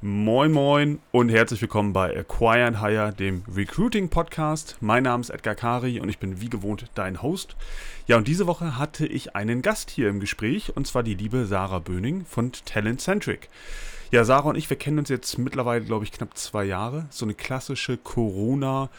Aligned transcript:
Moin 0.00 0.52
Moin 0.52 1.00
und 1.10 1.28
herzlich 1.28 1.60
willkommen 1.60 1.92
bei 1.92 2.16
Acquire 2.16 2.66
and 2.66 2.80
Hire, 2.80 3.12
dem 3.12 3.42
Recruiting 3.52 4.08
Podcast. 4.08 4.76
Mein 4.80 5.02
Name 5.02 5.22
ist 5.22 5.30
Edgar 5.30 5.56
Kari 5.56 5.98
und 5.98 6.08
ich 6.08 6.20
bin 6.20 6.40
wie 6.40 6.48
gewohnt 6.48 6.84
dein 6.94 7.20
Host. 7.20 7.56
Ja, 8.06 8.16
und 8.16 8.28
diese 8.28 8.46
Woche 8.46 8.78
hatte 8.78 9.08
ich 9.08 9.34
einen 9.34 9.60
Gast 9.60 9.90
hier 9.90 10.08
im 10.08 10.20
Gespräch 10.20 10.76
und 10.76 10.86
zwar 10.86 11.02
die 11.02 11.14
liebe 11.14 11.46
Sarah 11.46 11.80
Böning 11.80 12.24
von 12.24 12.52
Talent 12.64 13.00
Centric. 13.00 13.48
Ja, 14.12 14.22
Sarah 14.22 14.50
und 14.50 14.56
ich, 14.56 14.70
wir 14.70 14.76
kennen 14.76 15.00
uns 15.00 15.08
jetzt 15.08 15.36
mittlerweile, 15.36 15.84
glaube 15.84 16.04
ich, 16.04 16.12
knapp 16.12 16.38
zwei 16.38 16.62
Jahre. 16.62 17.06
So 17.10 17.26
eine 17.26 17.34
klassische 17.34 17.96
Corona- 17.96 18.90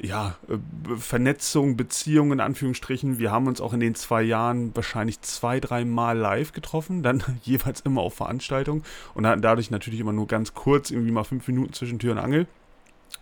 ja, 0.00 0.36
äh, 0.48 0.56
Vernetzung, 0.96 1.76
Beziehung 1.76 2.32
in 2.32 2.40
Anführungsstrichen. 2.40 3.18
Wir 3.18 3.30
haben 3.32 3.46
uns 3.46 3.60
auch 3.60 3.72
in 3.72 3.80
den 3.80 3.94
zwei 3.94 4.22
Jahren 4.22 4.74
wahrscheinlich 4.74 5.20
zwei, 5.22 5.60
dreimal 5.60 6.16
live 6.16 6.52
getroffen, 6.52 7.02
dann 7.02 7.22
jeweils 7.42 7.80
immer 7.80 8.02
auf 8.02 8.14
Veranstaltungen 8.14 8.84
und 9.14 9.26
hatten 9.26 9.42
dadurch 9.42 9.70
natürlich 9.70 10.00
immer 10.00 10.12
nur 10.12 10.26
ganz 10.26 10.54
kurz, 10.54 10.90
irgendwie 10.90 11.12
mal 11.12 11.24
fünf 11.24 11.46
Minuten 11.48 11.72
zwischen 11.72 11.98
Tür 11.98 12.12
und 12.12 12.18
Angel. 12.18 12.46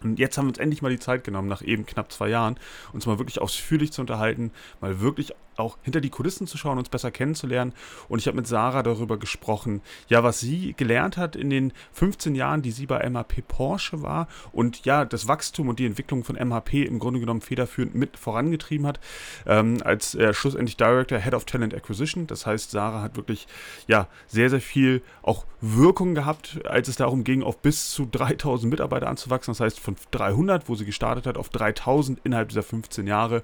Und 0.02 0.18
jetzt 0.18 0.36
haben 0.36 0.46
wir 0.46 0.50
uns 0.50 0.58
endlich 0.58 0.82
mal 0.82 0.90
die 0.90 0.98
Zeit 0.98 1.24
genommen, 1.24 1.48
nach 1.48 1.62
eben 1.62 1.86
knapp 1.86 2.12
zwei 2.12 2.28
Jahren, 2.28 2.58
uns 2.92 3.06
mal 3.06 3.18
wirklich 3.18 3.40
ausführlich 3.40 3.92
zu 3.92 4.02
unterhalten, 4.02 4.50
mal 4.80 5.00
wirklich 5.00 5.32
auch 5.56 5.78
hinter 5.82 6.00
die 6.00 6.10
Kulissen 6.10 6.46
zu 6.46 6.58
schauen, 6.58 6.78
uns 6.78 6.88
besser 6.88 7.10
kennenzulernen. 7.10 7.72
Und 8.08 8.18
ich 8.18 8.26
habe 8.26 8.36
mit 8.36 8.46
Sarah 8.46 8.82
darüber 8.82 9.18
gesprochen, 9.18 9.80
ja, 10.08 10.22
was 10.22 10.40
sie 10.40 10.74
gelernt 10.76 11.16
hat 11.16 11.36
in 11.36 11.50
den 11.50 11.72
15 11.92 12.34
Jahren, 12.34 12.62
die 12.62 12.70
sie 12.70 12.86
bei 12.86 13.08
MHP 13.08 13.42
Porsche 13.46 14.02
war 14.02 14.28
und 14.52 14.84
ja, 14.84 15.04
das 15.04 15.28
Wachstum 15.28 15.68
und 15.68 15.78
die 15.78 15.86
Entwicklung 15.86 16.24
von 16.24 16.36
MHP 16.36 16.84
im 16.84 16.98
Grunde 16.98 17.20
genommen 17.20 17.40
federführend 17.40 17.94
mit 17.94 18.16
vorangetrieben 18.16 18.86
hat, 18.86 19.00
ähm, 19.46 19.78
als 19.84 20.14
äh, 20.14 20.32
schlussendlich 20.34 20.76
Director, 20.76 21.18
Head 21.18 21.34
of 21.34 21.44
Talent 21.44 21.74
Acquisition. 21.74 22.26
Das 22.26 22.46
heißt, 22.46 22.70
Sarah 22.70 23.02
hat 23.02 23.16
wirklich 23.16 23.46
ja 23.86 24.08
sehr, 24.26 24.50
sehr 24.50 24.60
viel 24.60 25.02
auch 25.22 25.46
Wirkung 25.60 26.14
gehabt, 26.14 26.60
als 26.66 26.88
es 26.88 26.96
darum 26.96 27.24
ging, 27.24 27.42
auf 27.42 27.58
bis 27.58 27.90
zu 27.90 28.06
3000 28.06 28.70
Mitarbeiter 28.70 29.08
anzuwachsen. 29.08 29.52
Das 29.52 29.60
heißt, 29.60 29.80
von 29.80 29.96
300, 30.10 30.68
wo 30.68 30.74
sie 30.74 30.84
gestartet 30.84 31.26
hat, 31.26 31.38
auf 31.38 31.48
3000 31.48 32.20
innerhalb 32.24 32.48
dieser 32.48 32.62
15 32.62 33.06
Jahre 33.06 33.42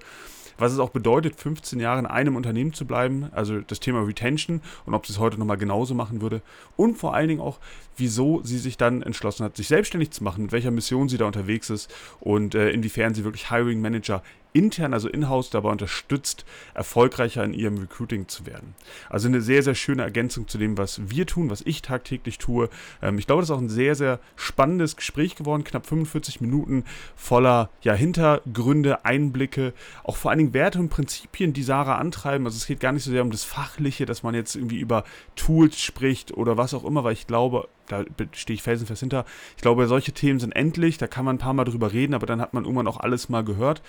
was 0.58 0.72
es 0.72 0.78
auch 0.78 0.90
bedeutet, 0.90 1.36
15 1.36 1.80
Jahre 1.80 1.98
in 1.98 2.06
einem 2.06 2.36
Unternehmen 2.36 2.72
zu 2.72 2.86
bleiben, 2.86 3.28
also 3.32 3.60
das 3.60 3.80
Thema 3.80 4.02
Retention 4.02 4.60
und 4.86 4.94
ob 4.94 5.06
sie 5.06 5.12
es 5.12 5.18
heute 5.18 5.38
nochmal 5.38 5.56
genauso 5.56 5.94
machen 5.94 6.20
würde. 6.20 6.42
Und 6.76 6.96
vor 6.98 7.14
allen 7.14 7.28
Dingen 7.28 7.40
auch, 7.40 7.58
wieso 7.96 8.42
sie 8.42 8.58
sich 8.58 8.76
dann 8.76 9.02
entschlossen 9.02 9.44
hat, 9.44 9.56
sich 9.56 9.68
selbstständig 9.68 10.10
zu 10.10 10.24
machen, 10.24 10.44
mit 10.44 10.52
welcher 10.52 10.70
Mission 10.70 11.08
sie 11.08 11.18
da 11.18 11.26
unterwegs 11.26 11.70
ist 11.70 11.92
und 12.20 12.54
äh, 12.54 12.70
inwiefern 12.70 13.14
sie 13.14 13.24
wirklich 13.24 13.50
Hiring 13.50 13.80
Manager 13.80 14.22
intern, 14.52 14.94
also 14.94 15.08
in-house, 15.08 15.50
dabei 15.50 15.70
unterstützt, 15.70 16.44
erfolgreicher 16.74 17.44
in 17.44 17.54
ihrem 17.54 17.78
Recruiting 17.78 18.28
zu 18.28 18.46
werden. 18.46 18.74
Also 19.08 19.28
eine 19.28 19.40
sehr, 19.40 19.62
sehr 19.62 19.74
schöne 19.74 20.02
Ergänzung 20.02 20.48
zu 20.48 20.58
dem, 20.58 20.78
was 20.78 21.00
wir 21.10 21.26
tun, 21.26 21.50
was 21.50 21.62
ich 21.62 21.82
tagtäglich 21.82 22.38
tue. 22.38 22.68
Ähm, 23.00 23.18
ich 23.18 23.26
glaube, 23.26 23.42
das 23.42 23.50
ist 23.50 23.56
auch 23.56 23.60
ein 23.60 23.68
sehr, 23.68 23.94
sehr 23.94 24.20
spannendes 24.36 24.96
Gespräch 24.96 25.36
geworden. 25.36 25.64
Knapp 25.64 25.86
45 25.86 26.40
Minuten 26.40 26.84
voller 27.16 27.70
ja, 27.82 27.94
Hintergründe, 27.94 29.04
Einblicke, 29.04 29.72
auch 30.04 30.16
vor 30.16 30.30
allen 30.30 30.38
Dingen 30.38 30.54
Werte 30.54 30.78
und 30.78 30.88
Prinzipien, 30.88 31.52
die 31.52 31.62
Sarah 31.62 31.96
antreiben. 31.96 32.46
Also 32.46 32.56
es 32.56 32.66
geht 32.66 32.80
gar 32.80 32.92
nicht 32.92 33.04
so 33.04 33.10
sehr 33.10 33.22
um 33.22 33.30
das 33.30 33.44
Fachliche, 33.44 34.06
dass 34.06 34.22
man 34.22 34.34
jetzt 34.34 34.54
irgendwie 34.56 34.80
über 34.80 35.04
Tools 35.36 35.80
spricht 35.80 36.32
oder 36.32 36.56
was 36.56 36.74
auch 36.74 36.84
immer, 36.84 37.04
weil 37.04 37.14
ich 37.14 37.26
glaube, 37.26 37.68
da 37.92 38.04
stehe 38.32 38.54
ich 38.54 38.62
felsenfest 38.62 39.00
hinter. 39.00 39.24
Ich 39.56 39.62
glaube, 39.62 39.86
solche 39.86 40.12
Themen 40.12 40.40
sind 40.40 40.52
endlich, 40.52 40.98
da 40.98 41.06
kann 41.06 41.24
man 41.24 41.36
ein 41.36 41.38
paar 41.38 41.54
Mal 41.54 41.64
drüber 41.64 41.92
reden, 41.92 42.14
aber 42.14 42.26
dann 42.26 42.40
hat 42.40 42.54
man 42.54 42.64
irgendwann 42.64 42.86
auch 42.86 43.00
alles 43.00 43.28
mal 43.28 43.44
gehört. 43.44 43.82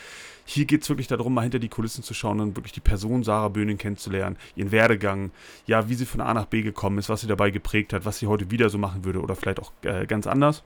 Hier 0.46 0.66
geht 0.66 0.84
es 0.84 0.90
wirklich 0.90 1.08
darum, 1.08 1.34
mal 1.34 1.42
hinter 1.42 1.60
die 1.60 1.70
Kulissen 1.70 2.04
zu 2.04 2.14
schauen 2.14 2.40
und 2.40 2.56
wirklich 2.56 2.74
die 2.74 2.82
Person 2.82 3.24
Sarah 3.24 3.48
Böhning 3.48 3.78
kennenzulernen, 3.78 4.38
ihren 4.56 4.72
Werdegang, 4.72 5.32
ja, 5.66 5.90
wie 5.90 5.96
sie 5.96 6.06
von 6.06 6.22
A 6.22 6.34
nach 6.34 6.46
B 6.46 6.62
gekommen 6.62 6.98
ist, 6.98 7.10
was 7.10 7.22
sie 7.22 7.28
dabei 7.28 7.50
geprägt 7.50 7.94
hat, 7.94 8.06
was 8.06 8.20
sie 8.20 8.28
heute 8.28 8.52
wieder 8.52 8.70
so 8.70 8.78
machen 8.78 9.06
würde 9.06 9.22
oder 9.22 9.36
vielleicht 9.36 9.60
auch 9.60 9.72
äh, 9.84 10.06
ganz 10.06 10.28
anders. 10.28 10.64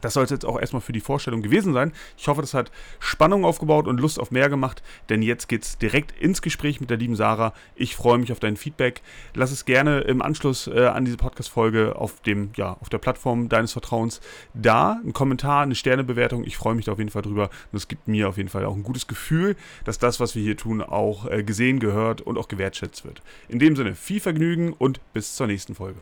Das 0.00 0.14
soll 0.14 0.24
es 0.24 0.30
jetzt 0.30 0.44
auch 0.44 0.58
erstmal 0.58 0.80
für 0.80 0.92
die 0.92 1.00
Vorstellung 1.00 1.42
gewesen 1.42 1.72
sein. 1.72 1.92
Ich 2.16 2.28
hoffe, 2.28 2.40
das 2.40 2.54
hat 2.54 2.70
Spannung 2.98 3.44
aufgebaut 3.44 3.86
und 3.86 4.00
Lust 4.00 4.18
auf 4.18 4.30
mehr 4.30 4.48
gemacht, 4.48 4.82
denn 5.08 5.22
jetzt 5.22 5.48
geht 5.48 5.62
es 5.62 5.78
direkt 5.78 6.12
ins 6.20 6.42
Gespräch 6.42 6.80
mit 6.80 6.90
der 6.90 6.96
lieben 6.96 7.16
Sarah. 7.16 7.52
Ich 7.74 7.96
freue 7.96 8.18
mich 8.18 8.32
auf 8.32 8.40
dein 8.40 8.56
Feedback. 8.56 9.02
Lass 9.34 9.50
es 9.50 9.64
gerne 9.64 10.00
im 10.00 10.22
Anschluss 10.22 10.66
äh, 10.66 10.86
an 10.86 11.04
diese 11.04 11.16
Podcast-Folge 11.16 11.96
auf 11.96 12.14
ja, 12.56 12.76
auf 12.80 12.88
der 12.88 12.98
Plattform 12.98 13.48
deines 13.48 13.72
Vertrauens 13.72 14.20
da. 14.54 15.00
Ein 15.04 15.12
Kommentar, 15.12 15.62
eine 15.62 15.74
Sternebewertung. 15.74 16.44
Ich 16.44 16.56
freue 16.56 16.74
mich 16.74 16.84
da 16.84 16.92
auf 16.92 16.98
jeden 16.98 17.10
Fall 17.10 17.22
drüber. 17.22 17.50
Und 17.72 17.76
es 17.76 17.88
gibt 17.88 18.08
mir 18.08 18.28
auf 18.28 18.36
jeden 18.36 18.48
Fall 18.48 18.64
auch 18.64 18.74
ein 18.74 18.82
gutes 18.82 19.06
Gefühl, 19.06 19.56
dass 19.84 19.98
das, 19.98 20.20
was 20.20 20.34
wir 20.34 20.42
hier 20.42 20.56
tun, 20.56 20.82
auch 20.82 21.26
äh, 21.26 21.42
gesehen, 21.42 21.80
gehört 21.80 22.20
und 22.20 22.38
auch 22.38 22.48
gewertschätzt 22.48 23.04
wird. 23.04 23.22
In 23.48 23.58
dem 23.58 23.76
Sinne, 23.76 23.94
viel 23.94 24.20
Vergnügen 24.20 24.72
und 24.72 25.00
bis 25.12 25.34
zur 25.34 25.46
nächsten 25.46 25.74
Folge. 25.74 26.00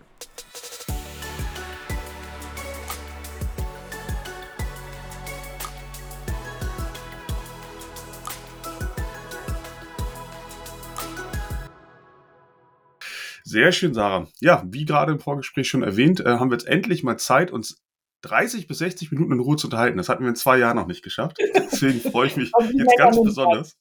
Sehr 13.48 13.72
schön, 13.72 13.94
Sarah. 13.94 14.28
Ja, 14.40 14.62
wie 14.66 14.84
gerade 14.84 15.10
im 15.10 15.20
Vorgespräch 15.20 15.68
schon 15.68 15.82
erwähnt, 15.82 16.20
äh, 16.20 16.36
haben 16.36 16.50
wir 16.50 16.58
jetzt 16.58 16.66
endlich 16.66 17.02
mal 17.02 17.16
Zeit, 17.16 17.50
uns 17.50 17.82
30 18.20 18.66
bis 18.66 18.76
60 18.76 19.10
Minuten 19.10 19.32
in 19.32 19.40
Ruhe 19.40 19.56
zu 19.56 19.68
unterhalten. 19.68 19.96
Das 19.96 20.10
hatten 20.10 20.22
wir 20.22 20.28
in 20.28 20.36
zwei 20.36 20.58
Jahren 20.58 20.76
noch 20.76 20.86
nicht 20.86 21.02
geschafft. 21.02 21.38
Deswegen 21.54 21.98
freue 21.98 22.26
ich 22.26 22.36
mich 22.36 22.52
jetzt 22.74 22.98
ganz 22.98 23.16
besonders. 23.22 23.78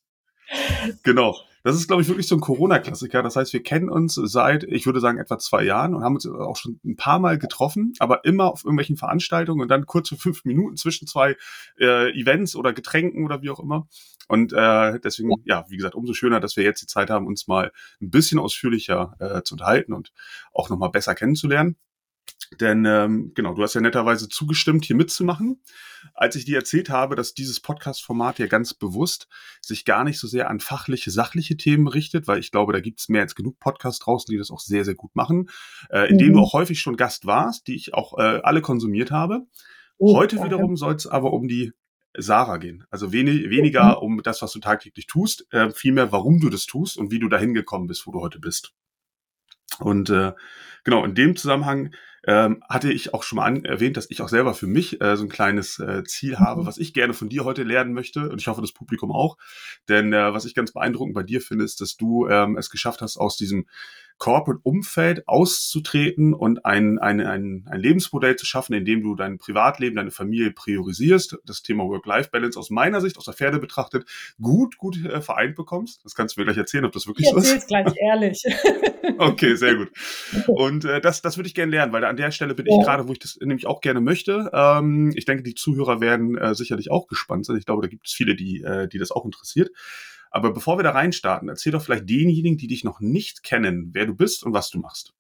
Genau. 1.04 1.36
Das 1.68 1.76
ist, 1.76 1.88
glaube 1.88 2.02
ich, 2.02 2.08
wirklich 2.08 2.30
so 2.30 2.36
ein 2.36 2.40
Corona-Klassiker. 2.40 3.22
Das 3.22 3.36
heißt, 3.36 3.52
wir 3.52 3.62
kennen 3.62 3.90
uns 3.90 4.16
seit, 4.16 4.64
ich 4.64 4.86
würde 4.86 5.02
sagen, 5.02 5.18
etwa 5.18 5.38
zwei 5.38 5.66
Jahren 5.66 5.94
und 5.94 6.02
haben 6.02 6.16
uns 6.16 6.26
auch 6.26 6.56
schon 6.56 6.80
ein 6.86 6.96
paar 6.96 7.20
Mal 7.20 7.38
getroffen, 7.38 7.92
aber 8.00 8.24
immer 8.24 8.46
auf 8.46 8.64
irgendwelchen 8.64 8.96
Veranstaltungen 8.96 9.60
und 9.60 9.68
dann 9.68 9.86
kurz 9.86 10.08
für 10.08 10.16
fünf 10.16 10.46
Minuten 10.46 10.78
zwischen 10.78 11.08
zwei 11.08 11.36
äh, 11.78 12.18
Events 12.18 12.56
oder 12.56 12.72
Getränken 12.72 13.26
oder 13.26 13.42
wie 13.42 13.50
auch 13.50 13.60
immer. 13.60 13.86
Und 14.30 14.54
äh, 14.54 14.98
deswegen, 15.02 15.30
ja, 15.44 15.66
wie 15.68 15.76
gesagt, 15.76 15.96
umso 15.96 16.14
schöner, 16.14 16.40
dass 16.40 16.56
wir 16.56 16.64
jetzt 16.64 16.82
die 16.82 16.88
Zeit 16.88 17.10
haben, 17.10 17.28
uns 17.28 17.48
mal 17.48 17.74
ein 18.02 18.12
bisschen 18.12 18.40
ausführlicher 18.40 19.18
äh, 19.20 19.44
zu 19.44 19.56
unterhalten 19.56 19.92
und 19.92 20.14
auch 20.54 20.70
nochmal 20.70 20.92
besser 20.92 21.16
kennenzulernen. 21.16 21.76
Denn 22.60 22.86
ähm, 22.86 23.32
genau, 23.36 23.54
du 23.54 23.64
hast 23.64 23.74
ja 23.74 23.82
netterweise 23.82 24.30
zugestimmt, 24.30 24.86
hier 24.86 24.96
mitzumachen. 24.96 25.62
Als 26.14 26.36
ich 26.36 26.46
dir 26.46 26.58
erzählt 26.58 26.90
habe, 26.90 27.16
dass 27.16 27.34
dieses 27.34 27.60
Podcast-Format 27.60 28.38
hier 28.38 28.48
ganz 28.48 28.74
bewusst 28.74 29.28
sich 29.62 29.84
gar 29.84 30.04
nicht 30.04 30.20
so 30.20 30.28
sehr 30.28 30.50
an 30.50 30.60
fachliche, 30.60 31.12
sachliche 31.12 31.58
Themen 31.58 31.88
richtet, 31.88 32.28
weil 32.28 32.40
ich 32.40 32.52
glaube, 32.52 32.74
da 32.74 32.80
gibt 32.80 33.00
es 33.00 33.10
mehr 33.10 33.22
als 33.22 33.36
genug 33.36 33.60
Podcasts 33.60 34.00
draußen, 34.00 34.32
die 34.32 34.38
das 34.38 34.52
auch 34.52 34.60
sehr, 34.60 34.86
sehr 34.86 34.96
gut 34.96 35.16
machen, 35.16 35.50
äh, 35.90 36.08
in 36.08 36.16
mhm. 36.16 36.20
denen 36.20 36.34
du 36.34 36.40
auch 36.40 36.54
häufig 36.54 36.80
schon 36.80 36.96
Gast 36.96 37.26
warst, 37.26 37.68
die 37.68 37.76
ich 37.76 37.94
auch 37.94 38.18
äh, 38.18 38.42
alle 38.44 38.62
konsumiert 38.62 39.12
habe. 39.12 39.46
Oh, 39.98 40.16
Heute 40.16 40.36
danke. 40.36 40.52
wiederum 40.52 40.78
soll 40.78 40.96
es 40.96 41.08
aber 41.08 41.34
um 41.34 41.48
die 41.48 41.74
Sarah 42.16 42.58
gehen. 42.58 42.86
Also 42.90 43.12
wenig, 43.12 43.50
weniger 43.50 43.98
mhm. 43.98 44.04
um 44.04 44.24
das, 44.24 44.42
was 44.42 44.52
du 44.52 44.60
tagtäglich 44.60 45.08
tust, 45.08 45.48
äh, 45.52 45.72
vielmehr, 45.72 46.12
warum 46.12 46.40
du 46.40 46.50
das 46.50 46.66
tust 46.66 46.98
und 46.98 47.12
wie 47.12 47.20
du 47.20 47.28
dahin 47.28 47.54
gekommen 47.54 47.88
bist, 47.88 48.08
wo 48.08 48.12
du 48.12 48.22
heute 48.22 48.40
bist. 48.40 48.74
Und 49.80 50.10
äh, 50.10 50.34
genau, 50.84 51.04
in 51.06 51.16
dem 51.16 51.36
Zusammenhang 51.36 51.94
ähm, 52.28 52.62
hatte 52.70 52.92
ich 52.92 53.14
auch 53.14 53.24
schon 53.24 53.38
mal 53.38 53.46
an, 53.46 53.64
erwähnt, 53.64 53.96
dass 53.96 54.12
ich 54.12 54.22
auch 54.22 54.28
selber 54.28 54.54
für 54.54 54.68
mich 54.68 55.02
äh, 55.02 55.16
so 55.16 55.24
ein 55.24 55.30
kleines 55.30 55.80
äh, 55.80 56.04
Ziel 56.04 56.38
habe, 56.38 56.62
mhm. 56.62 56.66
was 56.68 56.78
ich 56.78 56.94
gerne 56.94 57.14
von 57.14 57.30
dir 57.30 57.46
heute 57.46 57.64
lernen 57.64 57.94
möchte 57.94 58.30
und 58.30 58.42
ich 58.42 58.48
hoffe 58.48 58.62
das 58.62 58.74
Publikum 58.74 59.12
auch. 59.12 59.38
Denn 59.88 60.12
äh, 60.12 60.34
was 60.34 60.44
ich 60.44 60.54
ganz 60.54 60.74
beeindruckend 60.74 61.16
bei 61.16 61.24
dir 61.24 61.40
finde, 61.40 61.64
ist, 61.64 61.80
dass 61.80 61.96
du 61.96 62.28
ähm, 62.28 62.58
es 62.58 62.70
geschafft 62.70 63.02
hast, 63.02 63.18
aus 63.18 63.38
diesem 63.38 63.66
Corporate-Umfeld 64.18 65.28
auszutreten 65.28 66.34
und 66.34 66.66
ein, 66.66 66.98
ein, 67.00 67.22
ein, 67.22 67.66
ein 67.70 67.80
Lebensmodell 67.80 68.36
zu 68.36 68.46
schaffen, 68.46 68.74
in 68.74 68.86
dem 68.86 69.04
du 69.04 69.16
dein 69.16 69.38
Privatleben, 69.38 69.96
deine 69.96 70.12
Familie 70.12 70.52
priorisierst, 70.52 71.38
das 71.46 71.62
Thema 71.62 71.86
Work-Life-Balance 71.86 72.58
aus 72.60 72.70
meiner 72.70 73.02
Sicht, 73.02 73.18
aus 73.18 73.26
der 73.26 73.36
Pferde 73.36 73.60
betrachtet, 73.60 74.08
gut, 74.42 74.78
gut 74.78 75.04
äh, 75.06 75.22
vereint 75.22 75.56
bekommst. 75.56 76.04
Das 76.04 76.16
kannst 76.16 76.36
du 76.36 76.42
mir 76.42 76.46
gleich 76.46 76.58
erzählen, 76.58 76.86
ob 76.86 76.92
das 76.92 77.08
wirklich 77.08 77.28
ich 77.28 77.32
so 77.34 77.38
ist. 77.38 77.64
Ich 77.64 77.68
gleich 77.68 77.94
ehrlich. 78.02 78.44
okay, 79.18 79.56
sehr 79.56 79.76
gut. 79.76 79.92
Und 80.48 80.86
äh, 80.86 81.00
das, 81.00 81.22
das 81.22 81.38
würde 81.38 81.48
ich 81.48 81.56
gerne 81.56 81.72
lernen, 81.72 81.94
weil 81.94 82.04
an 82.04 82.18
der 82.18 82.32
Stelle 82.32 82.56
bin 82.56 82.66
ja. 82.66 82.76
ich 82.78 82.84
gerade, 82.84 83.08
wo 83.08 83.12
ich 83.12 83.20
das 83.20 83.38
nämlich 83.40 83.68
auch 83.68 83.82
gerne 83.82 84.02
möchte. 84.02 84.50
Ähm, 84.54 85.12
ich 85.16 85.26
denke, 85.26 85.44
die 85.44 85.56
Zuhörer 85.56 86.02
werden 86.02 86.38
äh, 86.38 86.56
sicherlich 86.56 86.92
auch 86.92 87.08
gespannt 87.08 87.46
sein. 87.46 87.58
Ich 87.58 87.66
glaube, 87.66 87.82
da 87.84 87.88
gibt 87.88 88.08
es 88.08 88.14
viele, 88.14 88.36
die, 88.36 88.62
äh, 88.62 88.88
die 88.88 88.98
das 88.98 89.12
auch 89.12 89.26
interessiert. 89.26 89.70
Aber 90.32 90.54
bevor 90.54 90.78
wir 90.78 90.84
da 90.84 90.92
reinstarten, 90.92 91.50
erzähl 91.50 91.72
doch 91.72 91.82
vielleicht 91.82 92.10
denjenigen, 92.10 92.58
die 92.58 92.68
dich 92.68 92.84
noch 92.84 93.00
nicht 93.00 93.44
kennen, 93.44 93.90
wer 93.94 94.06
du 94.06 94.16
bist 94.16 94.44
und 94.44 94.54
was 94.54 94.70
du 94.70 94.80
machst. 94.80 95.14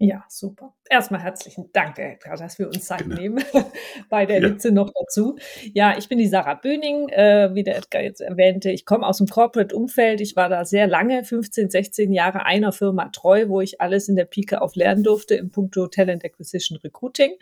Ja, 0.00 0.24
super. 0.28 0.76
Erstmal 0.88 1.20
herzlichen 1.20 1.72
Dank, 1.72 1.98
Edgar, 1.98 2.36
dass 2.36 2.56
wir 2.60 2.68
uns 2.68 2.84
Zeit 2.84 3.00
genau. 3.00 3.16
nehmen. 3.16 3.44
Bei 4.08 4.26
der 4.26 4.40
ja. 4.40 4.46
Litze 4.46 4.70
noch 4.70 4.92
dazu. 4.94 5.36
Ja, 5.74 5.98
ich 5.98 6.08
bin 6.08 6.18
die 6.18 6.28
Sarah 6.28 6.54
Böning, 6.54 7.08
äh, 7.08 7.52
wie 7.52 7.64
der 7.64 7.76
Edgar 7.76 8.02
jetzt 8.02 8.20
erwähnte. 8.20 8.70
Ich 8.70 8.86
komme 8.86 9.04
aus 9.04 9.18
dem 9.18 9.26
Corporate-Umfeld. 9.26 10.20
Ich 10.20 10.36
war 10.36 10.48
da 10.48 10.64
sehr 10.64 10.86
lange, 10.86 11.24
15, 11.24 11.70
16 11.70 12.12
Jahre 12.12 12.46
einer 12.46 12.70
Firma 12.70 13.08
treu, 13.08 13.48
wo 13.48 13.60
ich 13.60 13.80
alles 13.80 14.08
in 14.08 14.14
der 14.14 14.26
Pike 14.26 14.62
auf 14.62 14.76
lernen 14.76 15.02
durfte 15.02 15.34
im 15.34 15.50
Punkto 15.50 15.88
Talent 15.88 16.24
Acquisition 16.24 16.78
Recruiting. 16.78 17.32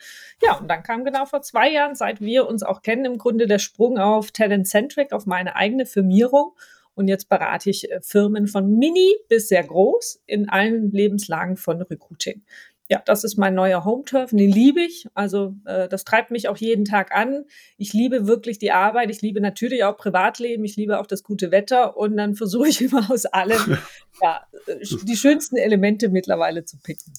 Ja, 0.43 0.57
und 0.57 0.69
dann 0.69 0.83
kam 0.83 1.05
genau 1.05 1.27
vor 1.27 1.43
zwei 1.43 1.71
Jahren, 1.71 1.95
seit 1.95 2.23
wir 2.23 2.49
uns 2.49 2.63
auch 2.63 2.81
kennen, 2.81 3.05
im 3.05 3.19
Grunde 3.19 3.47
der 3.47 3.59
Sprung 3.59 3.99
auf 3.99 4.31
Talent 4.31 4.67
Centric, 4.67 5.13
auf 5.13 5.27
meine 5.27 5.57
eigene 5.57 5.85
Firmierung. 5.85 6.53
Und 6.96 7.08
jetzt 7.08 7.28
berate 7.28 7.70
ich 7.70 7.90
äh, 7.90 8.00
Firmen 8.00 8.48
von 8.48 8.78
mini 8.78 9.14
bis 9.28 9.48
sehr 9.48 9.62
groß 9.62 10.22
in 10.26 10.48
allen 10.48 10.90
Lebenslagen 10.90 11.56
von 11.56 11.82
Recruiting. 11.82 12.43
ja, 12.88 13.02
das 13.04 13.22
ist 13.22 13.37
mein 13.37 13.54
neuer 13.54 13.84
Home-Turf, 13.84 14.31
den 14.31 14.50
liebe 14.50 14.81
ich. 14.81 15.06
Also 15.12 15.54
äh, 15.66 15.88
das 15.88 16.04
treibt 16.04 16.31
mich 16.31 16.48
auch 16.48 16.56
jeden 16.56 16.87
Tag 16.87 17.12
an. 17.12 17.44
Ich 17.76 17.93
liebe 17.93 18.26
wirklich 18.26 18.58
die 18.58 18.72
Arbeit. 18.72 19.10
Ich 19.10 19.20
liebe 19.20 19.40
natürlich 19.43 19.84
auch 19.84 19.98
Privatleben. 19.98 20.64
Ich 20.64 20.76
liebe 20.76 20.98
auch 20.98 21.06
das 21.06 21.22
gute 21.22 21.50
Wetter. 21.50 21.96
Und 21.98 22.16
dann 22.16 22.34
versuche 22.34 22.69
ich 22.69 22.81
immer 22.81 23.10
aus 23.10 23.26
allem 23.26 23.78
ja, 24.22 24.46
äh, 24.66 24.78
die 25.02 25.16
schönsten 25.16 25.56
Elemente 25.56 26.08
mittlerweile 26.08 26.64
zu 26.64 26.78
picken. 26.78 27.12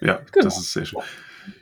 Ja, 0.00 0.22
genau. 0.32 0.44
das 0.44 0.58
ist 0.58 0.72
sehr 0.72 0.86
schön. 0.86 1.02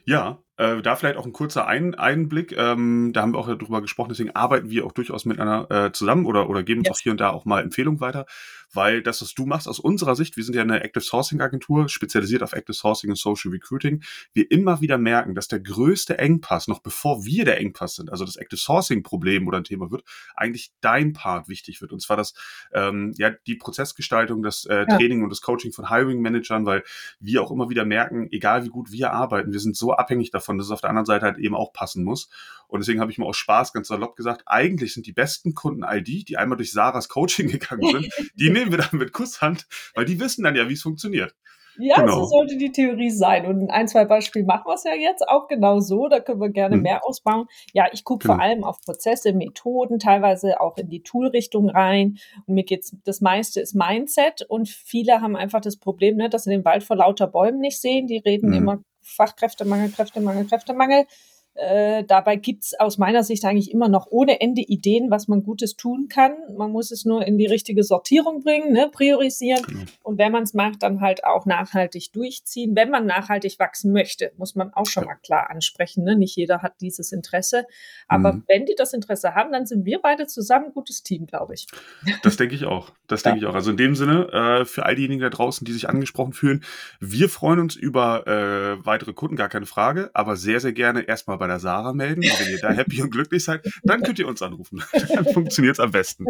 Ja, 0.05 0.41
äh, 0.63 0.83
da 0.83 0.97
vielleicht 0.97 1.17
auch 1.17 1.27
ein 1.27 1.33
kurzer 1.33 1.67
ein 1.67 1.95
Einblick. 1.95 2.57
Ähm, 2.57 3.13
da 3.13 3.23
haben 3.23 3.33
wir 3.33 3.39
auch 3.39 3.49
darüber 3.49 3.81
gesprochen, 3.83 4.11
deswegen 4.11 4.31
arbeiten 4.31 4.71
wir 4.71 4.87
auch 4.87 4.93
durchaus 4.93 5.25
miteinander 5.25 5.87
äh, 5.87 5.93
zusammen 5.93 6.27
oder, 6.27 6.49
oder 6.49 6.63
geben 6.63 6.81
uns 6.81 6.89
yes. 6.89 6.97
auch 6.97 7.01
hier 7.01 7.13
und 7.13 7.21
da 7.21 7.31
auch 7.31 7.45
mal 7.45 7.63
Empfehlungen 7.63 8.01
weiter, 8.01 8.27
weil 8.73 9.03
das, 9.03 9.23
was 9.23 9.35
du 9.35 9.47
machst, 9.47 9.69
aus 9.69 9.79
unserer 9.79 10.17
Sicht, 10.17 10.37
wir 10.37 10.45
sind 10.45 10.55
ja 10.55 10.63
eine 10.63 10.83
Active 10.83 11.03
Sourcing 11.03 11.41
Agentur, 11.41 11.89
spezialisiert 11.89 12.43
auf 12.43 12.53
Active 12.53 12.75
Sourcing 12.75 13.11
und 13.11 13.17
Social 13.17 13.51
Recruiting, 13.51 14.03
wir 14.33 14.51
immer 14.51 14.81
wieder 14.81 14.99
merken, 14.99 15.35
dass 15.35 15.49
der 15.49 15.61
größte 15.61 16.19
Engpass, 16.19 16.69
noch 16.69 16.81
bevor 16.81 17.25
wir 17.25 17.45
der 17.45 17.61
Engpass 17.61 17.97
sind, 17.97 18.11
also 18.11 18.25
das 18.25 18.37
Active 18.37 18.59
Sourcing 18.59 19.03
Problem 19.03 19.47
oder 19.47 19.59
ein 19.59 19.65
Thema 19.65 19.91
wird, 19.91 20.05
eigentlich 20.35 20.73
dein 20.81 21.13
Part 21.13 21.49
wichtig 21.49 21.81
wird. 21.81 21.93
Und 21.93 22.01
zwar 22.01 22.17
das, 22.17 22.35
ähm, 22.73 23.13
ja, 23.17 23.31
die 23.47 23.57
Prozessgestaltung, 23.57 24.43
das 24.43 24.65
äh, 24.65 24.87
Training 24.87 25.19
ja. 25.19 25.25
und 25.25 25.31
das 25.31 25.43
Coaching 25.43 25.73
von 25.73 25.89
Hiring 25.89 26.21
Managern, 26.21 26.67
weil 26.67 26.83
wir 27.21 27.43
auch 27.43 27.51
immer 27.51 27.71
wieder 27.71 27.85
merken, 27.85 28.29
egal 28.31 28.65
wie 28.65 28.71
gut 28.71 28.91
wir 28.93 29.13
arbeiten, 29.13 29.53
wir 29.53 29.61
sind 29.61 29.77
so 29.77 29.93
abhängig 29.93 30.31
davon, 30.31 30.59
dass 30.59 30.67
es 30.67 30.73
auf 30.73 30.81
der 30.81 30.91
anderen 30.91 31.07
Seite 31.07 31.27
halt 31.27 31.39
eben 31.39 31.55
auch 31.55 31.73
passen 31.73 32.05
muss. 32.05 32.29
Und 32.69 32.81
deswegen 32.81 33.01
habe 33.01 33.11
ich 33.13 33.19
mir 33.19 33.27
aus 33.27 33.37
Spaß 33.37 33.75
ganz 33.75 33.89
salopp 33.89 34.17
gesagt, 34.17 34.45
eigentlich 34.47 34.95
sind 34.95 35.07
die 35.07 35.13
besten 35.13 35.55
Kunden 35.55 35.85
all 35.85 36.01
die, 36.01 36.25
die 36.25 36.39
einmal 36.39 36.57
durch 36.57 36.73
Sarahs 36.73 37.11
Coaching 37.11 37.49
gegangen 37.51 37.83
sind, 37.91 38.31
die 38.35 38.49
nehmen 38.63 38.73
wir 38.73 38.79
dann 38.79 38.99
mit 38.99 39.13
Kusshand, 39.13 39.67
weil 39.95 40.05
die 40.05 40.21
wissen 40.21 40.45
dann 40.45 40.57
ja, 40.57 40.69
wie 40.69 40.75
es 40.75 40.83
funktioniert. 40.83 41.35
Ja, 41.79 41.97
genau. 41.97 42.21
so 42.21 42.25
sollte 42.27 42.57
die 42.59 42.71
Theorie 42.71 43.11
sein. 43.11 43.47
Und 43.47 43.71
ein, 43.71 43.89
zwei 43.89 44.05
Beispiele 44.05 44.45
machen 44.45 44.65
wir 44.67 44.75
es 44.75 44.85
ja 44.85 44.95
jetzt 44.95 45.27
auch 45.27 45.49
genau 45.49 45.81
so. 45.81 46.09
Da 46.09 46.21
können 46.21 46.41
wir 46.41 46.51
gerne 46.51 46.75
hm. 46.75 46.83
mehr 46.83 47.07
ausbauen. 47.07 47.47
Ja, 47.73 47.87
ich 47.93 48.05
gucke 48.05 48.27
genau. 48.27 48.35
vor 48.35 48.43
allem 48.43 48.63
auf 48.63 48.83
Prozesse, 48.83 49.33
Methoden, 49.33 49.99
teilweise 49.99 50.61
auch 50.61 50.77
in 50.77 50.91
die 50.91 51.03
Toolrichtung 51.03 51.71
rein. 51.71 52.19
Und 52.47 52.55
mir 52.55 52.65
geht's, 52.65 52.95
das 53.05 53.23
meiste 53.23 53.61
ist 53.61 53.75
Mindset. 53.75 54.43
Und 54.49 54.69
viele 54.69 55.23
haben 55.23 55.35
einfach 55.35 55.63
das 55.63 55.79
Problem, 55.79 56.17
ne, 56.17 56.29
dass 56.29 56.45
sie 56.45 56.51
den 56.51 56.65
Wald 56.65 56.85
vor 56.85 56.97
lauter 56.97 57.27
Bäumen 57.27 57.61
nicht 57.61 57.81
sehen. 57.81 58.07
Die 58.07 58.19
reden 58.19 58.53
hm. 58.53 58.59
immer 58.59 58.85
Fachkräftemangel, 59.01 59.91
Kräftemangel, 59.91 60.47
Kräftemangel. 60.47 61.07
Äh, 61.55 62.05
dabei 62.05 62.37
gibt's 62.37 62.73
aus 62.79 62.97
meiner 62.97 63.23
Sicht 63.23 63.45
eigentlich 63.45 63.71
immer 63.71 63.89
noch 63.89 64.07
ohne 64.11 64.41
Ende 64.41 64.63
Ideen, 64.63 65.11
was 65.11 65.29
man 65.29 65.43
Gutes 65.43 65.77
tun 65.77 66.09
kann. 66.09 66.33
Man 66.57 66.73
muss 66.73 66.91
es 66.91 67.05
nur 67.05 67.27
in 67.27 67.37
die 67.37 67.47
richtige 67.47 67.85
Sortierung 67.85 68.43
bringen, 68.43 68.73
ne, 68.73 68.89
priorisieren. 68.91 69.63
Genau. 69.63 69.85
Und 70.03 70.19
wenn 70.19 70.33
man 70.33 70.45
es 70.45 70.55
macht, 70.55 70.83
dann 70.83 71.01
halt 71.03 71.25
auch 71.25 71.45
nachhaltig 71.45 72.13
durchziehen. 72.13 72.75
Wenn 72.75 72.89
man 72.89 73.05
nachhaltig 73.05 73.59
wachsen 73.59 73.93
möchte, 73.93 74.33
muss 74.39 74.55
man 74.55 74.73
auch 74.73 74.87
schon 74.87 75.03
ja. 75.03 75.11
mal 75.11 75.17
klar 75.17 75.51
ansprechen. 75.51 76.05
Ne? 76.05 76.17
Nicht 76.17 76.37
jeder 76.37 76.63
hat 76.63 76.81
dieses 76.81 77.13
Interesse. 77.13 77.67
Aber 78.09 78.33
mhm. 78.33 78.45
wenn 78.49 78.65
die 78.65 78.75
das 78.75 78.95
Interesse 78.95 79.35
haben, 79.35 79.53
dann 79.53 79.67
sind 79.67 79.85
wir 79.85 80.01
beide 80.01 80.27
zusammen 80.27 80.67
ein 80.67 80.73
gutes 80.73 81.03
Team, 81.03 81.27
glaube 81.27 81.55
ich. 81.55 81.67
Das 82.23 82.37
denke 82.37 82.55
ich 82.55 82.65
auch. 82.67 82.93
Das 83.09 83.23
denke 83.23 83.41
ich 83.41 83.47
auch. 83.47 83.55
Also 83.55 83.71
in 83.71 83.77
dem 83.77 83.97
Sinne, 83.97 84.29
äh, 84.33 84.65
für 84.65 84.87
all 84.87 84.95
diejenigen 84.95 85.21
da 85.21 85.29
draußen, 85.29 85.65
die 85.65 85.73
sich 85.73 85.89
angesprochen 85.89 86.33
fühlen, 86.33 86.63
wir 87.01 87.29
freuen 87.29 87.59
uns 87.59 87.75
über 87.75 88.27
äh, 88.27 88.87
weitere 88.87 89.13
Kunden, 89.13 89.35
gar 89.35 89.49
keine 89.49 89.67
Frage, 89.67 90.11
aber 90.15 90.37
sehr, 90.37 90.61
sehr 90.61 90.73
gerne 90.73 91.03
erstmal 91.03 91.41
bei 91.43 91.49
der 91.49 91.59
Sarah 91.59 91.93
melden. 91.93 92.21
Und 92.23 92.41
wenn 92.41 92.51
ihr 92.53 92.61
da 92.61 92.71
happy 92.73 93.03
und 93.03 93.11
glücklich 93.11 93.43
seid, 93.43 93.69
dann 93.83 94.05
könnt 94.05 94.21
ihr 94.21 94.29
uns 94.29 94.43
anrufen. 94.43 94.81
dann 95.13 95.25
funktioniert 95.25 95.75
es 95.75 95.81
am 95.81 95.91
besten. 95.91 96.25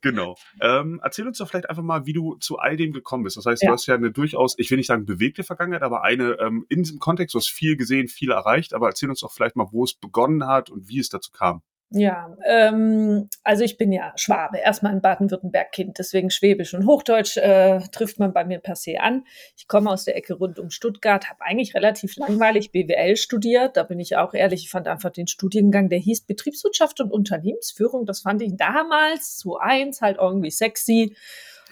genau. 0.00 0.34
Ähm, 0.60 1.00
erzähl 1.04 1.24
uns 1.24 1.38
doch 1.38 1.48
vielleicht 1.48 1.70
einfach 1.70 1.84
mal, 1.84 2.04
wie 2.04 2.12
du 2.12 2.34
zu 2.40 2.58
all 2.58 2.76
dem 2.76 2.92
gekommen 2.92 3.22
bist. 3.22 3.36
Das 3.36 3.46
heißt, 3.46 3.62
ja. 3.62 3.68
du 3.68 3.74
hast 3.74 3.86
ja 3.86 3.94
eine 3.94 4.10
durchaus, 4.10 4.58
ich 4.58 4.68
will 4.72 4.78
nicht 4.78 4.88
sagen 4.88 5.06
bewegte 5.06 5.44
Vergangenheit, 5.44 5.82
aber 5.82 6.02
eine 6.02 6.36
ähm, 6.40 6.66
in 6.68 6.82
diesem 6.82 6.98
Kontext, 6.98 7.32
du 7.34 7.38
hast 7.38 7.48
viel 7.48 7.76
gesehen, 7.76 8.08
viel 8.08 8.32
erreicht, 8.32 8.74
aber 8.74 8.88
erzähl 8.88 9.08
uns 9.08 9.20
doch 9.20 9.30
vielleicht 9.30 9.54
mal, 9.54 9.68
wo 9.70 9.84
es 9.84 9.94
begonnen 9.94 10.48
hat 10.48 10.68
und 10.68 10.88
wie 10.88 10.98
es 10.98 11.08
dazu 11.08 11.30
kam. 11.30 11.62
Ja, 11.94 12.34
ähm, 12.46 13.28
also 13.42 13.64
ich 13.64 13.76
bin 13.76 13.92
ja 13.92 14.12
Schwabe, 14.16 14.58
erstmal 14.58 14.92
ein 14.92 15.02
Baden-Württemberg-Kind, 15.02 15.98
deswegen 15.98 16.30
Schwäbisch 16.30 16.72
und 16.72 16.86
Hochdeutsch 16.86 17.36
äh, 17.36 17.80
trifft 17.92 18.18
man 18.18 18.32
bei 18.32 18.44
mir 18.44 18.60
per 18.60 18.76
se 18.76 19.00
an. 19.00 19.24
Ich 19.56 19.68
komme 19.68 19.90
aus 19.90 20.04
der 20.04 20.16
Ecke 20.16 20.34
rund 20.34 20.58
um 20.58 20.70
Stuttgart, 20.70 21.28
habe 21.28 21.42
eigentlich 21.42 21.74
relativ 21.74 22.16
langweilig 22.16 22.72
BWL 22.72 23.16
studiert. 23.16 23.76
Da 23.76 23.82
bin 23.82 24.00
ich 24.00 24.16
auch 24.16 24.32
ehrlich, 24.32 24.64
ich 24.64 24.70
fand 24.70 24.88
einfach 24.88 25.10
den 25.10 25.26
Studiengang, 25.26 25.90
der 25.90 25.98
hieß 25.98 26.22
Betriebswirtschaft 26.22 27.00
und 27.00 27.12
Unternehmensführung. 27.12 28.06
Das 28.06 28.20
fand 28.20 28.40
ich 28.40 28.56
damals 28.56 29.36
zu 29.36 29.58
eins 29.58 30.00
halt 30.00 30.16
irgendwie 30.18 30.50
sexy. 30.50 31.14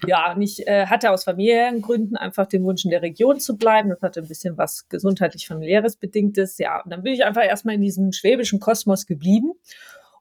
Ja, 0.06 0.32
und 0.32 0.42
ich 0.42 0.66
äh, 0.66 0.86
hatte 0.86 1.10
aus 1.10 1.24
familiären 1.24 1.82
Gründen 1.82 2.16
einfach 2.16 2.46
den 2.46 2.64
Wunsch, 2.64 2.84
in 2.84 2.90
der 2.90 3.02
Region 3.02 3.38
zu 3.38 3.56
bleiben. 3.56 3.90
Das 3.90 4.00
hatte 4.02 4.20
ein 4.20 4.28
bisschen 4.28 4.56
was 4.56 4.88
gesundheitlich-familiäres 4.88 5.96
Bedingtes. 5.96 6.58
Ja, 6.58 6.82
und 6.82 6.90
dann 6.90 7.02
bin 7.02 7.12
ich 7.12 7.24
einfach 7.24 7.44
erstmal 7.44 7.74
in 7.74 7.82
diesem 7.82 8.12
schwäbischen 8.12 8.60
Kosmos 8.60 9.06
geblieben 9.06 9.52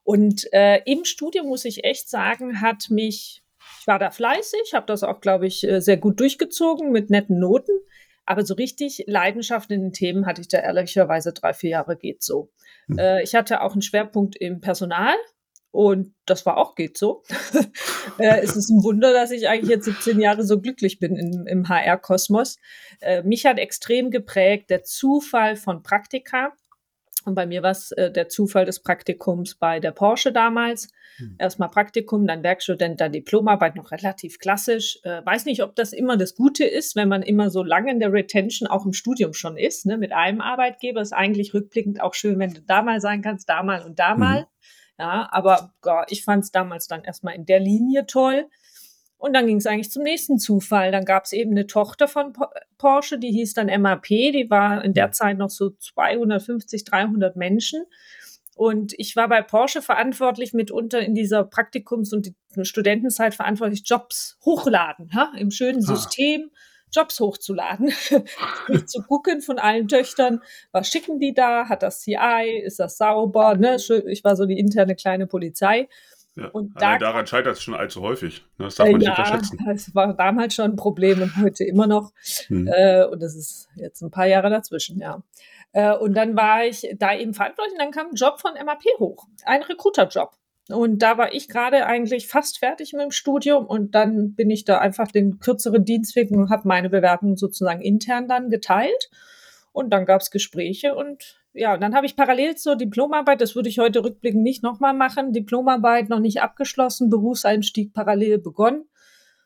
und 0.10 0.52
äh, 0.54 0.82
im 0.88 1.06
Studium 1.06 1.46
muss 1.46 1.66
ich 1.66 1.84
echt 1.84 2.10
sagen, 2.10 2.62
hat 2.62 2.90
mich, 2.90 3.44
ich 3.80 3.86
war 3.86 4.00
da 4.00 4.10
fleißig, 4.10 4.74
habe 4.74 4.88
das 4.88 5.04
auch, 5.04 5.22
glaube 5.22 5.46
ich, 5.46 5.64
äh, 5.64 5.82
sehr 5.82 5.98
gut 5.98 6.20
durchgezogen 6.20 6.92
mit 6.92 7.12
netten 7.12 7.38
Noten. 7.38 7.74
Aber 8.26 8.44
so 8.44 8.56
richtig 8.56 9.04
Leidenschaft 9.06 9.70
in 9.70 9.82
den 9.82 9.94
Themen 9.94 10.26
hatte 10.26 10.42
ich 10.42 10.48
da 10.48 10.58
ehrlicherweise 10.58 11.32
drei, 11.32 11.54
vier 11.54 11.70
Jahre 11.70 11.96
geht 11.96 12.24
so. 12.24 12.50
Hm. 12.88 12.98
Äh, 12.98 13.22
ich 13.22 13.36
hatte 13.36 13.62
auch 13.62 13.74
einen 13.74 13.84
Schwerpunkt 13.84 14.36
im 14.36 14.62
Personal 14.62 15.14
und 15.70 16.16
das 16.26 16.44
war 16.48 16.58
auch 16.58 16.74
geht 16.74 16.98
so. 16.98 17.22
äh, 18.18 18.40
es 18.42 18.56
ist 18.56 18.72
ein 18.72 18.84
Wunder, 18.84 19.14
dass 19.14 19.30
ich 19.30 19.48
eigentlich 19.48 19.70
jetzt 19.70 19.86
17 19.86 20.20
Jahre 20.20 20.44
so 20.44 20.60
glücklich 20.60 20.98
bin 20.98 21.18
im, 21.18 21.46
im 21.46 21.70
HR-Kosmos. 21.70 22.58
Äh, 23.02 23.22
mich 23.22 23.46
hat 23.46 23.60
extrem 23.60 24.10
geprägt 24.10 24.72
der 24.72 24.82
Zufall 24.82 25.56
von 25.56 25.84
Praktika. 25.84 26.54
Und 27.26 27.36
bei 27.36 27.46
mir 27.46 27.64
war 27.64 27.72
es 27.72 27.92
äh, 27.92 28.12
der 28.12 28.30
Zufall 28.30 28.66
des 28.66 28.82
Praktikums 28.82 29.56
bei 29.56 29.80
der 29.80 29.92
Porsche 29.92 30.32
damals. 30.32 30.90
Hm. 31.18 31.36
Erstmal 31.38 31.70
Praktikum, 31.70 32.28
dann 32.28 32.44
Werkstudent, 32.44 33.02
dann 33.02 33.12
Diplomarbeit, 33.12 33.76
noch 33.76 33.92
relativ 33.92 34.40
klassisch. 34.40 35.00
Äh, 35.04 35.26
weiß 35.26 35.46
nicht, 35.46 35.64
ob 35.64 35.76
das 35.76 35.94
immer 35.94 36.18
das 36.18 36.36
Gute 36.36 36.66
ist, 36.66 36.96
wenn 36.96 37.10
man 37.10 37.22
immer 37.22 37.50
so 37.50 37.64
lange 37.64 37.92
in 37.92 38.00
der 38.00 38.14
Retention 38.14 38.68
auch 38.68 38.86
im 38.86 38.94
Studium 38.94 39.34
schon 39.34 39.58
ist. 39.58 39.86
Ne? 39.86 39.98
Mit 39.98 40.12
einem 40.12 40.42
Arbeitgeber 40.42 41.02
ist 41.02 41.14
eigentlich 41.14 41.54
rückblickend 41.54 42.02
auch 42.02 42.14
schön, 42.14 42.40
wenn 42.40 42.54
du 42.54 42.62
da 42.62 42.82
mal 42.82 43.02
sein 43.02 43.22
kannst, 43.22 43.50
da 43.50 43.64
mal 43.64 43.84
und 43.84 44.00
da 44.00 44.14
mhm. 44.14 44.20
mal. 44.20 44.48
Ja, 44.98 45.30
aber 45.32 45.74
ja, 45.86 46.06
ich 46.10 46.26
fand 46.26 46.44
es 46.44 46.52
damals 46.52 46.88
dann 46.88 47.06
erstmal 47.06 47.36
in 47.36 47.46
der 47.46 47.62
Linie 47.62 48.06
toll. 48.06 48.50
Und 49.20 49.34
dann 49.34 49.48
ging 49.48 49.58
es 49.58 49.68
eigentlich 49.68 49.92
zum 49.92 50.04
nächsten 50.04 50.40
Zufall. 50.40 50.94
Dann 50.94 51.04
gab 51.04 51.26
es 51.26 51.34
eben 51.34 51.52
eine 51.52 51.68
Tochter 51.68 52.08
von 52.08 52.34
Porsche, 52.78 53.20
die 53.20 53.32
hieß 53.32 53.54
dann 53.54 53.68
MAP, 53.82 54.08
die 54.08 54.48
war 54.50 54.84
in 54.84 54.94
der 54.94 55.12
Zeit 55.12 55.38
noch 55.38 55.50
so 55.50 55.72
250, 55.72 56.86
300 56.86 57.36
Menschen. 57.36 57.84
Und 58.56 58.94
ich 58.98 59.18
war 59.18 59.28
bei 59.28 59.42
Porsche 59.42 59.82
verantwortlich, 59.82 60.54
mitunter 60.54 61.02
in 61.02 61.16
dieser 61.16 61.44
Praktikums- 61.44 62.14
und 62.14 62.34
Studentenzeit 62.62 63.36
verantwortlich, 63.36 63.84
Jobs 63.86 64.38
hochladen, 64.46 65.12
ja, 65.14 65.34
im 65.38 65.52
schönen 65.52 65.84
ah. 65.84 65.96
System. 65.96 66.50
Jobs 66.92 67.20
hochzuladen, 67.20 67.90
zu 68.88 69.04
gucken 69.04 69.44
von 69.44 69.60
allen 69.60 69.88
Töchtern, 69.88 70.42
was 70.72 70.88
schicken 70.88 71.20
die 71.20 71.36
da, 71.36 71.70
hat 71.70 71.84
das 71.84 72.02
CI, 72.02 72.64
ist 72.66 72.80
das 72.80 72.98
sauber, 72.98 73.54
ne? 73.54 73.78
Ich 74.08 74.24
war 74.24 74.36
so 74.36 74.48
die 74.48 74.58
interne 74.58 74.96
kleine 74.96 75.28
Polizei 75.28 75.88
ja. 76.40 76.48
Und 76.50 76.74
da, 76.80 76.98
daran 76.98 77.28
scheitert 77.28 77.58
es 77.58 77.64
schon 77.64 77.74
allzu 77.74 78.02
häufig. 78.02 78.44
Ne? 78.58 78.66
Das 78.66 78.76
darf 78.76 78.88
man 78.88 78.96
äh, 78.96 78.98
nicht 79.00 79.08
ja, 79.08 79.14
unterschätzen. 79.14 79.58
Das 79.66 79.96
war 79.96 80.14
damals 80.14 80.56
schon 80.56 80.72
ein 80.72 80.76
Problem 80.76 81.22
und 81.22 81.36
heute 81.38 81.64
immer 81.64 81.88
noch. 81.88 82.12
Hm. 82.48 82.68
Äh, 82.68 83.06
und 83.06 83.22
das 83.22 83.36
ist 83.36 83.70
jetzt 83.76 84.02
ein 84.02 84.12
paar 84.12 84.28
Jahre 84.28 84.50
dazwischen, 84.50 85.00
ja. 85.00 85.24
Äh, 85.72 85.94
und 85.94 86.16
dann 86.16 86.36
war 86.36 86.66
ich 86.66 86.88
da 86.98 87.16
eben 87.16 87.34
verantwortlich 87.34 87.74
und 87.74 87.80
dann 87.80 87.92
kam 87.92 88.08
ein 88.08 88.16
Job 88.16 88.40
von 88.40 88.54
MAP 88.54 88.84
hoch. 89.00 89.28
Ein 89.46 89.62
Recruiter-Job. 89.62 90.32
Und 90.70 91.02
da 91.02 91.18
war 91.18 91.34
ich 91.34 91.48
gerade 91.48 91.88
eigentlich 91.88 92.28
fast 92.28 92.60
fertig 92.60 92.94
mit 92.94 93.02
dem 93.02 93.12
Studium 93.12 93.66
und 93.66 93.96
dann 93.96 94.36
bin 94.36 94.52
ich 94.52 94.66
da 94.66 94.78
einfach 94.78 95.12
den 95.12 95.40
kürzeren 95.40 95.84
Dienstweg 95.84 96.30
und 96.30 96.50
habe 96.52 96.68
meine 96.68 96.90
Bewerbung 96.90 97.38
sozusagen 97.38 97.82
intern 97.82 98.28
dann 98.28 98.50
geteilt. 98.50 99.10
Und 99.72 99.92
dann 99.92 100.06
gab 100.06 100.22
es 100.22 100.30
Gespräche 100.30 100.96
und 100.96 101.39
ja, 101.54 101.74
und 101.74 101.82
dann 101.82 101.96
habe 101.96 102.06
ich 102.06 102.16
parallel 102.16 102.56
zur 102.56 102.76
Diplomarbeit, 102.76 103.42
das 103.42 103.56
würde 103.56 103.70
ich 103.70 103.80
heute 103.80 104.04
rückblickend 104.04 104.44
nicht 104.44 104.62
nochmal 104.62 104.94
machen, 104.94 105.34
Diplomarbeit 105.34 106.10
noch 106.10 106.20
nicht 106.20 106.42
abgeschlossen, 106.42 107.10
Berufseinstieg 107.10 107.94
parallel 107.94 108.38
begonnen. 108.38 108.86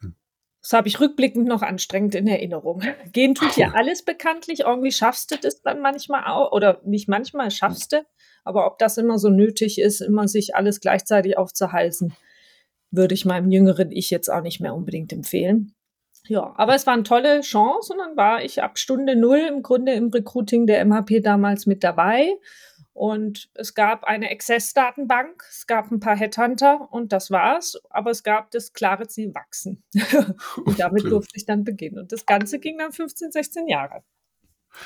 Hm. 0.01 0.15
Das 0.61 0.73
habe 0.73 0.87
ich 0.87 0.99
rückblickend 0.99 1.47
noch 1.47 1.61
anstrengend 1.61 2.15
in 2.15 2.27
Erinnerung. 2.27 2.81
Gehen 3.13 3.35
tut 3.35 3.55
ja 3.55 3.71
alles 3.73 4.03
bekanntlich. 4.03 4.61
Irgendwie 4.61 4.91
schaffst 4.91 5.31
du 5.31 5.37
das 5.37 5.61
dann 5.61 5.81
manchmal 5.81 6.25
auch, 6.25 6.51
oder 6.51 6.81
nicht 6.83 7.07
manchmal 7.07 7.51
schaffst 7.51 7.93
du. 7.93 8.05
Aber 8.43 8.67
ob 8.67 8.77
das 8.79 8.97
immer 8.97 9.17
so 9.17 9.29
nötig 9.29 9.79
ist, 9.79 10.01
immer 10.01 10.27
sich 10.27 10.55
alles 10.55 10.81
gleichzeitig 10.81 11.37
aufzuhalsen, 11.37 12.13
würde 12.91 13.13
ich 13.13 13.25
meinem 13.25 13.49
jüngeren 13.49 13.91
Ich 13.91 14.09
jetzt 14.09 14.29
auch 14.29 14.41
nicht 14.41 14.59
mehr 14.59 14.75
unbedingt 14.75 15.13
empfehlen. 15.13 15.73
Ja, 16.27 16.53
aber 16.55 16.73
es 16.75 16.87
war 16.87 16.93
eine 16.93 17.03
tolle 17.03 17.41
Chance 17.41 17.93
und 17.93 17.99
dann 17.99 18.15
war 18.15 18.43
ich 18.43 18.63
ab 18.63 18.79
Stunde 18.79 19.15
null 19.15 19.39
im 19.39 19.61
Grunde 19.61 19.93
im 19.93 20.09
Recruiting 20.09 20.67
der 20.67 20.83
MHP 20.85 21.21
damals 21.21 21.65
mit 21.65 21.83
dabei. 21.83 22.37
Und 22.93 23.49
es 23.55 23.73
gab 23.73 24.03
eine 24.03 24.29
Access-Datenbank, 24.29 25.43
es 25.49 25.65
gab 25.65 25.91
ein 25.91 25.99
paar 25.99 26.15
Headhunter 26.15 26.89
und 26.91 27.11
das 27.11 27.31
war's. 27.31 27.81
Aber 27.89 28.11
es 28.11 28.23
gab 28.23 28.51
das 28.51 28.71
klare 28.71 29.07
Ziel 29.07 29.33
wachsen. 29.33 29.83
und 30.65 30.79
damit 30.79 31.03
durfte 31.03 31.35
ich 31.35 31.45
dann 31.45 31.63
beginnen. 31.63 31.97
Und 31.99 32.11
das 32.11 32.25
Ganze 32.25 32.59
ging 32.59 32.77
dann 32.77 32.91
15, 32.91 33.31
16 33.31 33.67
Jahre. 33.67 34.03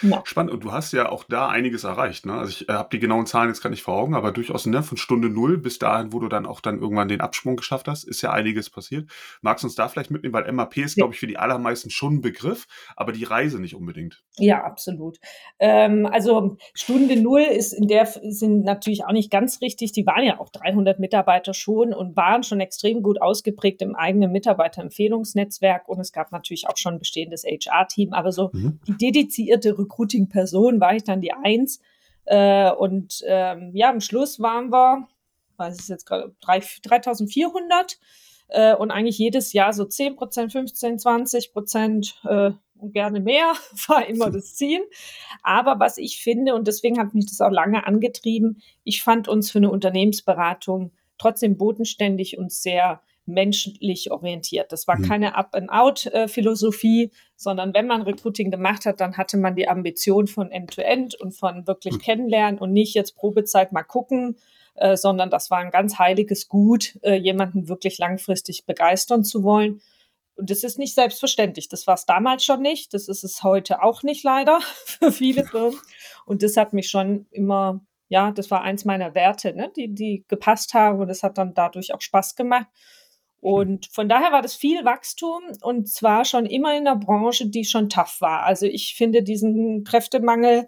Ja. 0.02 0.22
Spannend. 0.26 0.52
Und 0.52 0.64
du 0.64 0.72
hast 0.72 0.92
ja 0.94 1.10
auch 1.10 1.24
da 1.24 1.48
einiges 1.50 1.84
erreicht. 1.84 2.26
Ne? 2.26 2.34
Also 2.34 2.52
ich 2.52 2.70
äh, 2.70 2.74
habe 2.74 2.90
die 2.92 3.00
genauen 3.00 3.26
Zahlen 3.26 3.50
jetzt 3.50 3.62
gar 3.62 3.70
nicht 3.70 3.84
vor 3.84 3.96
Augen, 3.96 4.16
aber 4.16 4.32
durchaus 4.32 4.66
ne, 4.66 4.84
von 4.84 4.98
Stunde 4.98 5.30
null 5.30 5.58
bis 5.58 5.80
dahin, 5.80 6.14
wo 6.14 6.20
du 6.20 6.28
dann 6.28 6.46
auch 6.46 6.62
dann 6.62 6.80
irgendwann 6.80 7.08
den 7.08 7.22
Absprung 7.22 7.56
geschafft 7.56 7.88
hast, 7.88 8.04
ist 8.04 8.22
ja 8.22 8.32
einiges 8.32 8.70
passiert. 8.70 9.10
Magst 9.42 9.64
du 9.64 9.68
uns 9.68 9.76
da 9.76 9.88
vielleicht 9.88 10.12
mitnehmen, 10.12 10.34
weil 10.34 10.52
MAP 10.52 10.78
ist, 10.78 10.98
ja. 10.98 11.02
glaube 11.02 11.14
ich, 11.14 11.20
für 11.20 11.28
die 11.28 11.38
allermeisten 11.38 11.90
schon 11.90 12.16
ein 12.16 12.22
Begriff, 12.22 12.66
aber 12.96 13.12
die 13.12 13.24
Reise 13.24 13.60
nicht 13.60 13.76
unbedingt. 13.76 14.24
Ja, 14.38 14.64
absolut. 14.64 15.18
Ähm, 15.60 16.06
also 16.06 16.58
Stunde 16.74 17.20
null 17.20 17.42
ist 17.42 17.74
in 17.74 17.88
der 17.88 18.06
sind 18.06 18.64
natürlich 18.64 19.06
auch 19.06 19.12
nicht 19.12 19.32
ganz 19.32 19.62
richtig. 19.62 19.92
Die 19.92 20.06
waren 20.06 20.24
ja 20.24 20.40
auch 20.40 20.50
300 20.50 21.00
Mitarbeiter 21.00 21.54
schon 21.54 21.94
und 21.94 22.16
waren 22.16 22.44
schon 22.44 22.60
extrem 22.60 23.02
gut 23.02 23.22
ausgeprägt 23.22 23.82
im 23.82 23.96
eigenen 23.96 24.32
Mitarbeiterempfehlungsnetzwerk 24.32 25.88
und 25.88 26.00
es 26.00 26.12
gab 26.12 26.32
natürlich 26.32 26.68
auch 26.68 26.78
schon 26.78 26.96
ein 26.96 27.00
bestehendes 27.00 27.44
HR-Team, 27.44 28.14
aber 28.14 28.32
so 28.32 28.50
mhm. 28.54 28.80
die 28.88 28.98
dedizierte 28.98 29.77
Recruiting-Person 29.78 30.80
war 30.80 30.96
ich 30.96 31.04
dann 31.04 31.22
die 31.22 31.34
Eins. 31.34 31.82
Äh, 32.26 32.72
und 32.72 33.22
ähm, 33.26 33.72
ja, 33.74 33.90
am 33.90 34.02
Schluss 34.02 34.40
waren 34.40 34.72
wir, 34.72 35.08
was 35.56 35.80
ist 35.80 35.90
jetzt 35.90 36.06
gerade, 36.06 36.36
3400 36.42 37.98
äh, 38.50 38.76
und 38.76 38.92
eigentlich 38.92 39.18
jedes 39.18 39.54
Jahr 39.54 39.74
so 39.74 39.86
10 39.86 40.16
Prozent, 40.16 40.52
15, 40.52 41.00
20 41.00 41.54
Prozent 41.54 42.22
äh, 42.26 42.52
und 42.78 42.94
gerne 42.94 43.20
mehr 43.20 43.54
war 43.88 44.08
immer 44.08 44.30
das 44.30 44.56
Ziel. 44.56 44.82
Aber 45.42 45.80
was 45.80 45.98
ich 45.98 46.22
finde, 46.22 46.56
und 46.56 46.68
deswegen 46.68 47.00
hat 47.00 47.14
mich 47.14 47.28
das 47.28 47.42
auch 47.42 47.52
lange 47.52 47.86
angetrieben, 47.86 48.62
ich 48.84 49.04
fand 49.04 49.28
uns 49.28 49.52
für 49.52 49.60
eine 49.60 49.72
Unternehmensberatung 49.72 50.92
trotzdem 51.18 51.58
bodenständig 51.58 52.38
und 52.38 52.52
sehr 52.52 53.02
menschlich 53.28 54.12
orientiert. 54.12 54.72
Das 54.72 54.88
war 54.88 54.98
mhm. 54.98 55.08
keine 55.08 55.36
Up-and-Out-Philosophie, 55.36 57.12
sondern 57.36 57.74
wenn 57.74 57.88
man 57.88 58.02
Recruiting 58.02 58.52
gemacht 58.52 58.86
hat, 58.86 59.02
dann 59.02 59.18
hatte 59.18 59.38
man 59.38 59.56
die 59.56 59.68
Ambition 59.68 60.28
von 60.28 60.52
End-to-End 60.52 61.16
-End 61.16 61.22
und 61.22 61.34
von 61.34 61.68
wirklich 61.68 61.96
mhm. 61.96 62.00
kennenlernen 62.00 62.60
und 62.60 62.74
nicht 62.74 62.96
jetzt 62.96 63.16
Probezeit 63.16 63.72
mal 63.72 63.84
gucken, 63.84 64.38
äh, 64.76 64.96
sondern 64.96 65.30
das 65.30 65.52
war 65.52 65.60
ein 65.60 65.72
ganz 65.72 66.00
heiliges 66.00 66.48
Gut, 66.48 66.98
äh, 67.02 67.16
jemanden 67.16 67.68
wirklich 67.68 67.98
langfristig 67.98 68.66
begeistern 68.66 69.24
zu 69.24 69.44
wollen. 69.44 69.82
Und 70.36 70.52
das 70.52 70.64
ist 70.64 70.78
nicht 70.78 70.94
selbstverständlich. 70.94 71.68
Das 71.68 71.88
war 71.88 71.96
es 71.96 72.06
damals 72.06 72.46
schon 72.46 72.62
nicht. 72.62 72.94
Das 72.94 73.08
ist 73.08 73.24
es 73.24 73.42
heute 73.42 73.82
auch 73.82 74.04
nicht 74.04 74.24
leider 74.24 74.60
für 74.86 75.12
viele 75.12 75.44
Firmen. 75.46 75.80
Und 76.26 76.44
das 76.44 76.58
hat 76.58 76.74
mich 76.74 76.90
schon 76.90 77.26
immer, 77.32 77.82
ja, 78.08 78.32
das 78.32 78.52
war 78.52 78.62
eins 78.62 78.86
meiner 78.86 79.16
Werte, 79.16 79.54
ne, 79.54 79.72
die, 79.76 79.94
die 79.94 80.26
gepasst 80.28 80.76
haben. 80.76 81.00
Und 81.00 81.08
das 81.08 81.24
hat 81.24 81.40
dann 81.40 81.56
dadurch 81.56 81.94
auch 81.94 82.02
Spaß 82.02 82.36
gemacht. 82.36 82.68
Und 83.48 83.86
von 83.94 84.10
daher 84.10 84.34
war 84.34 84.42
das 84.42 84.56
viel 84.56 84.84
Wachstum 84.84 85.42
und 85.62 85.88
zwar 85.88 86.26
schon 86.26 86.46
immer 86.46 86.76
in 86.76 86.86
einer 86.86 86.98
Branche, 86.98 87.48
die 87.48 87.64
schon 87.64 87.88
tough 87.88 88.20
war. 88.20 88.44
Also 88.44 88.66
ich 88.66 88.96
finde 88.96 89.24
diesen 89.24 89.86
Kräftemangel, 89.86 90.68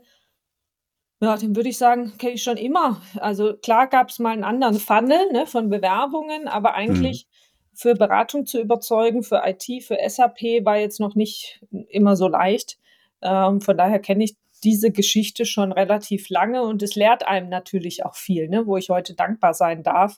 ja, 1.19 1.35
den 1.35 1.57
würde 1.57 1.67
ich 1.67 1.77
sagen, 1.77 2.13
kenne 2.17 2.35
ich 2.35 2.43
schon 2.43 2.55
immer. 2.55 3.01
Also 3.19 3.57
klar 3.57 3.87
gab 3.87 4.07
es 4.07 4.19
mal 4.19 4.31
einen 4.31 4.45
anderen 4.45 4.79
Funnel 4.79 5.29
ne, 5.33 5.45
von 5.45 5.67
Bewerbungen, 5.67 6.47
aber 6.47 6.73
eigentlich 6.73 7.27
mhm. 7.27 7.75
für 7.75 7.95
Beratung 7.95 8.45
zu 8.45 8.61
überzeugen, 8.61 9.23
für 9.23 9.41
IT, 9.43 9.83
für 9.83 9.97
SAP 10.07 10.63
war 10.63 10.77
jetzt 10.77 11.01
noch 11.01 11.15
nicht 11.15 11.61
immer 11.89 12.15
so 12.15 12.29
leicht. 12.29 12.77
Ähm, 13.21 13.59
von 13.59 13.75
daher 13.75 13.99
kenne 13.99 14.23
ich 14.23 14.37
diese 14.63 14.91
Geschichte 14.91 15.45
schon 15.45 15.71
relativ 15.71 16.29
lange 16.29 16.63
und 16.63 16.83
es 16.83 16.95
lehrt 16.95 17.27
einem 17.27 17.49
natürlich 17.49 18.05
auch 18.05 18.15
viel, 18.15 18.49
ne, 18.49 18.67
wo 18.67 18.77
ich 18.77 18.89
heute 18.89 19.13
dankbar 19.13 19.53
sein 19.53 19.83
darf, 19.83 20.17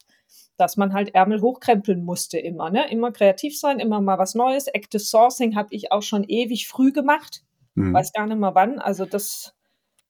dass 0.57 0.77
man 0.77 0.93
halt 0.93 1.15
Ärmel 1.15 1.41
hochkrempeln 1.41 2.03
musste 2.03 2.38
immer, 2.38 2.69
ne? 2.69 2.89
Immer 2.91 3.12
kreativ 3.12 3.60
sein, 3.60 3.79
immer 3.79 4.00
mal 4.00 4.19
was 4.19 4.36
Neues. 4.36 4.67
Active 4.67 5.01
Sourcing 5.01 5.55
habe 5.55 5.69
ich 5.71 5.91
auch 5.91 6.03
schon 6.03 6.24
ewig 6.24 6.67
früh 6.67 6.91
gemacht. 6.91 7.43
Mhm. 7.75 7.93
Weiß 7.93 8.13
gar 8.13 8.27
nicht 8.27 8.38
mehr 8.38 8.53
wann. 8.53 8.79
Also 8.79 9.05
das 9.05 9.55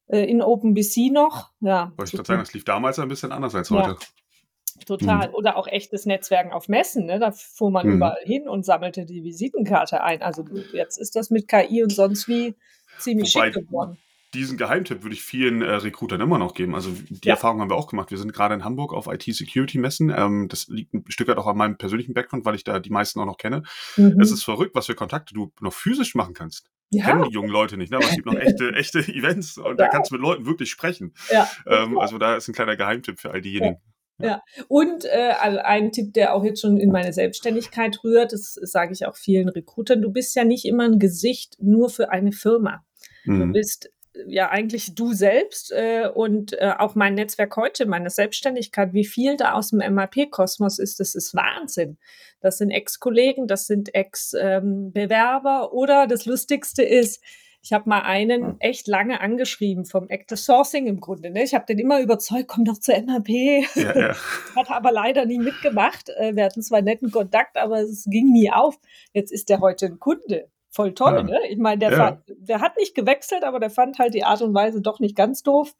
äh, 0.08 0.26
in 0.30 0.42
OpenBC 0.42 1.12
noch. 1.12 1.52
Ja. 1.62 1.94
Wollte 1.96 2.10
ich 2.10 2.12
gerade 2.12 2.28
sagen, 2.28 2.40
das 2.42 2.54
lief 2.54 2.66
damals 2.66 3.00
ein 3.00 3.08
bisschen 3.08 3.32
anders 3.32 3.56
als 3.56 3.72
heute. 3.72 3.92
Ja, 3.92 4.86
total. 4.86 5.30
Mhm. 5.30 5.36
Oder 5.36 5.56
auch 5.56 5.68
echtes 5.68 6.06
Netzwerken 6.06 6.52
auf 6.52 6.68
Messen. 6.68 7.06
Ne? 7.06 7.20
Da 7.20 7.32
fuhr 7.32 7.72
man 7.72 7.88
mhm. 7.88 7.94
überall 7.96 8.24
hin 8.24 8.50
und 8.50 8.66
sammelte 8.66 9.06
die 9.06 9.24
Visitenkarte 9.24 10.04
ein. 10.04 10.22
Also 10.22 10.46
jetzt 10.74 10.98
ist 10.98 11.16
das 11.16 11.30
mit 11.30 11.48
KI 11.48 11.82
und 11.82 11.94
sonst 11.94 12.28
wie 12.28 12.56
ziemlich 13.00 13.34
Wobei, 13.36 13.54
schick 13.54 13.68
geworden 13.68 13.98
diesen 14.34 14.58
Geheimtipp 14.58 15.04
würde 15.04 15.14
ich 15.14 15.24
vielen 15.24 15.62
äh, 15.62 15.74
Recruitern 15.74 16.22
immer 16.22 16.38
noch 16.38 16.54
geben. 16.54 16.76
Also 16.76 16.92
die 16.92 17.28
ja. 17.28 17.34
Erfahrung 17.34 17.62
haben 17.62 17.70
wir 17.70 17.76
auch 17.76 17.88
gemacht. 17.88 18.12
Wir 18.12 18.18
sind 18.18 18.34
gerade 18.34 18.54
in 18.54 18.64
Hamburg 18.64 18.94
auf 18.94 19.08
IT-Security-Messen. 19.08 20.14
Ähm, 20.16 20.48
das 20.48 20.68
liegt 20.68 20.94
ein 20.94 21.04
Stück 21.10 21.28
weit 21.28 21.38
auch 21.38 21.48
an 21.48 21.58
meinem 21.58 21.78
persönlichen 21.78 22.14
Background, 22.14 22.46
weil 22.46 22.56
ich 22.56 22.64
da 22.64 22.80
die 22.80 22.90
meisten 22.90 23.20
auch 23.20 23.26
noch 23.26 23.38
kenne. 23.38 23.64
Mhm. 23.98 24.20
Es 24.22 24.32
ist 24.32 24.44
verrückt, 24.44 24.76
was 24.76 24.86
für 24.86 24.96
Kontakte 24.96 25.34
du 25.34 25.52
noch 25.60 25.74
physisch 25.74 26.16
machen 26.16 26.34
kannst. 26.34 26.70
Ja. 26.92 27.06
Kennen 27.06 27.24
die 27.24 27.34
jungen 27.34 27.50
Leute 27.50 27.78
nicht, 27.78 27.92
ne? 27.92 27.98
aber 27.98 28.06
es 28.06 28.16
gibt 28.16 28.26
noch 28.26 28.36
echte, 28.36 28.72
echte 28.76 29.00
Events 29.00 29.58
und 29.58 29.80
ja. 29.80 29.86
da 29.86 29.88
kannst 29.88 30.12
du 30.12 30.16
mit 30.16 30.22
Leuten 30.22 30.46
wirklich 30.46 30.70
sprechen. 30.70 31.14
Ja. 31.30 31.50
Ähm, 31.66 31.98
also 31.98 32.18
da 32.18 32.36
ist 32.36 32.48
ein 32.48 32.54
kleiner 32.54 32.76
Geheimtipp 32.76 33.20
für 33.20 33.32
all 33.32 33.42
diejenigen. 33.42 33.78
Ja. 34.20 34.44
Und 34.68 35.06
äh, 35.06 35.34
ein 35.64 35.92
Tipp, 35.92 36.14
der 36.14 36.36
auch 36.36 36.44
jetzt 36.44 36.62
schon 36.62 36.78
in 36.78 36.92
meine 36.92 37.14
Selbstständigkeit 37.14 38.04
rührt, 38.04 38.34
das 38.34 38.54
sage 38.54 38.94
ich 38.94 39.06
auch 39.06 39.16
vielen 39.16 39.50
Recruitern, 39.50 40.02
du 40.02 40.12
bist 40.12 40.36
ja 40.36 40.44
nicht 40.44 40.66
immer 40.66 40.84
ein 40.84 41.00
Gesicht 41.00 41.56
nur 41.60 41.90
für 41.90 42.12
eine 42.12 42.32
Firma. 42.32 42.86
Mhm. 43.26 43.40
Du 43.40 43.54
bist 43.54 43.90
ja 44.28 44.50
eigentlich 44.50 44.96
du 44.96 45.14
selbst 45.14 45.72
äh, 45.72 46.10
und 46.14 46.54
äh, 46.54 46.74
auch 46.78 46.96
mein 46.96 47.16
Netzwerk 47.16 47.56
heute, 47.56 47.86
meine 47.86 48.10
Selbstständigkeit, 48.10 48.94
wie 48.94 49.06
viel 49.06 49.38
da 49.38 49.54
aus 49.54 49.70
dem 49.70 49.80
MAP-Kosmos 49.94 50.80
ist, 50.80 51.00
das 51.00 51.16
ist 51.16 51.34
Wahnsinn. 51.36 51.98
Das 52.42 52.58
sind 52.58 52.72
Ex-Kollegen, 52.72 53.48
das 53.48 53.68
sind 53.68 53.94
Ex-Bewerber 53.94 55.70
ähm, 55.72 55.78
oder 55.78 56.08
das 56.08 56.26
Lustigste 56.26 56.84
ist, 56.84 57.24
ich 57.64 57.74
habe 57.74 57.88
mal 57.88 58.02
einen 58.02 58.60
echt 58.60 58.88
lange 58.88 59.22
angeschrieben 59.22 59.86
vom 59.86 60.10
Active 60.10 60.38
Sourcing 60.38 60.88
im 60.88 61.00
Grunde. 61.00 61.30
Ne? 61.30 61.44
Ich 61.44 61.54
habe 61.54 61.66
den 61.68 61.78
immer 61.78 62.02
überzeugt, 62.02 62.48
komm 62.48 62.66
doch 62.66 62.80
zur 62.80 63.00
MAP. 63.04 63.30
Ja, 63.30 64.00
ja. 64.00 64.16
Hat 64.56 64.72
aber 64.72 64.92
leider 64.92 65.26
nie 65.26 65.38
mitgemacht. 65.38 66.10
Äh, 66.10 66.36
wir 66.36 66.44
hatten 66.44 66.64
zwar 66.64 66.82
netten 66.82 67.12
Kontakt, 67.12 67.58
aber 67.58 67.82
es 67.82 68.06
ging 68.10 68.32
nie 68.32 68.52
auf. 68.52 68.80
Jetzt 69.14 69.32
ist 69.32 69.50
der 69.50 69.60
heute 69.60 69.86
ein 69.86 70.00
Kunde 70.00 70.50
voll 70.72 70.94
toll, 70.94 71.16
ja. 71.16 71.24
ne? 71.24 71.40
Ich 71.50 71.58
meine, 71.58 71.80
der, 71.80 71.92
ja. 71.92 72.22
der 72.28 72.62
hat 72.62 72.78
nicht 72.78 72.96
gewechselt, 72.96 73.44
aber 73.44 73.60
der 73.60 73.70
fand 73.70 74.00
halt 74.00 74.14
die 74.14 74.24
Art 74.24 74.42
und 74.42 74.54
Weise 74.54 74.82
doch 74.82 75.00
nicht 75.00 75.16
ganz 75.16 75.44
doof. 75.44 75.76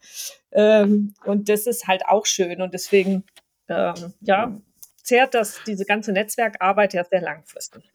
Ähm, 0.52 1.14
und 1.26 1.50
das 1.50 1.66
ist 1.66 1.88
halt 1.88 2.06
auch 2.06 2.26
schön. 2.26 2.62
Und 2.62 2.74
deswegen, 2.74 3.24
ähm, 3.70 4.14
ja, 4.20 4.56
zehrt 5.02 5.34
das, 5.34 5.62
diese 5.66 5.86
ganze 5.86 6.12
Netzwerkarbeit 6.12 6.94
ja 6.94 7.04
sehr 7.04 7.22
langfristig. 7.22 7.90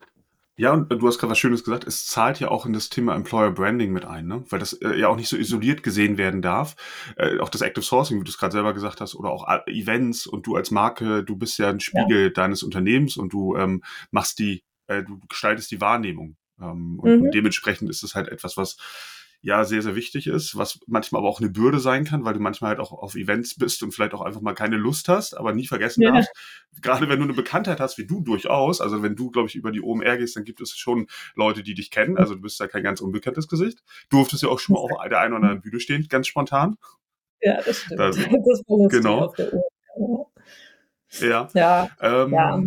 Ja, 0.59 0.73
und 0.73 0.91
du 0.91 1.07
hast 1.07 1.19
gerade 1.19 1.33
was 1.33 1.39
Schönes 1.39 1.65
gesagt, 1.65 1.87
es 1.87 2.07
zahlt 2.07 2.41
ja 2.41 2.49
auch 2.49 2.65
in 2.65 2.73
das 2.73 2.89
Thema 2.89 3.15
Employer 3.15 3.51
Branding 3.51 3.93
mit 3.93 4.07
ein, 4.07 4.27
ne? 4.27 4.43
weil 4.49 4.59
das 4.59 4.73
äh, 4.73 4.99
ja 4.99 5.09
auch 5.09 5.17
nicht 5.17 5.29
so 5.29 5.37
isoliert 5.37 5.83
gesehen 5.83 6.17
werden 6.17 6.41
darf. 6.41 6.77
Äh, 7.19 7.41
auch 7.41 7.51
das 7.51 7.61
Active 7.61 7.85
Sourcing, 7.85 8.19
wie 8.19 8.25
du 8.25 8.31
es 8.31 8.39
gerade 8.39 8.53
selber 8.53 8.73
gesagt 8.73 9.03
hast, 9.03 9.15
oder 9.15 9.31
auch 9.31 9.47
Events 9.67 10.27
und 10.27 10.47
du 10.47 10.57
als 10.57 10.71
Marke, 10.71 11.23
du 11.25 11.37
bist 11.37 11.59
ja 11.59 11.69
ein 11.69 11.81
Spiegel 11.81 12.25
ja. 12.25 12.31
deines 12.31 12.63
Unternehmens 12.63 13.19
und 13.19 13.35
du 13.35 13.55
ähm, 13.55 13.83
machst 14.11 14.39
die, 14.39 14.65
äh, 14.87 15.03
du 15.03 15.21
gestaltest 15.29 15.71
die 15.71 15.83
Wahrnehmung. 15.83 16.37
Ähm, 16.61 16.99
und 16.99 17.23
mhm. 17.23 17.31
dementsprechend 17.31 17.91
ist 17.91 18.03
es 18.03 18.15
halt 18.15 18.29
etwas, 18.29 18.57
was 18.57 18.77
ja 19.43 19.65
sehr, 19.65 19.83
sehr 19.83 19.95
wichtig 19.95 20.27
ist, 20.27 20.57
was 20.57 20.81
manchmal 20.87 21.21
aber 21.21 21.29
auch 21.29 21.41
eine 21.41 21.51
Bürde 21.51 21.79
sein 21.79 22.05
kann, 22.05 22.25
weil 22.25 22.35
du 22.35 22.41
manchmal 22.41 22.71
halt 22.71 22.81
auch 22.81 22.93
auf 22.93 23.15
Events 23.15 23.55
bist 23.55 23.83
und 23.83 23.93
vielleicht 23.93 24.15
auch 24.15 24.23
einfach 24.23 24.41
mal 24.41 24.55
keine 24.55 24.77
Lust 24.77 25.09
hast, 25.09 25.37
aber 25.37 25.53
nie 25.53 25.67
vergessen 25.67 26.03
ja. 26.03 26.13
darfst. 26.13 26.33
Gerade 26.83 27.09
wenn 27.09 27.19
du 27.19 27.25
eine 27.25 27.35
Bekanntheit 27.35 27.79
hast, 27.79 27.99
wie 27.99 28.07
du 28.07 28.21
durchaus, 28.23 28.81
also 28.81 29.03
wenn 29.03 29.15
du, 29.15 29.31
glaube 29.31 29.49
ich, 29.49 29.55
über 29.55 29.71
die 29.71 29.81
OMR 29.81 30.17
gehst, 30.17 30.37
dann 30.37 30.45
gibt 30.45 30.61
es 30.61 30.77
schon 30.77 31.07
Leute, 31.35 31.63
die 31.63 31.75
dich 31.75 31.91
kennen. 31.91 32.19
Also 32.19 32.35
du 32.35 32.41
bist 32.41 32.59
ja 32.59 32.67
kein 32.67 32.83
ganz 32.83 33.01
unbekanntes 33.01 33.47
Gesicht. 33.47 33.85
Du 34.09 34.17
durftest 34.17 34.43
ja 34.43 34.49
auch 34.49 34.59
schon 34.59 34.75
mal 34.75 34.81
auf 34.81 34.91
der 35.09 35.21
einen 35.21 35.35
oder 35.35 35.43
anderen 35.43 35.61
Bühne 35.61 35.81
stehen, 35.81 36.07
ganz 36.09 36.27
spontan. 36.27 36.77
Ja, 37.41 37.61
das 37.63 37.83
stimmt. 37.83 38.01
Das, 38.01 38.17
das 38.17 38.63
war 38.67 38.89
genau. 38.89 39.35
Ja. 41.21 41.49
Ja. 41.55 41.89
Ähm, 42.01 42.33
ja. 42.33 42.63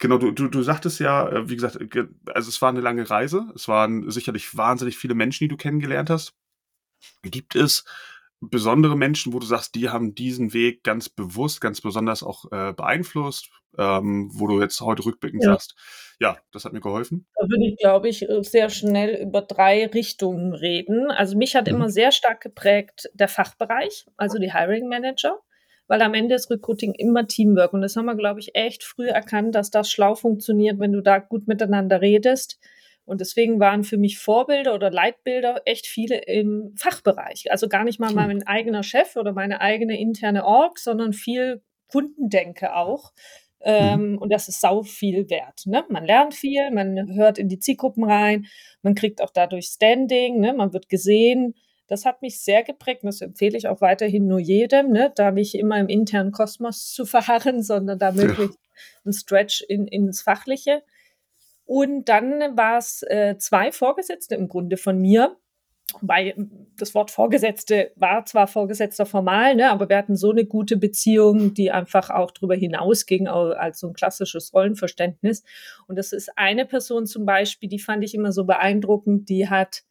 Genau, 0.00 0.16
du, 0.16 0.30
du, 0.32 0.48
du 0.48 0.62
sagtest 0.62 0.98
ja, 0.98 1.28
äh, 1.28 1.48
wie 1.48 1.54
gesagt, 1.54 1.78
also 2.34 2.48
es 2.48 2.62
war 2.62 2.70
eine 2.70 2.80
lange 2.80 3.08
Reise. 3.08 3.52
Es 3.54 3.68
waren 3.68 4.10
sicherlich 4.10 4.56
wahnsinnig 4.56 4.96
viele 4.96 5.14
Menschen, 5.14 5.44
die 5.44 5.48
du 5.48 5.56
kennengelernt 5.56 6.08
hast. 6.08 6.32
Gibt 7.22 7.54
es 7.54 7.84
besondere 8.40 8.96
Menschen, 8.96 9.34
wo 9.34 9.38
du 9.38 9.46
sagst, 9.46 9.74
die 9.74 9.90
haben 9.90 10.14
diesen 10.14 10.54
Weg 10.54 10.82
ganz 10.82 11.10
bewusst, 11.10 11.60
ganz 11.60 11.82
besonders 11.82 12.22
auch 12.22 12.46
äh, 12.50 12.72
beeinflusst, 12.72 13.50
ähm, 13.76 14.30
wo 14.32 14.46
du 14.46 14.62
jetzt 14.62 14.80
heute 14.80 15.04
rückblickend 15.04 15.44
ja. 15.44 15.52
sagst, 15.52 15.74
ja, 16.18 16.38
das 16.50 16.64
hat 16.64 16.72
mir 16.72 16.80
geholfen? 16.80 17.26
Da 17.34 17.42
würde 17.42 17.66
ich, 17.66 17.76
glaube 17.76 18.08
ich, 18.08 18.26
sehr 18.40 18.70
schnell 18.70 19.22
über 19.22 19.42
drei 19.42 19.86
Richtungen 19.86 20.54
reden. 20.54 21.10
Also 21.10 21.36
mich 21.36 21.54
hat 21.54 21.66
mhm. 21.66 21.74
immer 21.74 21.90
sehr 21.90 22.10
stark 22.10 22.40
geprägt 22.40 23.10
der 23.12 23.28
Fachbereich, 23.28 24.06
also 24.16 24.38
die 24.38 24.52
Hiring 24.52 24.88
Manager 24.88 25.38
weil 25.90 26.02
am 26.02 26.14
Ende 26.14 26.36
ist 26.36 26.48
Recruiting 26.52 26.94
immer 26.94 27.26
Teamwork. 27.26 27.72
Und 27.72 27.80
das 27.80 27.96
haben 27.96 28.04
wir, 28.04 28.14
glaube 28.14 28.38
ich, 28.38 28.54
echt 28.54 28.84
früh 28.84 29.08
erkannt, 29.08 29.56
dass 29.56 29.72
das 29.72 29.90
schlau 29.90 30.14
funktioniert, 30.14 30.78
wenn 30.78 30.92
du 30.92 31.00
da 31.00 31.18
gut 31.18 31.48
miteinander 31.48 32.00
redest 32.00 32.60
Und 33.06 33.20
deswegen 33.20 33.58
waren 33.58 33.82
für 33.82 33.98
mich 33.98 34.20
Vorbilder 34.20 34.72
oder 34.76 34.88
Leitbilder 34.92 35.62
echt 35.64 35.88
viele 35.88 36.18
im 36.18 36.74
Fachbereich. 36.76 37.50
Also 37.50 37.66
gar 37.66 37.82
nicht 37.82 37.98
mal 37.98 38.14
mein 38.14 38.46
eigener 38.46 38.84
Chef 38.84 39.16
oder 39.16 39.32
meine 39.32 39.60
eigene 39.60 39.98
interne 39.98 40.44
Org, 40.44 40.78
sondern 40.78 41.12
viel 41.12 41.60
Kundendenke 41.88 42.76
auch. 42.76 43.12
Ähm, 43.60 44.12
mhm. 44.12 44.18
Und 44.18 44.32
das 44.32 44.46
ist 44.46 44.60
sau 44.60 44.84
viel 44.84 45.28
wert. 45.28 45.62
Ne? 45.66 45.84
Man 45.88 46.04
lernt 46.06 46.34
viel, 46.34 46.70
man 46.70 47.16
hört 47.16 47.36
in 47.36 47.48
die 47.48 47.58
Zielgruppen 47.58 48.04
rein, 48.04 48.46
man 48.82 48.94
kriegt 48.94 49.20
auch 49.20 49.30
dadurch 49.30 49.66
Standing, 49.66 50.38
ne? 50.38 50.54
man 50.54 50.72
wird 50.72 50.88
gesehen. 50.88 51.56
Das 51.90 52.04
hat 52.04 52.22
mich 52.22 52.40
sehr 52.40 52.62
geprägt 52.62 53.02
und 53.02 53.08
das 53.08 53.20
empfehle 53.20 53.58
ich 53.58 53.66
auch 53.66 53.80
weiterhin 53.80 54.28
nur 54.28 54.38
jedem, 54.38 54.92
ne? 54.92 55.12
da 55.16 55.32
nicht 55.32 55.56
immer 55.56 55.76
im 55.80 55.88
internen 55.88 56.30
Kosmos 56.30 56.92
zu 56.94 57.04
verharren, 57.04 57.64
sondern 57.64 57.98
da 57.98 58.12
möglichst 58.12 58.58
ja. 58.62 59.10
ein 59.10 59.12
Stretch 59.12 59.62
in, 59.62 59.88
ins 59.88 60.22
Fachliche. 60.22 60.84
Und 61.64 62.08
dann 62.08 62.56
war 62.56 62.78
es 62.78 63.02
äh, 63.02 63.36
zwei 63.38 63.72
Vorgesetzte 63.72 64.36
im 64.36 64.48
Grunde 64.48 64.76
von 64.76 65.00
mir, 65.00 65.36
weil 66.00 66.34
das 66.78 66.94
Wort 66.94 67.10
Vorgesetzte 67.10 67.90
war 67.96 68.24
zwar 68.24 68.46
Vorgesetzter 68.46 69.04
formal, 69.04 69.56
ne, 69.56 69.68
aber 69.68 69.88
wir 69.88 69.96
hatten 69.96 70.14
so 70.14 70.30
eine 70.30 70.44
gute 70.44 70.76
Beziehung, 70.76 71.54
die 71.54 71.72
einfach 71.72 72.10
auch 72.10 72.30
darüber 72.30 72.54
hinausging 72.54 73.26
als 73.26 73.80
so 73.80 73.88
ein 73.88 73.94
klassisches 73.94 74.54
Rollenverständnis. 74.54 75.42
Und 75.88 75.96
das 75.96 76.12
ist 76.12 76.30
eine 76.36 76.66
Person 76.66 77.06
zum 77.06 77.26
Beispiel, 77.26 77.68
die 77.68 77.80
fand 77.80 78.04
ich 78.04 78.14
immer 78.14 78.30
so 78.30 78.44
beeindruckend, 78.44 79.28
die 79.28 79.48
hat 79.48 79.82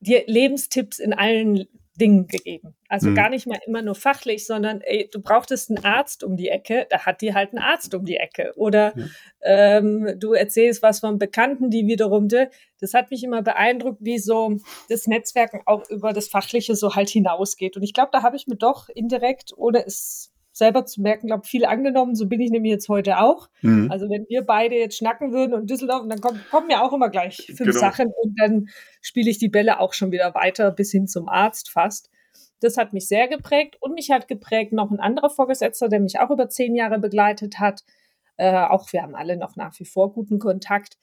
dir 0.00 0.24
Lebenstipps 0.26 0.98
in 0.98 1.12
allen 1.12 1.66
Dingen 2.00 2.26
gegeben. 2.26 2.74
Also 2.88 3.10
mhm. 3.10 3.14
gar 3.14 3.28
nicht 3.28 3.46
mal 3.46 3.60
immer 3.66 3.82
nur 3.82 3.94
fachlich, 3.94 4.46
sondern 4.46 4.80
ey, 4.80 5.08
du 5.12 5.20
brauchtest 5.20 5.70
einen 5.70 5.84
Arzt 5.84 6.24
um 6.24 6.36
die 6.36 6.48
Ecke, 6.48 6.86
da 6.88 7.04
hat 7.04 7.20
dir 7.20 7.34
halt 7.34 7.52
ein 7.52 7.58
Arzt 7.58 7.94
um 7.94 8.04
die 8.04 8.16
Ecke. 8.16 8.52
Oder 8.56 8.94
ja. 8.96 9.06
ähm, 9.42 10.14
du 10.18 10.32
erzählst 10.32 10.82
was 10.82 11.00
von 11.00 11.18
Bekannten, 11.18 11.70
die 11.70 11.86
wiederum, 11.86 12.28
das 12.28 12.94
hat 12.94 13.10
mich 13.10 13.22
immer 13.22 13.42
beeindruckt, 13.42 13.98
wie 14.00 14.18
so 14.18 14.56
das 14.88 15.06
Netzwerken 15.06 15.60
auch 15.66 15.88
über 15.90 16.12
das 16.12 16.28
Fachliche 16.28 16.74
so 16.74 16.94
halt 16.94 17.10
hinausgeht. 17.10 17.76
Und 17.76 17.82
ich 17.82 17.92
glaube, 17.92 18.10
da 18.12 18.22
habe 18.22 18.36
ich 18.36 18.46
mir 18.46 18.56
doch 18.56 18.88
indirekt, 18.88 19.52
ohne 19.56 19.84
es 19.84 20.29
selber 20.60 20.84
zu 20.84 21.00
merken, 21.00 21.26
glaube 21.26 21.46
viel 21.46 21.64
angenommen. 21.64 22.14
So 22.14 22.28
bin 22.28 22.40
ich 22.40 22.50
nämlich 22.50 22.70
jetzt 22.70 22.88
heute 22.88 23.18
auch. 23.18 23.48
Mhm. 23.62 23.90
Also 23.90 24.08
wenn 24.08 24.26
wir 24.28 24.42
beide 24.42 24.76
jetzt 24.76 24.98
schnacken 24.98 25.32
würden 25.32 25.54
und 25.54 25.68
Düsseldorf, 25.68 26.06
dann 26.08 26.20
kommen, 26.20 26.40
kommen 26.50 26.70
ja 26.70 26.82
auch 26.82 26.92
immer 26.92 27.08
gleich 27.08 27.46
fünf 27.46 27.58
genau. 27.58 27.72
Sachen 27.78 28.06
und 28.06 28.34
dann 28.38 28.68
spiele 29.00 29.30
ich 29.30 29.38
die 29.38 29.48
Bälle 29.48 29.80
auch 29.80 29.94
schon 29.94 30.12
wieder 30.12 30.34
weiter 30.34 30.70
bis 30.70 30.92
hin 30.92 31.08
zum 31.08 31.28
Arzt 31.28 31.70
fast. 31.70 32.10
Das 32.60 32.76
hat 32.76 32.92
mich 32.92 33.08
sehr 33.08 33.26
geprägt 33.26 33.78
und 33.80 33.94
mich 33.94 34.10
hat 34.10 34.28
geprägt 34.28 34.72
noch 34.72 34.90
ein 34.90 35.00
anderer 35.00 35.30
Vorgesetzter, 35.30 35.88
der 35.88 36.00
mich 36.00 36.20
auch 36.20 36.30
über 36.30 36.48
zehn 36.50 36.74
Jahre 36.76 36.98
begleitet 36.98 37.58
hat. 37.58 37.80
Äh, 38.36 38.52
auch 38.52 38.92
wir 38.92 39.02
haben 39.02 39.14
alle 39.14 39.38
noch 39.38 39.56
nach 39.56 39.78
wie 39.80 39.86
vor 39.86 40.12
guten 40.12 40.38
Kontakt. 40.38 40.98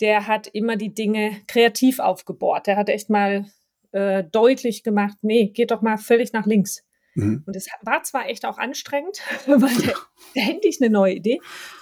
Der 0.00 0.26
hat 0.26 0.48
immer 0.48 0.76
die 0.76 0.92
Dinge 0.92 1.30
kreativ 1.46 2.00
aufgebohrt. 2.00 2.66
Der 2.66 2.76
hat 2.76 2.88
echt 2.88 3.08
mal 3.08 3.46
äh, 3.92 4.24
deutlich 4.24 4.82
gemacht, 4.82 5.16
nee, 5.22 5.46
geht 5.46 5.70
doch 5.70 5.80
mal 5.80 5.96
völlig 5.96 6.32
nach 6.32 6.44
links. 6.44 6.85
Mhm. 7.16 7.42
Und 7.46 7.56
es 7.56 7.68
war 7.82 8.02
zwar 8.02 8.28
echt 8.28 8.44
auch 8.44 8.58
anstrengend, 8.58 9.20
weil 9.46 9.74
der 9.74 9.94
ständig 10.30 10.78
eine 10.80 10.90
neue 10.90 11.14
Idee 11.14 11.40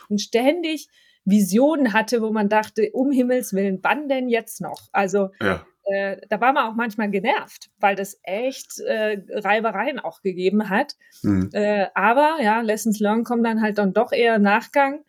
und 0.08 0.20
ständig 0.20 0.88
Visionen 1.24 1.92
hatte, 1.92 2.20
wo 2.22 2.30
man 2.30 2.48
dachte, 2.48 2.90
um 2.92 3.10
Himmels 3.10 3.54
Willen, 3.54 3.80
wann 3.82 4.08
denn 4.08 4.28
jetzt 4.28 4.60
noch? 4.60 4.88
Also 4.92 5.30
ja. 5.40 5.64
äh, 5.84 6.18
da 6.28 6.40
war 6.40 6.52
man 6.52 6.66
auch 6.70 6.74
manchmal 6.74 7.10
genervt, 7.10 7.70
weil 7.78 7.96
das 7.96 8.20
echt 8.22 8.78
äh, 8.80 9.22
Reibereien 9.30 9.98
auch 9.98 10.20
gegeben 10.20 10.68
hat. 10.68 10.96
Mhm. 11.22 11.50
Äh, 11.52 11.86
aber 11.94 12.36
ja, 12.40 12.60
Lessons 12.60 13.00
Learned 13.00 13.26
kommen 13.26 13.42
dann 13.42 13.62
halt 13.62 13.78
dann 13.78 13.94
doch 13.94 14.12
eher 14.12 14.38
Nachgang, 14.38 15.04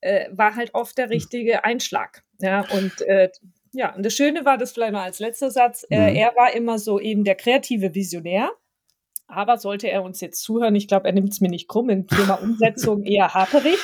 äh, 0.00 0.28
war 0.32 0.56
halt 0.56 0.74
oft 0.74 0.96
der 0.96 1.06
mhm. 1.06 1.12
richtige 1.12 1.64
Einschlag. 1.64 2.24
Ja, 2.40 2.64
und 2.70 3.02
äh, 3.02 3.28
ja, 3.72 3.94
und 3.94 4.04
das 4.04 4.14
Schöne 4.14 4.44
war, 4.44 4.56
das 4.56 4.72
vielleicht 4.72 4.92
noch 4.92 5.02
als 5.02 5.18
letzter 5.18 5.50
Satz, 5.50 5.86
äh, 5.90 6.10
mhm. 6.10 6.16
er 6.16 6.36
war 6.36 6.54
immer 6.54 6.78
so 6.78 6.98
eben 6.98 7.24
der 7.24 7.34
kreative 7.34 7.94
Visionär. 7.94 8.50
Aber 9.28 9.58
sollte 9.58 9.88
er 9.90 10.02
uns 10.02 10.20
jetzt 10.20 10.42
zuhören, 10.42 10.74
ich 10.74 10.88
glaube, 10.88 11.06
er 11.06 11.12
nimmt 11.12 11.32
es 11.32 11.40
mir 11.40 11.50
nicht 11.50 11.68
krumm, 11.68 11.90
im 11.90 12.06
Thema 12.06 12.34
Umsetzung 12.42 13.04
eher 13.04 13.34
haperig. 13.34 13.78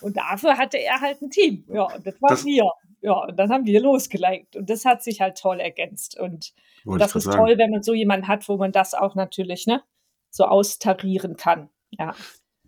Und 0.00 0.16
dafür 0.16 0.56
hatte 0.56 0.78
er 0.78 1.00
halt 1.00 1.20
ein 1.22 1.30
Team. 1.30 1.64
Ja, 1.68 1.84
und 1.84 2.06
das 2.06 2.20
war 2.20 2.30
das, 2.30 2.44
wir. 2.44 2.70
Ja, 3.00 3.24
und 3.24 3.36
dann 3.38 3.50
haben 3.50 3.66
wir 3.66 3.80
losgelegt. 3.80 4.56
Und 4.56 4.70
das 4.70 4.84
hat 4.84 5.02
sich 5.02 5.20
halt 5.20 5.38
toll 5.38 5.60
ergänzt. 5.60 6.18
Und 6.18 6.54
das 6.84 7.14
ist 7.14 7.24
sagen. 7.24 7.36
toll, 7.36 7.58
wenn 7.58 7.70
man 7.70 7.82
so 7.82 7.94
jemanden 7.94 8.28
hat, 8.28 8.48
wo 8.48 8.56
man 8.56 8.72
das 8.72 8.94
auch 8.94 9.14
natürlich 9.14 9.66
ne, 9.66 9.82
so 10.30 10.44
austarieren 10.44 11.36
kann. 11.36 11.68
Ja. 11.90 12.14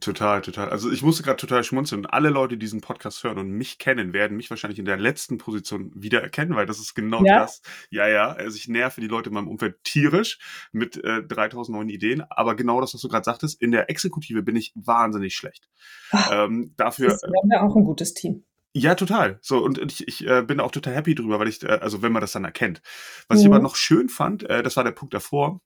Total, 0.00 0.40
total. 0.40 0.70
Also 0.70 0.90
ich 0.90 1.02
musste 1.02 1.22
gerade 1.22 1.36
total 1.36 1.62
schmunzeln. 1.62 2.06
Alle 2.06 2.30
Leute, 2.30 2.54
die 2.56 2.60
diesen 2.60 2.80
Podcast 2.80 3.22
hören 3.22 3.36
und 3.36 3.50
mich 3.50 3.78
kennen, 3.78 4.14
werden 4.14 4.34
mich 4.34 4.48
wahrscheinlich 4.48 4.78
in 4.78 4.86
der 4.86 4.96
letzten 4.96 5.36
Position 5.36 5.92
wieder 5.94 6.22
erkennen, 6.22 6.56
weil 6.56 6.64
das 6.64 6.78
ist 6.78 6.94
genau 6.94 7.22
ja. 7.22 7.40
das. 7.40 7.60
Ja, 7.90 8.08
ja. 8.08 8.32
Also 8.32 8.56
ich 8.56 8.66
nerve 8.66 9.02
die 9.02 9.08
Leute 9.08 9.28
in 9.28 9.34
meinem 9.34 9.48
Umfeld 9.48 9.84
tierisch 9.84 10.38
mit 10.72 10.96
äh, 11.04 11.22
3000 11.22 11.76
neuen 11.76 11.90
Ideen. 11.90 12.22
Aber 12.30 12.56
genau 12.56 12.80
das, 12.80 12.94
was 12.94 13.02
du 13.02 13.08
gerade 13.08 13.24
sagtest, 13.24 13.60
in 13.60 13.72
der 13.72 13.90
Exekutive 13.90 14.42
bin 14.42 14.56
ich 14.56 14.72
wahnsinnig 14.74 15.36
schlecht. 15.36 15.68
Ach, 16.12 16.30
ähm, 16.32 16.72
dafür. 16.78 17.08
Das 17.10 17.22
haben 17.22 17.50
wir 17.50 17.62
auch 17.62 17.76
ein 17.76 17.84
gutes 17.84 18.14
Team. 18.14 18.44
Ja, 18.72 18.94
total. 18.94 19.38
So, 19.42 19.58
und 19.58 19.78
ich, 19.78 20.08
ich 20.08 20.26
äh, 20.26 20.42
bin 20.42 20.60
auch 20.60 20.70
total 20.70 20.94
happy 20.94 21.14
drüber, 21.14 21.38
weil 21.40 21.48
ich, 21.48 21.62
äh, 21.62 21.66
also 21.66 22.02
wenn 22.02 22.12
man 22.12 22.20
das 22.20 22.32
dann 22.32 22.44
erkennt. 22.44 22.80
Was 23.28 23.38
mhm. 23.38 23.42
ich 23.42 23.52
aber 23.52 23.58
noch 23.58 23.76
schön 23.76 24.08
fand, 24.08 24.44
äh, 24.44 24.62
das 24.62 24.76
war 24.76 24.84
der 24.84 24.92
Punkt 24.92 25.12
davor, 25.12 25.60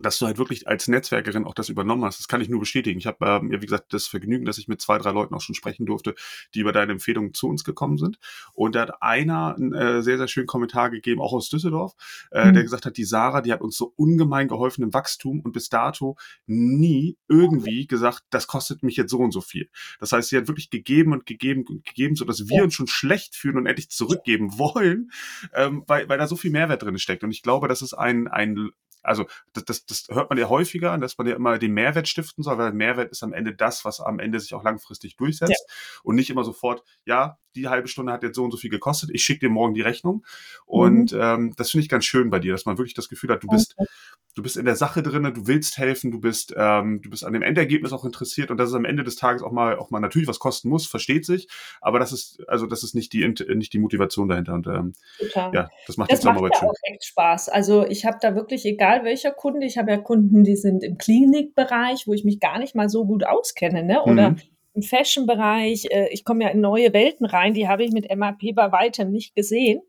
dass 0.00 0.18
du 0.18 0.26
halt 0.26 0.38
wirklich 0.38 0.66
als 0.66 0.88
Netzwerkerin 0.88 1.44
auch 1.44 1.54
das 1.54 1.68
übernommen 1.68 2.04
hast. 2.04 2.18
Das 2.18 2.28
kann 2.28 2.40
ich 2.40 2.48
nur 2.48 2.60
bestätigen. 2.60 2.98
Ich 2.98 3.06
habe 3.06 3.24
ähm, 3.26 3.52
ja, 3.52 3.60
wie 3.60 3.66
gesagt, 3.66 3.92
das 3.92 4.06
Vergnügen, 4.06 4.46
dass 4.46 4.58
ich 4.58 4.66
mit 4.66 4.80
zwei, 4.80 4.98
drei 4.98 5.10
Leuten 5.10 5.34
auch 5.34 5.40
schon 5.40 5.54
sprechen 5.54 5.86
durfte, 5.86 6.14
die 6.54 6.60
über 6.60 6.72
deine 6.72 6.92
Empfehlungen 6.92 7.34
zu 7.34 7.48
uns 7.48 7.64
gekommen 7.64 7.98
sind. 7.98 8.18
Und 8.54 8.74
da 8.74 8.82
hat 8.82 9.02
einer 9.02 9.54
einen 9.56 9.74
äh, 9.74 10.02
sehr, 10.02 10.16
sehr 10.16 10.28
schönen 10.28 10.46
Kommentar 10.46 10.90
gegeben, 10.90 11.20
auch 11.20 11.32
aus 11.32 11.50
Düsseldorf, 11.50 11.94
äh, 12.30 12.46
mhm. 12.46 12.54
der 12.54 12.62
gesagt 12.62 12.86
hat, 12.86 12.96
die 12.96 13.04
Sarah, 13.04 13.42
die 13.42 13.52
hat 13.52 13.60
uns 13.60 13.76
so 13.76 13.92
ungemein 13.96 14.48
geholfen 14.48 14.82
im 14.82 14.94
Wachstum 14.94 15.40
und 15.40 15.52
bis 15.52 15.68
dato 15.68 16.16
nie 16.46 17.18
irgendwie 17.28 17.86
gesagt, 17.86 18.22
das 18.30 18.46
kostet 18.46 18.82
mich 18.82 18.96
jetzt 18.96 19.10
so 19.10 19.18
und 19.18 19.32
so 19.32 19.40
viel. 19.40 19.68
Das 19.98 20.12
heißt, 20.12 20.30
sie 20.30 20.36
hat 20.36 20.48
wirklich 20.48 20.70
gegeben 20.70 21.12
und 21.12 21.26
gegeben 21.26 21.64
und 21.68 21.84
gegeben, 21.84 22.16
so 22.16 22.24
dass 22.24 22.48
wir 22.48 22.64
uns 22.64 22.74
schon 22.74 22.86
schlecht 22.86 23.36
fühlen 23.36 23.58
und 23.58 23.66
endlich 23.66 23.90
zurückgeben 23.90 24.58
wollen, 24.58 25.10
ähm, 25.54 25.84
weil, 25.86 26.08
weil 26.08 26.18
da 26.18 26.26
so 26.26 26.36
viel 26.36 26.50
Mehrwert 26.50 26.82
drin 26.82 26.98
steckt. 26.98 27.22
Und 27.22 27.30
ich 27.30 27.42
glaube, 27.42 27.68
das 27.68 27.82
ist 27.82 27.92
ein, 27.92 28.28
ein 28.28 28.70
also 29.02 29.26
das, 29.52 29.64
das, 29.64 29.86
das 29.86 30.08
hört 30.08 30.30
man 30.30 30.38
ja 30.38 30.48
häufiger, 30.48 30.96
dass 30.98 31.18
man 31.18 31.26
ja 31.26 31.36
immer 31.36 31.58
den 31.58 31.72
Mehrwert 31.72 32.08
stiften 32.08 32.42
soll, 32.44 32.58
weil 32.58 32.72
Mehrwert 32.72 33.10
ist 33.10 33.22
am 33.22 33.32
Ende 33.32 33.54
das, 33.54 33.84
was 33.84 34.00
am 34.00 34.18
Ende 34.18 34.40
sich 34.40 34.54
auch 34.54 34.62
langfristig 34.62 35.16
durchsetzt 35.16 35.64
ja. 35.68 36.00
und 36.02 36.16
nicht 36.16 36.30
immer 36.30 36.44
sofort, 36.44 36.82
ja, 37.04 37.38
die 37.54 37.68
halbe 37.68 37.88
Stunde 37.88 38.12
hat 38.12 38.22
jetzt 38.22 38.36
so 38.36 38.44
und 38.44 38.50
so 38.50 38.56
viel 38.56 38.70
gekostet, 38.70 39.10
ich 39.12 39.22
schicke 39.22 39.40
dir 39.40 39.50
morgen 39.50 39.74
die 39.74 39.80
Rechnung. 39.80 40.24
Und 40.66 41.12
mhm. 41.12 41.20
ähm, 41.20 41.54
das 41.56 41.70
finde 41.70 41.82
ich 41.82 41.88
ganz 41.88 42.04
schön 42.04 42.30
bei 42.30 42.38
dir, 42.38 42.52
dass 42.52 42.66
man 42.66 42.78
wirklich 42.78 42.94
das 42.94 43.08
Gefühl 43.08 43.30
hat, 43.30 43.42
du 43.42 43.48
bist, 43.48 43.76
du 44.34 44.42
bist 44.42 44.56
in 44.56 44.64
der 44.64 44.76
Sache 44.76 45.02
drin, 45.02 45.22
du 45.34 45.46
willst 45.46 45.78
helfen, 45.78 46.10
du 46.10 46.20
bist, 46.20 46.54
ähm, 46.56 47.02
du 47.02 47.10
bist 47.10 47.24
an 47.24 47.32
dem 47.32 47.42
Endergebnis 47.42 47.92
auch 47.92 48.04
interessiert 48.04 48.50
und 48.50 48.56
dass 48.56 48.68
es 48.68 48.74
am 48.74 48.84
Ende 48.84 49.04
des 49.04 49.16
Tages 49.16 49.42
auch 49.42 49.52
mal, 49.52 49.76
auch 49.76 49.90
mal 49.90 50.00
natürlich 50.00 50.28
was 50.28 50.38
kosten 50.38 50.68
muss, 50.68 50.86
versteht 50.86 51.26
sich, 51.26 51.48
aber 51.80 51.98
das 51.98 52.12
ist, 52.12 52.42
also 52.48 52.66
das 52.66 52.82
ist 52.82 52.94
nicht 52.94 53.12
die, 53.12 53.26
nicht 53.54 53.72
die 53.72 53.78
Motivation 53.78 54.28
dahinter. 54.28 54.54
Und 54.54 54.66
ähm, 54.66 54.92
ja, 55.34 55.68
das 55.86 55.96
macht 55.96 56.10
das 56.10 56.20
die 56.20 56.22
Zusammenarbeit 56.22 56.52
macht 56.52 56.62
ja 56.62 56.68
schön. 56.68 56.68
auch 56.68 56.94
echt 56.94 57.04
Spaß. 57.04 57.48
Also 57.48 57.86
ich 57.86 58.04
habe 58.04 58.18
da 58.20 58.34
wirklich, 58.34 58.64
egal 58.64 59.04
welcher 59.04 59.32
Kunde, 59.32 59.66
ich 59.66 59.78
habe 59.78 59.90
ja 59.90 59.98
Kunden, 59.98 60.44
die 60.44 60.56
sind 60.56 60.84
im 60.84 60.98
Klinikbereich, 60.98 62.06
wo 62.06 62.12
ich 62.12 62.24
mich 62.24 62.40
gar 62.40 62.58
nicht 62.58 62.74
mal 62.74 62.88
so 62.88 63.04
gut 63.04 63.26
auskenne, 63.26 63.82
ne? 63.82 64.02
Oder 64.02 64.30
mhm 64.30 64.40
im 64.74 64.82
Fashion-Bereich. 64.82 65.86
Äh, 65.90 66.08
ich 66.10 66.24
komme 66.24 66.44
ja 66.44 66.50
in 66.50 66.60
neue 66.60 66.92
Welten 66.92 67.26
rein, 67.26 67.54
die 67.54 67.68
habe 67.68 67.84
ich 67.84 67.92
mit 67.92 68.14
MAP 68.14 68.54
bei 68.54 68.72
weitem 68.72 69.10
nicht 69.10 69.34
gesehen. 69.34 69.82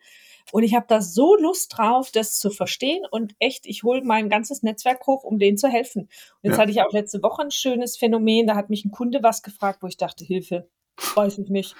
Und 0.51 0.63
ich 0.63 0.73
habe 0.73 0.85
da 0.87 1.01
so 1.01 1.35
Lust 1.35 1.77
drauf, 1.77 2.11
das 2.11 2.39
zu 2.39 2.49
verstehen 2.49 3.03
und 3.09 3.35
echt, 3.39 3.65
ich 3.65 3.83
hole 3.83 4.01
mein 4.03 4.29
ganzes 4.29 4.63
Netzwerk 4.63 5.05
hoch, 5.07 5.23
um 5.23 5.39
denen 5.39 5.57
zu 5.57 5.67
helfen. 5.67 6.03
Und 6.03 6.09
jetzt 6.43 6.55
ja. 6.55 6.61
hatte 6.61 6.71
ich 6.71 6.81
auch 6.81 6.91
letzte 6.91 7.21
Woche 7.23 7.43
ein 7.43 7.51
schönes 7.51 7.95
Phänomen, 7.95 8.47
da 8.47 8.55
hat 8.55 8.69
mich 8.69 8.83
ein 8.83 8.91
Kunde 8.91 9.23
was 9.23 9.43
gefragt, 9.43 9.81
wo 9.81 9.87
ich 9.87 9.97
dachte, 9.97 10.25
Hilfe, 10.25 10.67
weiß 11.15 11.37
ich 11.37 11.49
nicht. 11.49 11.75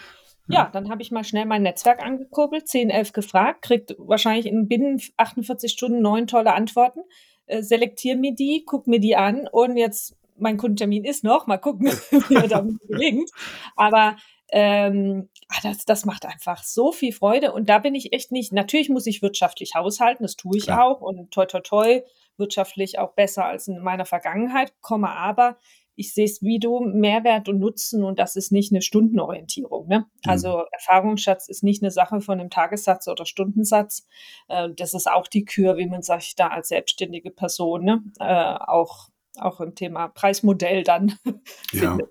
Ja, 0.48 0.70
dann 0.72 0.90
habe 0.90 1.02
ich 1.02 1.12
mal 1.12 1.24
schnell 1.24 1.46
mein 1.46 1.64
Netzwerk 1.64 2.04
angekurbelt, 2.04 2.68
10, 2.68 2.90
11 2.90 3.14
gefragt, 3.14 3.62
kriegt 3.62 3.96
wahrscheinlich 3.98 4.46
in 4.46 4.68
binnen 4.68 5.02
48 5.18 5.72
Stunden 5.72 6.02
neun 6.02 6.28
tolle 6.28 6.54
Antworten, 6.54 7.02
äh, 7.46 7.62
selektiere 7.62 8.18
mir 8.18 8.34
die, 8.36 8.64
guck 8.66 8.88
mir 8.88 9.00
die 9.00 9.16
an 9.16 9.48
und 9.50 9.78
jetzt 9.78 10.18
mein 10.42 10.58
Kundentermin 10.58 11.06
ist 11.06 11.24
noch, 11.24 11.48
mal 11.48 11.58
gucken, 11.58 11.88
wie 12.30 12.36
er 12.36 12.48
damit 12.48 12.80
gelingt. 12.88 13.30
Aber 13.76 14.18
ähm, 14.52 15.30
ah, 15.48 15.60
das, 15.64 15.86
das 15.86 16.06
macht 16.06 16.26
einfach 16.26 16.64
so 16.64 16.92
viel 16.92 17.14
Freude. 17.14 17.54
Und 17.54 17.70
da 17.70 17.80
bin 17.80 17.96
ich 17.96 18.14
echt 18.14 18.32
nicht, 18.32 18.52
natürlich 18.52 18.90
muss 18.90 19.08
ich 19.08 19.22
wirtschaftlich 19.22 19.76
haushalten, 19.76 20.24
das 20.24 20.36
tue 20.36 20.58
ich 20.58 20.66
Klar. 20.66 20.86
auch 20.86 21.02
und 21.02 21.32
toi 21.32 21.46
toi 21.46 21.62
toi, 21.62 22.02
wirtschaftlich 22.38 23.00
auch 23.00 23.14
besser 23.14 23.46
als 23.46 23.68
in 23.68 23.80
meiner 23.80 24.06
Vergangenheit, 24.06 24.74
komme 24.82 25.10
aber 25.10 25.58
ich 25.96 26.14
sehe 26.14 26.26
es 26.26 26.42
wie 26.42 26.60
du, 26.60 26.80
Mehrwert 26.80 27.50
und 27.50 27.60
Nutzen 27.60 28.04
und 28.04 28.18
das 28.18 28.36
ist 28.36 28.52
nicht 28.52 28.72
eine 28.72 28.82
Stundenorientierung. 28.82 29.88
Ne? 29.88 30.00
Mhm. 30.00 30.06
Also 30.30 30.64
Erfahrungsschatz 30.72 31.48
ist 31.48 31.64
nicht 31.64 31.84
eine 31.84 31.92
Sache 31.92 32.22
von 32.22 32.40
einem 32.40 32.50
Tagessatz 32.50 33.08
oder 33.08 33.26
Stundensatz. 33.26 34.08
Äh, 34.48 34.70
das 34.76 34.94
ist 34.94 35.10
auch 35.10 35.28
die 35.28 35.46
Kür, 35.46 35.78
wie 35.78 35.88
man 35.88 36.02
sich 36.02 36.36
da 36.36 36.48
als 36.48 36.70
selbstständige 36.70 37.30
Person 37.32 37.84
ne? 37.84 38.04
äh, 38.20 38.26
auch 38.26 39.10
auch 39.42 39.62
im 39.62 39.76
Thema 39.76 40.08
Preismodell 40.08 40.84
dann 40.84 41.18
ja. 41.72 41.92
findet. 41.92 42.10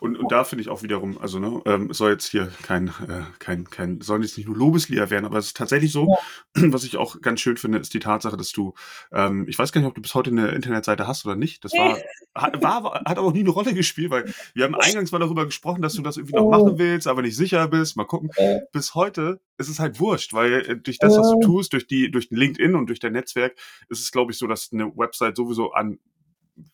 Und, 0.00 0.16
und 0.16 0.30
da 0.30 0.44
finde 0.44 0.62
ich 0.62 0.68
auch 0.68 0.82
wiederum, 0.82 1.18
also 1.18 1.38
ne, 1.38 1.60
ähm, 1.64 1.92
soll 1.92 2.12
jetzt 2.12 2.28
hier 2.30 2.50
kein, 2.62 2.88
äh, 2.88 3.22
kein, 3.38 3.64
kein, 3.64 4.00
sollen 4.00 4.22
jetzt 4.22 4.36
nicht 4.36 4.46
nur 4.46 4.56
Lobeslieder 4.56 5.10
werden, 5.10 5.24
aber 5.24 5.38
es 5.38 5.48
ist 5.48 5.56
tatsächlich 5.56 5.92
so, 5.92 6.16
ja. 6.56 6.62
was 6.72 6.84
ich 6.84 6.96
auch 6.96 7.20
ganz 7.20 7.40
schön 7.40 7.56
finde, 7.56 7.78
ist 7.78 7.94
die 7.94 8.00
Tatsache, 8.00 8.36
dass 8.36 8.52
du, 8.52 8.74
ähm, 9.12 9.46
ich 9.48 9.58
weiß 9.58 9.72
gar 9.72 9.80
nicht, 9.80 9.88
ob 9.88 9.94
du 9.94 10.02
bis 10.02 10.14
heute 10.14 10.30
eine 10.30 10.48
Internetseite 10.48 11.06
hast 11.06 11.24
oder 11.26 11.36
nicht. 11.36 11.64
Das 11.64 11.72
war, 11.72 11.98
hat, 12.34 12.62
war, 12.62 12.84
hat 13.04 13.18
aber 13.18 13.28
auch 13.28 13.32
nie 13.32 13.40
eine 13.40 13.50
Rolle 13.50 13.74
gespielt, 13.74 14.10
weil 14.10 14.32
wir 14.54 14.64
haben 14.64 14.74
eingangs 14.74 15.12
mal 15.12 15.18
darüber 15.18 15.46
gesprochen, 15.46 15.82
dass 15.82 15.94
du 15.94 16.02
das 16.02 16.16
irgendwie 16.16 16.36
noch 16.36 16.44
oh. 16.44 16.50
machen 16.50 16.78
willst, 16.78 17.06
aber 17.06 17.22
nicht 17.22 17.36
sicher 17.36 17.68
bist. 17.68 17.96
Mal 17.96 18.04
gucken. 18.04 18.30
Bis 18.72 18.94
heute 18.94 19.40
ist 19.58 19.68
es 19.68 19.78
halt 19.78 20.00
wurscht, 20.00 20.32
weil 20.32 20.52
äh, 20.52 20.76
durch 20.76 20.98
das, 20.98 21.16
was 21.16 21.30
du 21.30 21.40
tust, 21.40 21.72
durch 21.72 21.86
die, 21.86 22.10
durch 22.10 22.28
LinkedIn 22.30 22.74
und 22.74 22.86
durch 22.86 23.00
dein 23.00 23.12
Netzwerk, 23.12 23.56
ist 23.88 24.00
es, 24.00 24.12
glaube 24.12 24.32
ich, 24.32 24.38
so, 24.38 24.46
dass 24.46 24.70
eine 24.72 24.96
Website 24.96 25.36
sowieso 25.36 25.72
an 25.72 25.98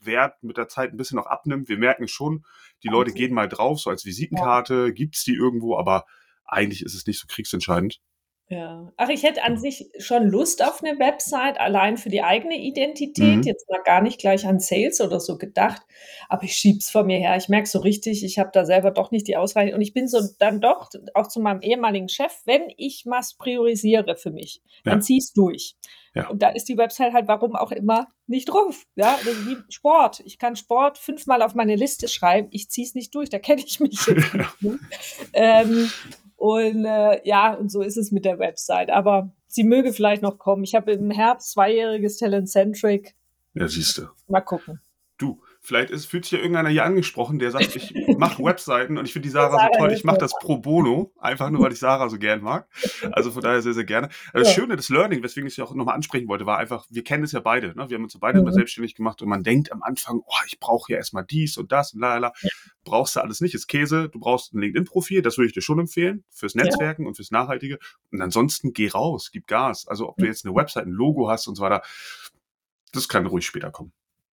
Wert 0.00 0.42
mit 0.42 0.56
der 0.56 0.68
Zeit 0.68 0.92
ein 0.92 0.96
bisschen 0.96 1.16
noch 1.16 1.26
abnimmt. 1.26 1.68
Wir 1.68 1.78
merken 1.78 2.08
schon, 2.08 2.44
die 2.82 2.88
Leute 2.88 3.12
gehen 3.12 3.34
mal 3.34 3.48
drauf, 3.48 3.80
so 3.80 3.90
als 3.90 4.04
Visitenkarte, 4.04 4.92
es 5.14 5.24
die 5.24 5.34
irgendwo, 5.34 5.76
aber 5.76 6.06
eigentlich 6.44 6.82
ist 6.82 6.94
es 6.94 7.06
nicht 7.06 7.18
so 7.18 7.26
kriegsentscheidend. 7.26 8.00
Ja. 8.52 8.92
Ach, 8.98 9.08
ich 9.08 9.22
hätte 9.22 9.44
an 9.44 9.56
sich 9.56 9.88
schon 9.98 10.26
Lust 10.26 10.62
auf 10.62 10.82
eine 10.82 10.98
Website, 10.98 11.58
allein 11.58 11.96
für 11.96 12.10
die 12.10 12.22
eigene 12.22 12.58
Identität. 12.58 13.38
Mhm. 13.38 13.42
Jetzt 13.44 13.66
mal 13.70 13.80
gar 13.82 14.02
nicht 14.02 14.20
gleich 14.20 14.46
an 14.46 14.60
Sales 14.60 15.00
oder 15.00 15.20
so 15.20 15.38
gedacht, 15.38 15.80
aber 16.28 16.42
ich 16.42 16.54
schieb's 16.54 16.90
vor 16.90 17.04
mir 17.04 17.16
her. 17.16 17.34
Ich 17.38 17.48
merke 17.48 17.66
so 17.66 17.78
richtig, 17.78 18.22
ich 18.22 18.38
habe 18.38 18.50
da 18.52 18.66
selber 18.66 18.90
doch 18.90 19.10
nicht 19.10 19.26
die 19.26 19.38
Ausreichung. 19.38 19.76
Und 19.76 19.80
ich 19.80 19.94
bin 19.94 20.06
so 20.06 20.20
dann 20.38 20.60
doch 20.60 20.90
auch 21.14 21.28
zu 21.28 21.40
meinem 21.40 21.62
ehemaligen 21.62 22.10
Chef, 22.10 22.42
wenn 22.44 22.64
ich 22.76 23.04
was 23.06 23.38
priorisiere 23.38 24.16
für 24.16 24.30
mich, 24.30 24.60
ja. 24.84 24.92
dann 24.92 25.00
zieh's 25.00 25.32
durch. 25.32 25.74
Ja. 26.14 26.28
Und 26.28 26.42
da 26.42 26.50
ist 26.50 26.68
die 26.68 26.76
Website 26.76 27.14
halt, 27.14 27.26
warum 27.28 27.56
auch 27.56 27.72
immer, 27.72 28.08
nicht 28.26 28.50
drauf. 28.50 28.84
Ja, 28.96 29.18
wie 29.24 29.56
Sport. 29.70 30.20
Ich 30.26 30.38
kann 30.38 30.56
Sport 30.56 30.98
fünfmal 30.98 31.40
auf 31.40 31.54
meine 31.54 31.74
Liste 31.74 32.06
schreiben. 32.06 32.48
Ich 32.50 32.68
ziehe 32.68 32.86
es 32.86 32.94
nicht 32.94 33.14
durch. 33.14 33.30
Da 33.30 33.38
kenne 33.38 33.62
ich 33.64 33.80
mich 33.80 33.98
jetzt 34.06 34.34
nicht. 34.34 34.62
Ne? 34.62 34.78
ähm, 35.32 35.90
und 36.42 36.84
äh, 36.84 37.20
ja, 37.22 37.54
und 37.54 37.70
so 37.70 37.82
ist 37.82 37.96
es 37.96 38.10
mit 38.10 38.24
der 38.24 38.40
Website. 38.40 38.90
Aber 38.90 39.30
sie 39.46 39.62
möge 39.62 39.92
vielleicht 39.92 40.22
noch 40.22 40.38
kommen. 40.38 40.64
Ich 40.64 40.74
habe 40.74 40.90
im 40.90 41.12
Herbst 41.12 41.52
zweijähriges 41.52 42.16
Talent 42.16 42.48
Centric. 42.48 43.14
Ja, 43.54 43.68
siehst 43.68 43.98
du. 43.98 44.08
Mal 44.26 44.40
gucken. 44.40 44.80
Vielleicht 45.64 45.90
ist, 45.90 46.06
fühlt 46.06 46.24
sich 46.24 46.32
ja 46.32 46.38
irgendeiner 46.38 46.70
hier 46.70 46.84
angesprochen, 46.84 47.38
der 47.38 47.52
sagt, 47.52 47.76
ich 47.76 47.94
mache 48.18 48.42
Webseiten 48.44 48.98
und 48.98 49.04
ich 49.04 49.12
finde 49.12 49.28
die 49.28 49.32
Sarah 49.32 49.68
so 49.70 49.78
toll, 49.78 49.92
ich 49.92 50.02
mache 50.02 50.18
das 50.18 50.32
pro 50.40 50.56
bono, 50.56 51.12
einfach 51.18 51.50
nur, 51.50 51.62
weil 51.62 51.72
ich 51.72 51.78
Sarah 51.78 52.08
so 52.08 52.18
gern 52.18 52.42
mag. 52.42 52.66
Also 53.12 53.30
von 53.30 53.42
daher 53.42 53.62
sehr, 53.62 53.72
sehr 53.72 53.84
gerne. 53.84 54.08
Also 54.32 54.44
das 54.44 54.54
Schöne, 54.54 54.74
das 54.74 54.88
Learning, 54.88 55.22
weswegen 55.22 55.46
ich 55.46 55.52
es 55.52 55.56
ja 55.58 55.64
auch 55.64 55.72
nochmal 55.74 55.94
ansprechen 55.94 56.26
wollte, 56.26 56.46
war 56.46 56.58
einfach, 56.58 56.86
wir 56.90 57.04
kennen 57.04 57.22
es 57.22 57.30
ja 57.30 57.38
beide, 57.38 57.76
ne? 57.76 57.88
wir 57.88 57.94
haben 57.94 58.02
uns 58.02 58.14
ja 58.14 58.18
beide 58.20 58.40
mhm. 58.40 58.46
immer 58.46 58.52
selbstständig 58.52 58.96
gemacht 58.96 59.22
und 59.22 59.28
man 59.28 59.44
denkt 59.44 59.70
am 59.70 59.84
Anfang, 59.84 60.20
oh, 60.26 60.34
ich 60.48 60.58
brauche 60.58 60.90
ja 60.90 60.98
erstmal 60.98 61.24
dies 61.24 61.56
und 61.56 61.70
das 61.70 61.94
und 61.94 62.00
la, 62.00 62.32
Brauchst 62.84 63.14
du 63.14 63.20
alles 63.20 63.40
nicht, 63.40 63.54
ist 63.54 63.68
Käse, 63.68 64.08
du 64.08 64.18
brauchst 64.18 64.54
ein 64.54 64.60
LinkedIn-Profil, 64.60 65.22
das 65.22 65.38
würde 65.38 65.46
ich 65.46 65.52
dir 65.52 65.62
schon 65.62 65.78
empfehlen, 65.78 66.24
fürs 66.30 66.56
Netzwerken 66.56 67.02
ja. 67.02 67.08
und 67.08 67.14
fürs 67.14 67.30
Nachhaltige. 67.30 67.78
Und 68.10 68.20
ansonsten 68.20 68.72
geh 68.72 68.88
raus, 68.88 69.30
gib 69.32 69.46
Gas. 69.46 69.86
Also 69.86 70.08
ob 70.08 70.16
du 70.16 70.26
jetzt 70.26 70.44
eine 70.44 70.54
Website, 70.56 70.86
ein 70.86 70.90
Logo 70.90 71.30
hast 71.30 71.46
und 71.46 71.54
so 71.54 71.62
weiter, 71.62 71.82
das 72.92 73.08
kann 73.08 73.24
ruhig 73.26 73.46
später 73.46 73.70
kommen. 73.70 73.92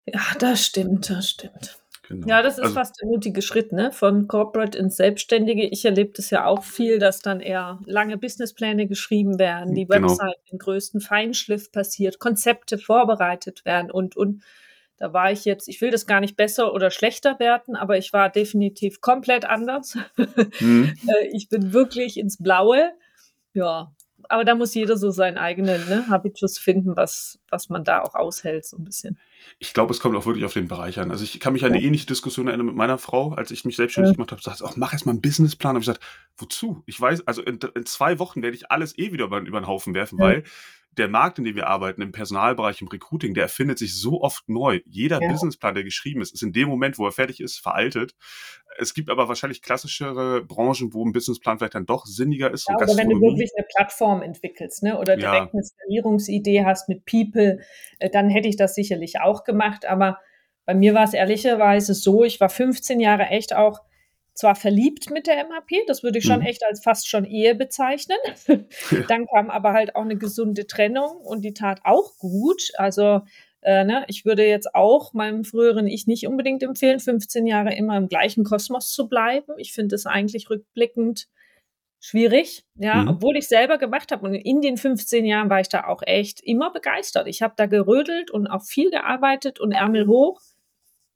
Ja, 0.06 0.20
das 0.38 0.64
stimmt, 0.66 1.10
das 1.10 1.30
stimmt. 1.30 1.78
Genau. 2.08 2.26
Ja, 2.26 2.42
das 2.42 2.54
ist 2.58 2.64
also, 2.64 2.74
fast 2.74 3.00
der 3.00 3.08
mutige 3.08 3.40
Schritt, 3.40 3.72
ne? 3.72 3.90
Von 3.90 4.28
Corporate 4.28 4.76
ins 4.76 4.96
Selbstständige. 4.96 5.66
Ich 5.66 5.84
erlebe 5.84 6.12
das 6.14 6.30
ja 6.30 6.44
auch 6.44 6.62
viel, 6.62 6.98
dass 6.98 7.20
dann 7.20 7.40
eher 7.40 7.80
lange 7.86 8.18
Businesspläne 8.18 8.86
geschrieben 8.86 9.38
werden, 9.38 9.74
die 9.74 9.86
genau. 9.86 10.10
Website 10.10 10.36
im 10.50 10.58
größten 10.58 11.00
Feinschliff 11.00 11.72
passiert, 11.72 12.18
Konzepte 12.18 12.78
vorbereitet 12.78 13.64
werden 13.64 13.90
und, 13.90 14.16
und. 14.16 14.42
Da 14.96 15.12
war 15.12 15.32
ich 15.32 15.44
jetzt, 15.44 15.66
ich 15.66 15.80
will 15.80 15.90
das 15.90 16.06
gar 16.06 16.20
nicht 16.20 16.36
besser 16.36 16.72
oder 16.72 16.88
schlechter 16.88 17.40
werten, 17.40 17.74
aber 17.74 17.98
ich 17.98 18.12
war 18.12 18.30
definitiv 18.30 19.00
komplett 19.00 19.44
anders. 19.44 19.98
Mhm. 20.60 20.94
Äh, 21.08 21.26
ich 21.32 21.48
bin 21.48 21.72
wirklich 21.72 22.16
ins 22.16 22.40
Blaue. 22.40 22.92
Ja, 23.54 23.92
aber 24.28 24.44
da 24.44 24.54
muss 24.54 24.74
jeder 24.74 24.96
so 24.96 25.10
seinen 25.10 25.38
eigenen 25.38 25.88
ne, 25.88 26.06
Habitus 26.08 26.58
finden, 26.58 26.96
was, 26.96 27.38
was 27.50 27.68
man 27.68 27.84
da 27.84 28.02
auch 28.02 28.14
aushält, 28.14 28.64
so 28.64 28.76
ein 28.76 28.84
bisschen. 28.84 29.18
Ich 29.58 29.74
glaube, 29.74 29.92
es 29.92 30.00
kommt 30.00 30.16
auch 30.16 30.26
wirklich 30.26 30.44
auf 30.44 30.52
den 30.52 30.68
Bereich 30.68 30.98
an. 30.98 31.10
Also 31.10 31.24
ich 31.24 31.38
kann 31.40 31.52
mich 31.52 31.64
an 31.64 31.72
eine 31.72 31.80
ja. 31.80 31.86
ähnliche 31.86 32.06
Diskussion 32.06 32.48
erinnern 32.48 32.66
mit 32.66 32.76
meiner 32.76 32.98
Frau, 32.98 33.32
als 33.32 33.50
ich 33.50 33.64
mich 33.64 33.76
selbstständig 33.76 34.12
ja. 34.12 34.14
gemacht 34.14 34.32
habe. 34.32 34.42
Sagt, 34.42 34.62
auch 34.62 34.76
mach 34.76 34.92
erst 34.92 35.06
mal 35.06 35.12
einen 35.12 35.20
Businessplan. 35.20 35.76
Und 35.76 35.82
ich 35.82 35.86
gesagt, 35.86 36.04
wozu? 36.36 36.82
Ich 36.86 37.00
weiß, 37.00 37.26
also 37.26 37.42
in, 37.42 37.58
in, 37.74 37.86
zwei 37.86 38.18
Wochen 38.18 38.42
werde 38.42 38.56
ich 38.56 38.70
alles 38.70 38.96
eh 38.98 39.12
wieder 39.12 39.26
über, 39.26 39.40
über 39.40 39.60
den 39.60 39.66
Haufen 39.66 39.94
werfen, 39.94 40.18
ja. 40.18 40.24
weil 40.24 40.44
der 40.98 41.08
Markt, 41.08 41.38
in 41.38 41.44
dem 41.44 41.56
wir 41.56 41.66
arbeiten, 41.66 42.02
im 42.02 42.12
Personalbereich, 42.12 42.80
im 42.80 42.88
Recruiting, 42.88 43.34
der 43.34 43.44
erfindet 43.44 43.78
sich 43.78 43.94
so 43.94 44.20
oft 44.20 44.48
neu. 44.48 44.80
Jeder 44.86 45.20
ja. 45.20 45.28
Businessplan, 45.28 45.74
der 45.74 45.84
geschrieben 45.84 46.20
ist, 46.20 46.32
ist 46.32 46.42
in 46.42 46.52
dem 46.52 46.68
Moment, 46.68 46.98
wo 46.98 47.06
er 47.06 47.12
fertig 47.12 47.40
ist, 47.40 47.58
veraltet. 47.58 48.14
Es 48.78 48.94
gibt 48.94 49.10
aber 49.10 49.28
wahrscheinlich 49.28 49.62
klassischere 49.62 50.42
Branchen, 50.44 50.92
wo 50.92 51.04
ein 51.04 51.12
Businessplan 51.12 51.58
vielleicht 51.58 51.74
dann 51.74 51.86
doch 51.86 52.06
sinniger 52.06 52.50
ist. 52.50 52.68
Ja, 52.68 52.76
oder 52.76 52.96
wenn 52.96 53.08
du 53.08 53.20
wirklich 53.20 53.50
eine 53.56 53.66
Plattform 53.74 54.22
entwickelst, 54.22 54.82
ne? 54.82 54.98
oder 54.98 55.16
direkt 55.16 55.46
ja. 55.46 55.50
eine 55.52 55.62
Skalierungsidee 55.62 56.64
hast 56.64 56.88
mit 56.88 57.04
People, 57.04 57.60
äh, 57.98 58.10
dann 58.10 58.28
hätte 58.28 58.48
ich 58.48 58.56
das 58.56 58.74
sicherlich 58.74 59.20
auch 59.20 59.44
gemacht. 59.44 59.86
Aber 59.86 60.18
bei 60.64 60.74
mir 60.74 60.94
war 60.94 61.04
es 61.04 61.14
ehrlicherweise 61.14 61.94
so, 61.94 62.24
ich 62.24 62.40
war 62.40 62.48
15 62.48 63.00
Jahre 63.00 63.24
echt 63.24 63.54
auch 63.54 63.80
zwar 64.34 64.54
verliebt 64.54 65.10
mit 65.10 65.26
der 65.26 65.44
MHP, 65.44 65.86
das 65.86 66.02
würde 66.02 66.18
ich 66.18 66.24
schon 66.24 66.40
mhm. 66.40 66.46
echt 66.46 66.64
als 66.64 66.82
fast 66.82 67.08
schon 67.08 67.24
Ehe 67.24 67.54
bezeichnen. 67.54 68.18
Dann 69.08 69.26
kam 69.26 69.50
aber 69.50 69.72
halt 69.72 69.96
auch 69.96 70.02
eine 70.02 70.16
gesunde 70.16 70.66
Trennung 70.66 71.16
und 71.18 71.42
die 71.42 71.54
tat 71.54 71.80
auch 71.84 72.18
gut. 72.18 72.72
Also 72.76 73.22
äh, 73.62 73.84
ne, 73.84 74.04
ich 74.08 74.24
würde 74.24 74.46
jetzt 74.46 74.74
auch 74.74 75.14
meinem 75.14 75.44
früheren 75.44 75.86
Ich 75.86 76.06
nicht 76.06 76.26
unbedingt 76.26 76.62
empfehlen, 76.62 77.00
15 77.00 77.46
Jahre 77.46 77.74
immer 77.74 77.96
im 77.96 78.08
gleichen 78.08 78.44
Kosmos 78.44 78.92
zu 78.92 79.08
bleiben. 79.08 79.54
Ich 79.56 79.72
finde 79.72 79.94
es 79.94 80.04
eigentlich 80.04 80.50
rückblickend 80.50 81.28
schwierig, 81.98 82.64
ja, 82.74 82.96
mhm. 82.96 83.08
obwohl 83.08 83.38
ich 83.38 83.48
selber 83.48 83.78
gemacht 83.78 84.12
habe. 84.12 84.26
Und 84.26 84.34
in 84.34 84.60
den 84.60 84.76
15 84.76 85.24
Jahren 85.24 85.48
war 85.48 85.60
ich 85.60 85.70
da 85.70 85.86
auch 85.86 86.02
echt 86.02 86.40
immer 86.42 86.70
begeistert. 86.70 87.26
Ich 87.26 87.40
habe 87.40 87.54
da 87.56 87.64
gerödelt 87.64 88.30
und 88.30 88.46
auch 88.46 88.62
viel 88.62 88.90
gearbeitet 88.90 89.58
und 89.60 89.72
Ärmel 89.72 90.06
hoch. 90.06 90.42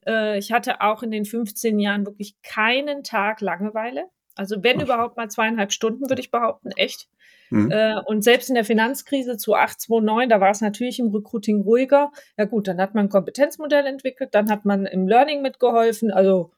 Äh, 0.09 0.39
ich 0.39 0.51
hatte 0.51 0.81
auch 0.81 1.03
in 1.03 1.11
den 1.11 1.25
15 1.25 1.79
Jahren 1.79 2.05
wirklich 2.05 2.35
keinen 2.41 3.03
Tag 3.03 3.41
Langeweile. 3.41 4.05
Also 4.35 4.63
wenn 4.63 4.79
Ach. 4.79 4.83
überhaupt 4.85 5.17
mal 5.17 5.29
zweieinhalb 5.29 5.71
Stunden, 5.71 6.09
würde 6.09 6.21
ich 6.21 6.31
behaupten, 6.31 6.71
echt. 6.75 7.07
Mhm. 7.49 7.71
Äh, 7.71 7.99
und 8.05 8.23
selbst 8.23 8.49
in 8.49 8.55
der 8.55 8.65
Finanzkrise 8.65 9.37
zu 9.37 9.55
8, 9.55 9.79
2, 9.79 10.01
9, 10.01 10.29
da 10.29 10.39
war 10.39 10.51
es 10.51 10.61
natürlich 10.61 10.99
im 10.99 11.13
Recruiting 11.13 11.61
ruhiger. 11.61 12.11
Ja 12.37 12.45
gut, 12.45 12.67
dann 12.67 12.79
hat 12.79 12.95
man 12.95 13.05
ein 13.05 13.09
Kompetenzmodell 13.09 13.85
entwickelt, 13.85 14.29
dann 14.33 14.49
hat 14.49 14.65
man 14.65 14.85
im 14.85 15.07
Learning 15.07 15.41
mitgeholfen. 15.41 16.11
Also 16.11 16.51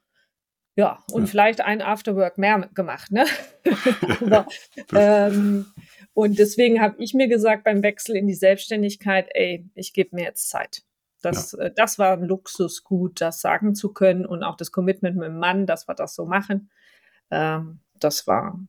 ja, 0.74 0.98
und 1.12 1.22
ja. 1.22 1.26
vielleicht 1.26 1.60
ein 1.60 1.82
Afterwork 1.82 2.38
mehr 2.38 2.70
gemacht, 2.74 3.10
ne? 3.10 3.26
Aber, 4.20 4.46
ähm, 4.94 5.66
und 6.14 6.38
deswegen 6.38 6.80
habe 6.80 6.94
ich 6.98 7.14
mir 7.14 7.28
gesagt 7.28 7.64
beim 7.64 7.82
Wechsel 7.82 8.16
in 8.16 8.26
die 8.26 8.34
Selbstständigkeit, 8.34 9.28
ey, 9.34 9.66
ich 9.74 9.92
gebe 9.92 10.16
mir 10.16 10.24
jetzt 10.24 10.48
Zeit. 10.48 10.82
Das, 11.22 11.52
ja. 11.52 11.64
äh, 11.64 11.72
das 11.74 11.98
war 11.98 12.12
ein 12.12 12.24
Luxusgut, 12.24 13.20
das 13.20 13.40
sagen 13.40 13.74
zu 13.74 13.92
können 13.92 14.26
und 14.26 14.42
auch 14.42 14.56
das 14.56 14.72
Commitment 14.72 15.16
mit 15.16 15.28
dem 15.28 15.38
Mann, 15.38 15.66
dass 15.66 15.88
wir 15.88 15.94
das 15.94 16.14
so 16.14 16.26
machen. 16.26 16.70
Ähm, 17.30 17.80
das 17.98 18.26
war 18.26 18.60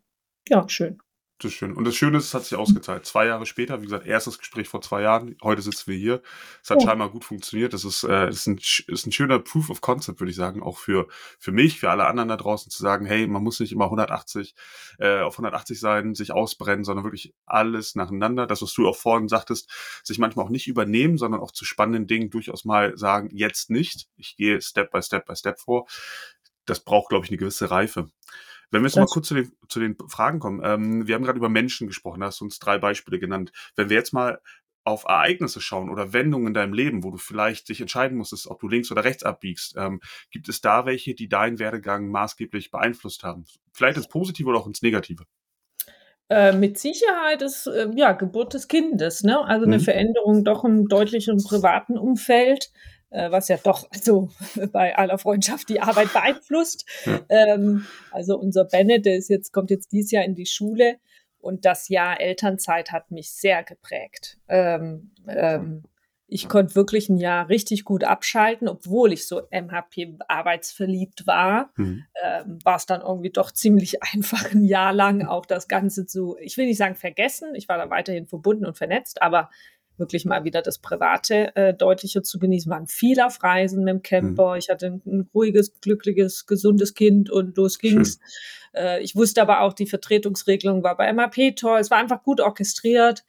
ja 0.47 0.67
schön. 0.69 1.02
Das 1.43 1.51
ist 1.51 1.57
schön. 1.57 1.73
Und 1.73 1.83
das 1.83 1.95
Schöne 1.95 2.19
ist, 2.19 2.27
es 2.27 2.33
hat 2.33 2.45
sich 2.45 2.57
ausgezahlt. 2.57 3.05
Zwei 3.05 3.25
Jahre 3.25 3.45
später, 3.45 3.81
wie 3.81 3.85
gesagt, 3.85 4.05
erstes 4.05 4.39
Gespräch 4.39 4.69
vor 4.69 4.81
zwei 4.81 5.01
Jahren. 5.01 5.35
Heute 5.43 5.61
sitzen 5.61 5.91
wir 5.91 5.97
hier. 5.97 6.21
Es 6.63 6.69
hat 6.69 6.77
oh. 6.79 6.85
scheinbar 6.85 7.09
gut 7.09 7.25
funktioniert. 7.25 7.73
Das 7.73 7.83
ist, 7.83 8.05
äh, 8.05 8.29
ist, 8.29 8.47
ein, 8.47 8.59
ist 8.87 9.05
ein 9.05 9.11
schöner 9.11 9.39
Proof 9.39 9.69
of 9.69 9.81
Concept, 9.81 10.21
würde 10.21 10.31
ich 10.31 10.37
sagen, 10.37 10.63
auch 10.63 10.77
für, 10.77 11.09
für 11.39 11.51
mich, 11.51 11.81
für 11.81 11.89
alle 11.89 12.05
anderen 12.05 12.29
da 12.29 12.37
draußen 12.37 12.71
zu 12.71 12.81
sagen, 12.81 13.05
hey, 13.05 13.27
man 13.27 13.43
muss 13.43 13.59
nicht 13.59 13.73
immer 13.73 13.85
180 13.85 14.55
äh, 14.99 15.19
auf 15.19 15.33
180 15.33 15.81
sein, 15.81 16.15
sich 16.15 16.31
ausbrennen, 16.31 16.85
sondern 16.85 17.03
wirklich 17.03 17.33
alles 17.45 17.95
nacheinander. 17.95 18.47
Das, 18.47 18.61
was 18.61 18.73
du 18.73 18.87
auch 18.87 18.95
vorhin 18.95 19.27
sagtest, 19.27 19.69
sich 20.01 20.19
manchmal 20.19 20.45
auch 20.45 20.49
nicht 20.49 20.67
übernehmen, 20.67 21.17
sondern 21.17 21.41
auch 21.41 21.51
zu 21.51 21.65
spannenden 21.65 22.07
Dingen 22.07 22.29
durchaus 22.29 22.63
mal 22.63 22.97
sagen, 22.97 23.27
jetzt 23.33 23.69
nicht. 23.69 24.07
Ich 24.15 24.37
gehe 24.37 24.61
Step 24.61 24.91
by 24.91 25.01
Step 25.01 25.25
by 25.25 25.35
Step 25.35 25.59
vor. 25.59 25.87
Das 26.65 26.79
braucht, 26.79 27.09
glaube 27.09 27.25
ich, 27.25 27.31
eine 27.31 27.37
gewisse 27.37 27.69
Reife. 27.69 28.07
Wenn 28.73 28.81
wir 28.81 28.87
jetzt 28.87 28.97
das 28.97 29.01
mal 29.01 29.13
kurz 29.13 29.27
zu 29.27 29.35
den, 29.35 29.51
zu 29.69 29.79
den 29.79 29.95
Fragen 30.07 30.39
kommen. 30.39 30.59
Ähm, 30.63 31.07
wir 31.07 31.13
haben 31.13 31.23
gerade 31.23 31.37
über 31.37 31.47
Menschen 31.47 31.85
gesprochen, 31.85 32.21
da 32.21 32.25
hast 32.27 32.41
du 32.41 32.45
uns 32.45 32.57
drei 32.57 32.79
Beispiele 32.79 33.19
genannt. 33.19 33.51
Wenn 33.75 33.89
wir 33.89 33.97
jetzt 33.97 34.13
mal 34.13 34.41
auf 34.83 35.03
Ereignisse 35.05 35.61
schauen 35.61 35.91
oder 35.91 36.11
Wendungen 36.11 36.47
in 36.47 36.53
deinem 36.55 36.73
Leben, 36.73 37.03
wo 37.03 37.11
du 37.11 37.17
vielleicht 37.17 37.69
dich 37.69 37.79
entscheiden 37.79 38.17
musstest, 38.17 38.47
ob 38.47 38.59
du 38.59 38.67
links 38.67 38.91
oder 38.91 39.03
rechts 39.03 39.23
abbiegst, 39.23 39.75
ähm, 39.77 40.01
gibt 40.31 40.49
es 40.49 40.59
da 40.59 40.87
welche, 40.87 41.13
die 41.13 41.29
deinen 41.29 41.59
Werdegang 41.59 42.09
maßgeblich 42.09 42.71
beeinflusst 42.71 43.23
haben? 43.23 43.45
Vielleicht 43.71 43.97
ins 43.97 44.07
Positive 44.07 44.49
oder 44.49 44.57
auch 44.57 44.67
ins 44.67 44.81
Negative? 44.81 45.23
Äh, 46.29 46.53
mit 46.53 46.79
Sicherheit 46.79 47.43
ist 47.43 47.67
äh, 47.67 47.89
ja 47.95 48.13
Geburt 48.13 48.55
des 48.55 48.67
Kindes, 48.67 49.23
ne? 49.23 49.39
Also 49.45 49.67
eine 49.67 49.77
mhm. 49.77 49.83
Veränderung 49.83 50.43
doch 50.43 50.63
im 50.63 50.87
deutlichen 50.87 51.37
privaten 51.43 51.97
Umfeld 51.97 52.71
was 53.31 53.47
ja 53.47 53.57
doch 53.57 53.87
also 53.91 54.29
bei 54.71 54.95
aller 54.97 55.17
Freundschaft 55.17 55.69
die 55.69 55.81
Arbeit 55.81 56.11
beeinflusst. 56.13 56.85
Ja. 57.05 57.21
Ähm, 57.29 57.85
also 58.11 58.37
unser 58.37 58.65
Bennett, 58.65 59.05
der 59.05 59.17
ist 59.17 59.29
jetzt, 59.29 59.53
kommt 59.53 59.69
jetzt 59.69 59.91
dieses 59.91 60.11
Jahr 60.11 60.25
in 60.25 60.35
die 60.35 60.47
Schule 60.47 60.97
und 61.39 61.65
das 61.65 61.89
Jahr 61.89 62.19
Elternzeit 62.19 62.91
hat 62.91 63.11
mich 63.11 63.31
sehr 63.31 63.63
geprägt. 63.63 64.37
Ähm, 64.47 65.11
ähm, 65.27 65.83
Ich 66.27 66.49
konnte 66.49 66.73
wirklich 66.75 67.09
ein 67.09 67.17
Jahr 67.17 67.49
richtig 67.49 67.83
gut 67.83 68.03
abschalten, 68.05 68.67
obwohl 68.67 69.13
ich 69.13 69.27
so 69.27 69.41
MHP-arbeitsverliebt 69.51 71.27
war. 71.27 71.69
Mhm. 71.75 72.05
Ähm, 72.23 72.59
war 72.63 72.77
es 72.77 72.87
dann 72.87 73.01
irgendwie 73.01 73.29
doch 73.29 73.51
ziemlich 73.51 74.01
einfach, 74.13 74.51
ein 74.51 74.63
Jahr 74.63 74.93
lang 74.93 75.27
auch 75.27 75.45
das 75.45 75.67
Ganze 75.67 76.07
zu, 76.07 76.35
ich 76.39 76.57
will 76.57 76.65
nicht 76.65 76.77
sagen 76.77 76.95
vergessen, 76.95 77.53
ich 77.53 77.67
war 77.67 77.77
da 77.77 77.89
weiterhin 77.89 78.25
verbunden 78.25 78.65
und 78.65 78.77
vernetzt, 78.77 79.21
aber 79.21 79.51
wirklich 79.97 80.25
mal 80.25 80.43
wieder 80.43 80.61
das 80.61 80.79
Private 80.79 81.55
äh, 81.55 81.73
deutlicher 81.73 82.23
zu 82.23 82.39
genießen. 82.39 82.69
Wir 82.69 82.75
waren 82.75 82.87
viel 82.87 83.19
auf 83.21 83.41
Reisen 83.43 83.83
mit 83.83 83.93
dem 83.93 84.01
Camper. 84.01 84.51
Mhm. 84.51 84.57
Ich 84.57 84.69
hatte 84.69 84.87
ein, 84.87 85.01
ein, 85.05 85.29
ruhiges, 85.33 85.79
glückliches, 85.81 86.45
gesundes 86.45 86.93
Kind 86.93 87.29
und 87.29 87.57
los 87.57 87.79
ging's. 87.79 88.19
Äh, 88.75 89.03
ich 89.03 89.15
wusste 89.15 89.39
aber 89.41 89.61
auch, 89.61 89.73
die 89.73 89.85
Vertretungsregelung 89.85 90.83
war 90.83 90.97
bei 90.97 91.13
MAP 91.13 91.55
toll. 91.55 91.79
Es 91.79 91.91
war 91.91 91.99
einfach 91.99 92.23
gut 92.23 92.41
orchestriert. 92.41 93.23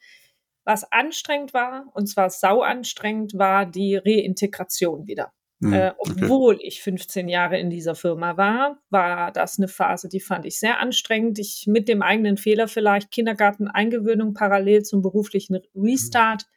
Was 0.63 0.91
anstrengend 0.91 1.53
war, 1.53 1.85
und 1.93 2.07
zwar 2.07 2.31
sau 2.31 2.61
anstrengend, 2.61 3.37
war 3.37 3.67
die 3.67 3.95
Reintegration 3.95 5.05
wieder. 5.05 5.31
Mhm, 5.59 5.73
äh, 5.73 5.91
obwohl 5.97 6.55
okay. 6.55 6.67
ich 6.67 6.81
15 6.81 7.29
Jahre 7.29 7.57
in 7.57 7.69
dieser 7.69 7.95
Firma 7.95 8.35
war, 8.35 8.79
war 8.89 9.31
das 9.31 9.57
eine 9.57 9.67
Phase, 9.67 10.09
die 10.09 10.19
fand 10.19 10.45
ich 10.45 10.59
sehr 10.59 10.79
anstrengend. 10.79 11.39
Ich 11.39 11.65
mit 11.67 11.87
dem 11.87 12.01
eigenen 12.01 12.37
Fehler 12.37 12.67
vielleicht 12.67 13.11
Kindergarten-Eingewöhnung 13.11 14.33
parallel 14.33 14.83
zum 14.83 15.01
beruflichen 15.01 15.59
Restart. 15.75 16.43
Mhm. 16.43 16.54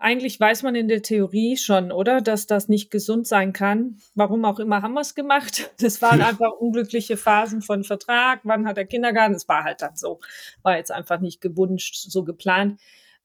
Eigentlich 0.00 0.38
weiß 0.38 0.62
man 0.62 0.76
in 0.76 0.86
der 0.86 1.02
Theorie 1.02 1.56
schon, 1.56 1.90
oder, 1.90 2.20
dass 2.20 2.46
das 2.46 2.68
nicht 2.68 2.90
gesund 2.90 3.26
sein 3.26 3.52
kann. 3.52 3.96
Warum 4.14 4.44
auch 4.44 4.60
immer 4.60 4.80
haben 4.82 4.94
wir 4.94 5.00
es 5.00 5.16
gemacht. 5.16 5.72
Das 5.80 6.00
waren 6.00 6.22
einfach 6.22 6.52
unglückliche 6.52 7.16
Phasen 7.16 7.62
von 7.62 7.82
Vertrag. 7.82 8.40
Wann 8.44 8.66
hat 8.66 8.76
der 8.76 8.86
Kindergarten? 8.86 9.34
Es 9.34 9.48
war 9.48 9.64
halt 9.64 9.82
dann 9.82 9.96
so. 9.96 10.20
War 10.62 10.76
jetzt 10.76 10.92
einfach 10.92 11.18
nicht 11.18 11.40
gewünscht, 11.40 11.96
so 11.96 12.22
geplant. 12.22 12.80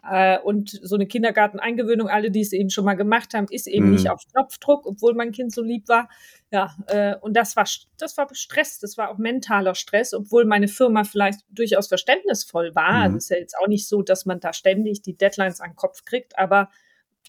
Äh, 0.09 0.37
und 0.39 0.69
so 0.69 0.95
eine 0.95 1.07
Kindergarteneingewöhnung, 1.07 2.09
alle, 2.09 2.29
die 2.29 2.41
es 2.41 2.51
eben 2.51 2.69
schon 2.69 2.83
mal 2.83 2.95
gemacht 2.95 3.33
haben, 3.33 3.47
ist 3.49 3.67
eben 3.67 3.87
mhm. 3.87 3.93
nicht 3.93 4.09
auf 4.09 4.21
Knopfdruck, 4.31 4.85
obwohl 4.85 5.13
mein 5.13 5.31
Kind 5.31 5.53
so 5.53 5.61
lieb 5.61 5.87
war. 5.87 6.09
Ja, 6.51 6.75
äh, 6.87 7.15
und 7.15 7.37
das 7.37 7.55
war, 7.55 7.65
das 7.97 8.17
war 8.17 8.27
Stress, 8.33 8.79
das 8.79 8.97
war 8.97 9.09
auch 9.09 9.17
mentaler 9.17 9.75
Stress, 9.75 10.13
obwohl 10.13 10.43
meine 10.45 10.67
Firma 10.67 11.05
vielleicht 11.05 11.41
durchaus 11.49 11.87
verständnisvoll 11.87 12.75
war. 12.75 12.91
Mhm. 12.91 13.01
Also 13.01 13.17
es 13.17 13.23
ist 13.23 13.29
ja 13.29 13.37
jetzt 13.37 13.57
auch 13.57 13.67
nicht 13.67 13.87
so, 13.87 14.01
dass 14.01 14.25
man 14.25 14.41
da 14.41 14.51
ständig 14.51 15.03
die 15.03 15.15
Deadlines 15.15 15.61
an 15.61 15.71
den 15.71 15.75
Kopf 15.77 16.03
kriegt, 16.03 16.37
aber 16.37 16.69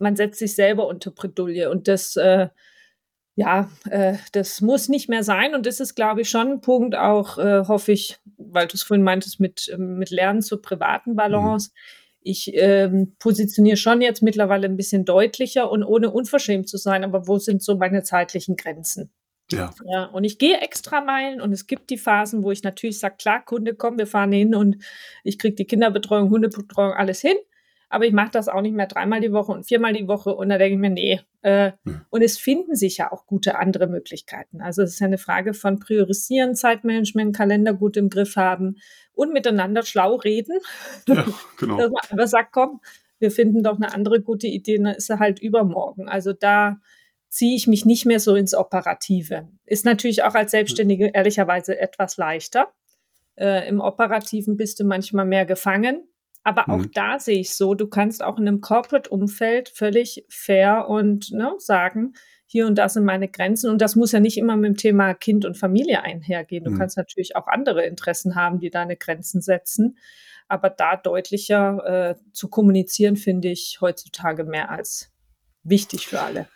man 0.00 0.16
setzt 0.16 0.40
sich 0.40 0.56
selber 0.56 0.88
unter 0.88 1.12
Bredouille 1.12 1.70
und 1.70 1.86
das, 1.86 2.16
äh, 2.16 2.48
ja, 3.36 3.70
äh, 3.88 4.14
das 4.32 4.60
muss 4.60 4.88
nicht 4.88 5.08
mehr 5.08 5.22
sein. 5.22 5.54
Und 5.54 5.66
das 5.66 5.78
ist, 5.78 5.94
glaube 5.94 6.22
ich, 6.22 6.30
schon 6.30 6.52
ein 6.52 6.60
Punkt 6.60 6.96
auch, 6.96 7.38
äh, 7.38 7.66
hoffe 7.68 7.92
ich, 7.92 8.18
weil 8.36 8.66
du 8.66 8.74
es 8.74 8.82
vorhin 8.82 9.04
meintest, 9.04 9.38
mit, 9.38 9.72
mit 9.78 10.10
Lernen 10.10 10.42
zur 10.42 10.60
privaten 10.60 11.14
Balance. 11.14 11.70
Mhm 11.72 12.03
ich 12.24 12.50
ähm, 12.54 13.14
positioniere 13.18 13.76
schon 13.76 14.00
jetzt 14.00 14.22
mittlerweile 14.22 14.66
ein 14.66 14.76
bisschen 14.76 15.04
deutlicher 15.04 15.70
und 15.70 15.84
ohne 15.84 16.10
unverschämt 16.10 16.68
zu 16.68 16.78
sein, 16.78 17.04
aber 17.04 17.28
wo 17.28 17.38
sind 17.38 17.62
so 17.62 17.76
meine 17.76 18.02
zeitlichen 18.02 18.56
Grenzen? 18.56 19.12
Ja. 19.50 19.74
ja. 19.84 20.06
Und 20.06 20.24
ich 20.24 20.38
gehe 20.38 20.58
extra 20.60 21.02
Meilen 21.02 21.40
und 21.40 21.52
es 21.52 21.66
gibt 21.66 21.90
die 21.90 21.98
Phasen, 21.98 22.42
wo 22.42 22.50
ich 22.50 22.62
natürlich 22.62 22.98
sage, 22.98 23.16
klar, 23.18 23.44
Kunde, 23.44 23.74
komm, 23.74 23.98
wir 23.98 24.06
fahren 24.06 24.32
hin 24.32 24.54
und 24.54 24.82
ich 25.22 25.38
kriege 25.38 25.54
die 25.54 25.66
Kinderbetreuung, 25.66 26.30
Hundebetreuung, 26.30 26.94
alles 26.94 27.20
hin. 27.20 27.36
Aber 27.88 28.06
ich 28.06 28.12
mache 28.12 28.30
das 28.30 28.48
auch 28.48 28.60
nicht 28.60 28.74
mehr 28.74 28.86
dreimal 28.86 29.20
die 29.20 29.32
Woche 29.32 29.52
und 29.52 29.66
viermal 29.66 29.92
die 29.92 30.08
Woche 30.08 30.34
und 30.34 30.48
da 30.48 30.58
denke 30.58 30.74
ich 30.74 30.80
mir, 30.80 30.90
nee. 30.90 31.20
Äh, 31.42 31.72
hm. 31.84 32.00
Und 32.10 32.22
es 32.22 32.38
finden 32.38 32.74
sich 32.74 32.96
ja 32.96 33.12
auch 33.12 33.26
gute 33.26 33.58
andere 33.58 33.86
Möglichkeiten. 33.86 34.60
Also 34.60 34.82
es 34.82 34.94
ist 34.94 35.00
ja 35.00 35.06
eine 35.06 35.18
Frage 35.18 35.54
von 35.54 35.78
Priorisieren, 35.78 36.54
Zeitmanagement, 36.54 37.36
Kalender 37.36 37.74
gut 37.74 37.96
im 37.96 38.08
Griff 38.08 38.36
haben 38.36 38.76
und 39.12 39.32
miteinander 39.32 39.82
schlau 39.82 40.16
reden. 40.16 40.58
Ja, 41.06 41.24
genau. 41.58 41.76
Dass 41.76 41.90
man 41.90 42.02
einfach 42.10 42.26
sagt, 42.26 42.52
komm, 42.52 42.80
wir 43.18 43.30
finden 43.30 43.62
doch 43.62 43.76
eine 43.76 43.92
andere 43.94 44.20
gute 44.20 44.46
Idee, 44.46 44.78
dann 44.78 44.94
ist 44.94 45.10
er 45.10 45.18
halt 45.18 45.40
übermorgen. 45.40 46.08
Also 46.08 46.32
da 46.32 46.78
ziehe 47.28 47.56
ich 47.56 47.66
mich 47.66 47.84
nicht 47.84 48.06
mehr 48.06 48.20
so 48.20 48.36
ins 48.36 48.54
Operative. 48.54 49.48
Ist 49.64 49.84
natürlich 49.84 50.22
auch 50.22 50.34
als 50.34 50.52
Selbstständige 50.52 51.10
ehrlicherweise 51.14 51.78
etwas 51.78 52.16
leichter. 52.16 52.72
Äh, 53.36 53.68
Im 53.68 53.80
Operativen 53.80 54.56
bist 54.56 54.78
du 54.78 54.84
manchmal 54.84 55.24
mehr 55.24 55.44
gefangen. 55.44 56.06
Aber 56.44 56.68
auch 56.68 56.78
mhm. 56.78 56.90
da 56.92 57.18
sehe 57.18 57.40
ich 57.40 57.54
so, 57.54 57.74
du 57.74 57.88
kannst 57.88 58.22
auch 58.22 58.38
in 58.38 58.46
einem 58.46 58.60
Corporate-Umfeld 58.60 59.70
völlig 59.70 60.26
fair 60.28 60.88
und 60.88 61.32
ne, 61.32 61.54
sagen, 61.58 62.12
hier 62.46 62.66
und 62.66 62.76
da 62.76 62.88
sind 62.88 63.04
meine 63.04 63.28
Grenzen. 63.28 63.70
Und 63.70 63.80
das 63.80 63.96
muss 63.96 64.12
ja 64.12 64.20
nicht 64.20 64.36
immer 64.36 64.54
mit 64.56 64.66
dem 64.66 64.76
Thema 64.76 65.14
Kind 65.14 65.46
und 65.46 65.56
Familie 65.56 66.02
einhergehen. 66.02 66.64
Du 66.64 66.70
mhm. 66.70 66.78
kannst 66.78 66.98
natürlich 66.98 67.34
auch 67.34 67.46
andere 67.46 67.84
Interessen 67.86 68.36
haben, 68.36 68.60
die 68.60 68.70
deine 68.70 68.96
Grenzen 68.96 69.40
setzen. 69.40 69.98
Aber 70.46 70.68
da 70.68 70.96
deutlicher 70.96 72.10
äh, 72.10 72.14
zu 72.32 72.48
kommunizieren, 72.48 73.16
finde 73.16 73.48
ich 73.48 73.78
heutzutage 73.80 74.44
mehr 74.44 74.70
als 74.70 75.10
wichtig 75.62 76.06
für 76.06 76.20
alle. 76.20 76.46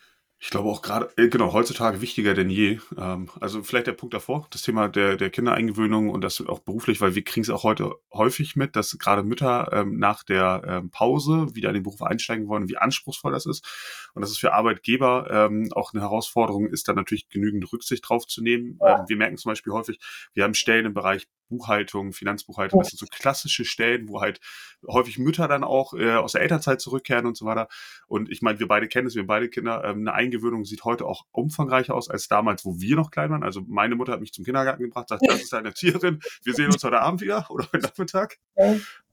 Ich 0.40 0.50
glaube 0.50 0.68
auch 0.68 0.82
gerade, 0.82 1.10
äh, 1.16 1.28
genau, 1.28 1.52
heutzutage 1.52 2.00
wichtiger 2.00 2.32
denn 2.32 2.48
je. 2.48 2.78
Ähm, 2.96 3.28
also 3.40 3.64
vielleicht 3.64 3.88
der 3.88 3.92
Punkt 3.92 4.14
davor, 4.14 4.46
das 4.50 4.62
Thema 4.62 4.88
der, 4.88 5.16
der 5.16 5.30
Kindereingewöhnung 5.30 6.10
und 6.10 6.22
das 6.22 6.40
auch 6.46 6.60
beruflich, 6.60 7.00
weil 7.00 7.16
wir 7.16 7.24
kriegen 7.24 7.42
es 7.42 7.50
auch 7.50 7.64
heute 7.64 7.96
häufig 8.12 8.54
mit, 8.54 8.76
dass 8.76 8.96
gerade 8.98 9.24
Mütter 9.24 9.72
ähm, 9.72 9.98
nach 9.98 10.22
der 10.22 10.62
ähm, 10.64 10.90
Pause 10.90 11.48
wieder 11.54 11.70
in 11.70 11.74
den 11.74 11.82
Beruf 11.82 12.02
einsteigen 12.02 12.46
wollen, 12.46 12.68
wie 12.68 12.76
anspruchsvoll 12.76 13.32
das 13.32 13.46
ist. 13.46 13.66
Und 14.14 14.22
dass 14.22 14.30
es 14.30 14.38
für 14.38 14.52
Arbeitgeber 14.52 15.28
ähm, 15.28 15.72
auch 15.72 15.92
eine 15.92 16.02
Herausforderung 16.02 16.68
ist, 16.68 16.86
da 16.86 16.92
natürlich 16.92 17.28
genügend 17.28 17.72
Rücksicht 17.72 18.08
drauf 18.08 18.24
zu 18.24 18.40
nehmen. 18.40 18.78
Ähm, 18.80 19.06
wir 19.08 19.16
merken 19.16 19.38
zum 19.38 19.50
Beispiel 19.50 19.72
häufig, 19.72 19.98
wir 20.34 20.44
haben 20.44 20.54
Stellen 20.54 20.86
im 20.86 20.94
Bereich 20.94 21.26
Buchhaltung, 21.48 22.12
Finanzbuchhaltung, 22.12 22.80
das 22.80 22.90
sind 22.90 22.98
so 22.98 23.06
klassische 23.06 23.64
Stellen, 23.64 24.08
wo 24.08 24.20
halt 24.20 24.40
häufig 24.86 25.18
Mütter 25.18 25.48
dann 25.48 25.64
auch 25.64 25.94
äh, 25.94 26.12
aus 26.12 26.32
der 26.32 26.42
Elternzeit 26.42 26.80
zurückkehren 26.80 27.26
und 27.26 27.36
so 27.36 27.46
weiter. 27.46 27.68
Und 28.06 28.30
ich 28.30 28.42
meine, 28.42 28.58
wir 28.60 28.68
beide 28.68 28.88
kennen 28.88 29.06
es, 29.06 29.14
wir 29.14 29.22
haben 29.22 29.28
beide 29.28 29.48
Kinder. 29.48 29.82
Ähm, 29.84 30.00
eine 30.00 30.12
Eingewöhnung 30.28 30.64
sieht 30.64 30.84
heute 30.84 31.06
auch 31.06 31.24
umfangreicher 31.32 31.94
aus 31.94 32.08
als 32.08 32.28
damals, 32.28 32.64
wo 32.64 32.80
wir 32.80 32.96
noch 32.96 33.10
klein 33.10 33.30
waren. 33.30 33.42
Also 33.42 33.62
meine 33.66 33.94
Mutter 33.94 34.12
hat 34.12 34.20
mich 34.20 34.32
zum 34.32 34.44
Kindergarten 34.44 34.82
gebracht, 34.82 35.08
sagt, 35.08 35.22
das 35.26 35.42
ist 35.42 35.52
deine 35.52 35.68
Erzieherin, 35.68 36.20
wir 36.44 36.54
sehen 36.54 36.66
uns 36.66 36.84
heute 36.84 37.00
Abend 37.00 37.20
wieder 37.20 37.46
oder 37.50 37.66
heute 37.72 37.86
Nachmittag. 37.86 38.38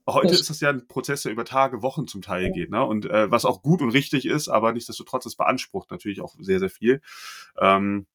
Heute 0.07 0.33
ist 0.33 0.49
das 0.51 0.59
ja 0.59 0.69
ein 0.69 0.87
Prozess, 0.87 1.23
der 1.23 1.31
über 1.31 1.45
Tage, 1.45 1.81
Wochen 1.81 2.07
zum 2.07 2.21
Teil 2.21 2.51
geht, 2.51 2.69
ne? 2.69 2.85
Und 2.85 3.07
äh, 3.07 3.31
was 3.31 3.43
auch 3.43 3.63
gut 3.63 3.81
und 3.81 3.89
richtig 3.89 4.27
ist, 4.27 4.49
aber 4.49 4.71
nichtsdestotrotz, 4.71 5.25
es 5.25 5.35
beansprucht 5.35 5.89
natürlich 5.89 6.21
auch 6.21 6.35
sehr, 6.39 6.59
sehr 6.59 6.69
viel. 6.69 7.01
Ähm, 7.59 8.05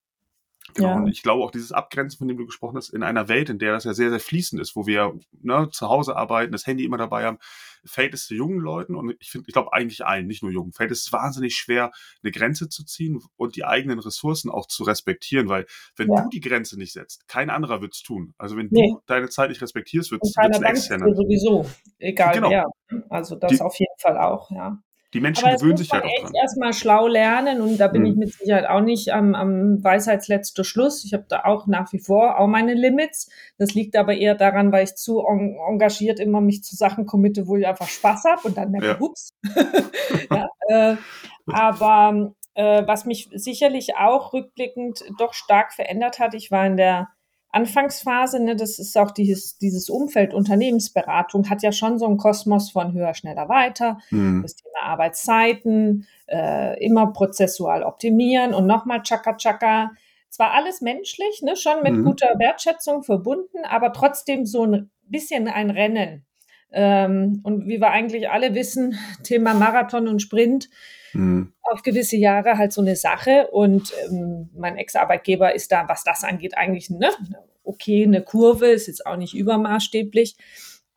Genau, 0.74 0.88
ja. 0.88 0.96
und 0.96 1.09
ich 1.09 1.22
glaube 1.22 1.42
auch 1.42 1.50
dieses 1.50 1.72
Abgrenzen, 1.72 2.18
von 2.18 2.28
dem 2.28 2.37
du 2.37 2.46
gesprochen 2.46 2.76
hast, 2.76 2.90
in 2.90 3.02
einer 3.02 3.28
Welt, 3.28 3.50
in 3.50 3.59
der 3.59 3.72
das 3.72 3.85
ja 3.85 3.94
sehr, 3.94 4.11
sehr 4.11 4.20
fließend 4.20 4.61
ist, 4.61 4.76
wo 4.76 4.87
wir 4.87 5.18
ne, 5.42 5.68
zu 5.70 5.88
Hause 5.88 6.16
arbeiten, 6.16 6.52
das 6.52 6.66
Handy 6.66 6.85
immer 6.85 6.98
dabei 6.98 7.24
haben, 7.24 7.38
fällt 7.85 8.14
es 8.14 8.28
jungen 8.28 8.59
Leuten 8.59 8.94
und 8.94 9.16
ich 9.20 9.30
finde, 9.30 9.46
ich 9.48 9.52
glaube 9.52 9.72
eigentlich 9.72 10.04
allen, 10.04 10.26
nicht 10.26 10.42
nur 10.42 10.52
jungen, 10.52 10.72
fällt 10.72 10.90
es 10.90 11.12
wahnsinnig 11.12 11.54
schwer, 11.56 11.92
eine 12.22 12.30
Grenze 12.30 12.68
zu 12.68 12.85
ziehen 12.85 13.20
und 13.37 13.56
die 13.56 13.64
eigenen 13.64 13.98
Ressourcen 13.98 14.50
auch 14.50 14.66
zu 14.66 14.85
respektieren, 14.85 15.48
weil 15.48 15.66
wenn 15.96 16.11
ja. 16.11 16.22
du 16.22 16.28
die 16.28 16.40
Grenze 16.40 16.78
nicht 16.78 16.92
setzt, 16.92 17.26
kein 17.28 17.50
anderer 17.50 17.80
wird 17.80 17.94
es 17.94 18.02
tun. 18.02 18.35
Also 18.38 18.56
wenn 18.56 18.68
nee. 18.70 18.88
du 18.88 19.00
deine 19.06 19.28
Zeit 19.28 19.50
nicht 19.50 19.62
respektierst, 19.62 20.11
wird 20.11 20.22
es 20.24 20.37
ein 20.37 20.52
externer. 20.62 21.14
sowieso, 21.14 21.66
egal 21.98 22.35
genau. 22.35 22.50
wer. 22.50 22.66
Also 23.09 23.37
das 23.37 23.52
die, 23.52 23.61
auf 23.61 23.78
jeden 23.78 23.98
Fall 23.98 24.18
auch, 24.18 24.50
ja. 24.50 24.83
Die 25.12 25.20
Menschen 25.20 25.46
Aber 25.46 25.57
gewöhnen 25.57 25.77
sich 25.77 25.88
ja 25.88 25.94
halt 25.94 26.05
auch 26.05 26.23
dran. 26.23 26.35
erstmal 26.40 26.73
schlau 26.73 27.09
lernen 27.09 27.61
und 27.61 27.79
da 27.79 27.88
bin 27.88 28.03
mhm. 28.03 28.09
ich 28.09 28.16
mit 28.16 28.33
Sicherheit 28.33 28.66
auch 28.66 28.81
nicht 28.81 29.12
am, 29.12 29.35
am 29.35 29.83
Weisheitsletzter 29.83 30.62
Schluss. 30.62 31.05
Ich 31.05 31.14
habe 31.14 31.25
da 31.29 31.44
auch 31.44 31.66
nach 31.66 31.92
wie 31.92 31.99
vor 31.99 32.38
auch 32.38 32.46
meine 32.46 32.75
Limits. 32.75 33.29
Das 33.59 33.75
liegt 33.75 33.96
aber 33.96 34.14
eher 34.14 34.37
daran, 34.37 34.70
weil 34.70 34.85
ich 34.85 34.94
zu 34.94 35.20
en 35.27 35.57
engagiert 35.68 36.20
immer 36.20 36.40
mich 36.40 36.62
zu 36.62 36.77
Sachen 36.77 37.07
committe, 37.07 37.49
wo 37.49 37.57
ich 37.57 37.66
einfach 37.66 37.88
Spaß 37.88 38.25
habe 38.25 38.42
und 38.46 38.57
dann 38.57 38.70
merke, 38.70 38.87
ja. 38.87 39.01
ups. 39.01 39.31
ja, 40.31 40.49
äh, 40.68 40.96
aber 41.46 42.33
äh, 42.55 42.87
was 42.87 43.05
mich 43.05 43.31
sicherlich 43.33 43.96
auch 43.96 44.33
rückblickend 44.33 45.03
doch 45.18 45.35
stark 45.35 45.73
verändert 45.73 46.20
hat, 46.20 46.35
ich 46.35 46.53
war 46.53 46.66
in 46.66 46.77
der 46.77 47.09
Anfangsphase, 47.52 48.40
ne, 48.40 48.54
das 48.54 48.78
ist 48.78 48.96
auch 48.96 49.10
dieses, 49.10 49.58
dieses 49.58 49.90
Umfeld 49.90 50.34
Unternehmensberatung, 50.34 51.50
hat 51.50 51.62
ja 51.62 51.72
schon 51.72 51.98
so 51.98 52.06
einen 52.06 52.16
Kosmos 52.16 52.70
von 52.70 52.92
höher, 52.92 53.14
schneller, 53.14 53.48
weiter. 53.48 53.98
Mhm. 54.10 54.42
Das 54.42 54.54
Thema 54.54 54.82
Arbeitszeiten, 54.82 56.06
äh, 56.28 56.84
immer 56.84 57.12
prozessual 57.12 57.82
optimieren 57.82 58.54
und 58.54 58.66
nochmal 58.66 59.02
Chaka 59.02 59.36
Chaka. 59.36 59.90
Zwar 60.28 60.52
alles 60.52 60.80
menschlich, 60.80 61.42
ne, 61.42 61.56
schon 61.56 61.82
mit 61.82 61.94
mhm. 61.94 62.04
guter 62.04 62.38
Wertschätzung 62.38 63.02
verbunden, 63.02 63.64
aber 63.68 63.92
trotzdem 63.92 64.46
so 64.46 64.64
ein 64.64 64.90
bisschen 65.08 65.48
ein 65.48 65.70
Rennen. 65.70 66.24
Ähm, 66.72 67.40
und 67.42 67.66
wie 67.66 67.80
wir 67.80 67.90
eigentlich 67.90 68.30
alle 68.30 68.54
wissen, 68.54 68.96
Thema 69.24 69.54
Marathon 69.54 70.06
und 70.06 70.22
Sprint, 70.22 70.68
mhm. 71.12 71.53
auf 71.62 71.83
gewisse 71.83 72.16
Jahre 72.16 72.59
halt 72.59 72.73
so 72.73 72.81
eine 72.81 72.96
Sache. 72.96 73.49
Und 73.53 73.92
ähm, 74.05 74.51
mein 74.55 74.77
Ex-Arbeitgeber 74.77 75.55
ist 75.55 75.73
da, 75.73 75.88
was 75.88 76.05
das 76.05 76.25
angeht, 76.25 76.57
eigentlich 76.57 76.90
ne, 76.90 77.11
okay, 77.64 78.05
eine 78.05 78.23
Kurve, 78.23 78.66
ist 78.66 78.88
jetzt 78.88 79.07
auch 79.07 79.16
nicht 79.16 79.35
übermaßstäblich. 79.35 80.37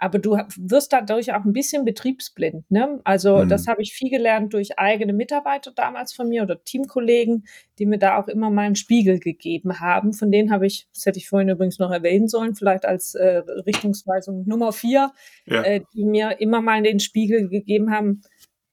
Aber 0.04 0.20
du 0.20 0.38
wirst 0.58 0.92
dadurch 0.92 1.34
auch 1.34 1.46
ein 1.46 1.54
bisschen 1.54 1.86
betriebsblind. 1.86 2.70
Ne? 2.70 3.00
Also 3.06 3.38
mhm. 3.38 3.48
das 3.48 3.68
habe 3.68 3.82
ich 3.82 3.94
viel 3.94 4.10
gelernt 4.10 4.54
durch 4.54 4.78
eigene 4.78 5.14
Mitarbeiter 5.14 5.72
damals 5.74 6.12
von 6.14 6.28
mir 6.28 6.44
oder 6.44 6.62
Teamkollegen, 6.62 7.46
die 7.80 7.86
mir 7.86 8.00
da 8.00 8.20
auch 8.20 8.28
immer 8.28 8.50
mal 8.50 8.64
einen 8.64 8.76
Spiegel 8.76 9.20
gegeben 9.20 9.80
haben. 9.80 10.12
Von 10.12 10.30
denen 10.30 10.52
habe 10.52 10.68
ich, 10.68 10.90
das 10.94 11.06
hätte 11.06 11.20
ich 11.20 11.30
vorhin 11.30 11.48
übrigens 11.48 11.80
noch 11.80 11.90
erwähnen 11.90 12.28
sollen, 12.28 12.54
vielleicht 12.54 12.86
als 12.86 13.16
äh, 13.16 13.44
Richtungsweisung 13.66 14.46
Nummer 14.46 14.74
vier, 14.74 15.14
ja. 15.46 15.62
äh, 15.62 15.82
die 15.94 16.04
mir 16.04 16.42
immer 16.42 16.60
mal 16.60 16.84
den 16.84 17.00
Spiegel 17.00 17.48
gegeben 17.48 17.90
haben, 17.92 18.24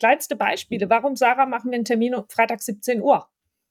kleinste 0.00 0.34
Beispiele. 0.34 0.90
Warum, 0.90 1.14
Sarah, 1.14 1.46
machen 1.46 1.70
wir 1.70 1.76
einen 1.76 1.84
Termin 1.84 2.14
um 2.14 2.24
Freitag 2.28 2.62
17 2.62 3.00
Uhr? 3.00 3.28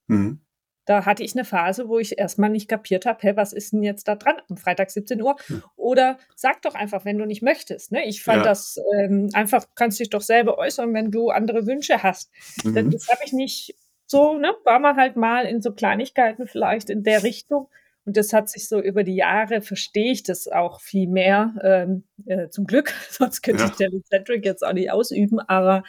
Mhm. 0.07 0.39
Da 0.85 1.05
hatte 1.05 1.23
ich 1.23 1.35
eine 1.35 1.45
Phase, 1.45 1.87
wo 1.87 1.99
ich 1.99 2.17
erstmal 2.17 2.49
nicht 2.49 2.67
kapiert 2.67 3.05
habe, 3.05 3.19
hey, 3.21 3.35
was 3.35 3.53
ist 3.53 3.73
denn 3.73 3.83
jetzt 3.83 4.07
da 4.07 4.15
dran 4.15 4.37
am 4.49 4.57
Freitag 4.57 4.89
17 4.89 5.21
Uhr? 5.21 5.35
Hm. 5.45 5.61
Oder 5.75 6.17
sag 6.35 6.63
doch 6.63 6.73
einfach, 6.73 7.05
wenn 7.05 7.19
du 7.19 7.25
nicht 7.25 7.43
möchtest. 7.43 7.91
Ne? 7.91 8.07
Ich 8.07 8.23
fand 8.23 8.39
ja. 8.39 8.43
das 8.43 8.79
ähm, 8.97 9.29
einfach, 9.33 9.65
kannst 9.75 9.99
dich 9.99 10.09
doch 10.09 10.21
selber 10.21 10.57
äußern, 10.57 10.91
wenn 10.95 11.11
du 11.11 11.29
andere 11.29 11.67
Wünsche 11.67 12.01
hast. 12.01 12.31
Mhm. 12.63 12.73
Das, 12.73 12.85
das 12.89 13.07
habe 13.09 13.21
ich 13.23 13.33
nicht 13.33 13.75
so, 14.07 14.39
ne? 14.39 14.55
War 14.63 14.79
man 14.79 14.97
halt 14.97 15.15
mal 15.15 15.45
in 15.45 15.61
so 15.61 15.73
Kleinigkeiten 15.73 16.47
vielleicht 16.47 16.89
in 16.89 17.03
der 17.03 17.21
Richtung. 17.21 17.69
Und 18.05 18.17
das 18.17 18.33
hat 18.33 18.49
sich 18.49 18.67
so 18.67 18.81
über 18.81 19.03
die 19.03 19.15
Jahre, 19.15 19.61
verstehe 19.61 20.11
ich 20.11 20.23
das 20.23 20.47
auch 20.47 20.81
viel 20.81 21.07
mehr, 21.07 21.53
ähm, 21.61 22.05
äh, 22.25 22.49
zum 22.49 22.65
Glück, 22.65 22.91
sonst 23.11 23.43
könnte 23.43 23.61
ja. 23.61 23.69
ich 23.69 23.75
Telecentric 23.75 24.43
jetzt 24.43 24.65
auch 24.65 24.73
nicht 24.73 24.91
ausüben, 24.91 25.39
aber 25.39 25.83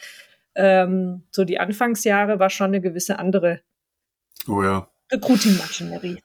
ähm, 0.54 1.24
so 1.30 1.44
die 1.44 1.58
Anfangsjahre 1.58 2.38
war 2.38 2.50
schon 2.50 2.68
eine 2.68 2.80
gewisse 2.80 3.18
andere 3.18 3.62
Oh 4.46 4.62
ja. 4.62 4.88
Recruiting-Maschinerie. 5.12 6.18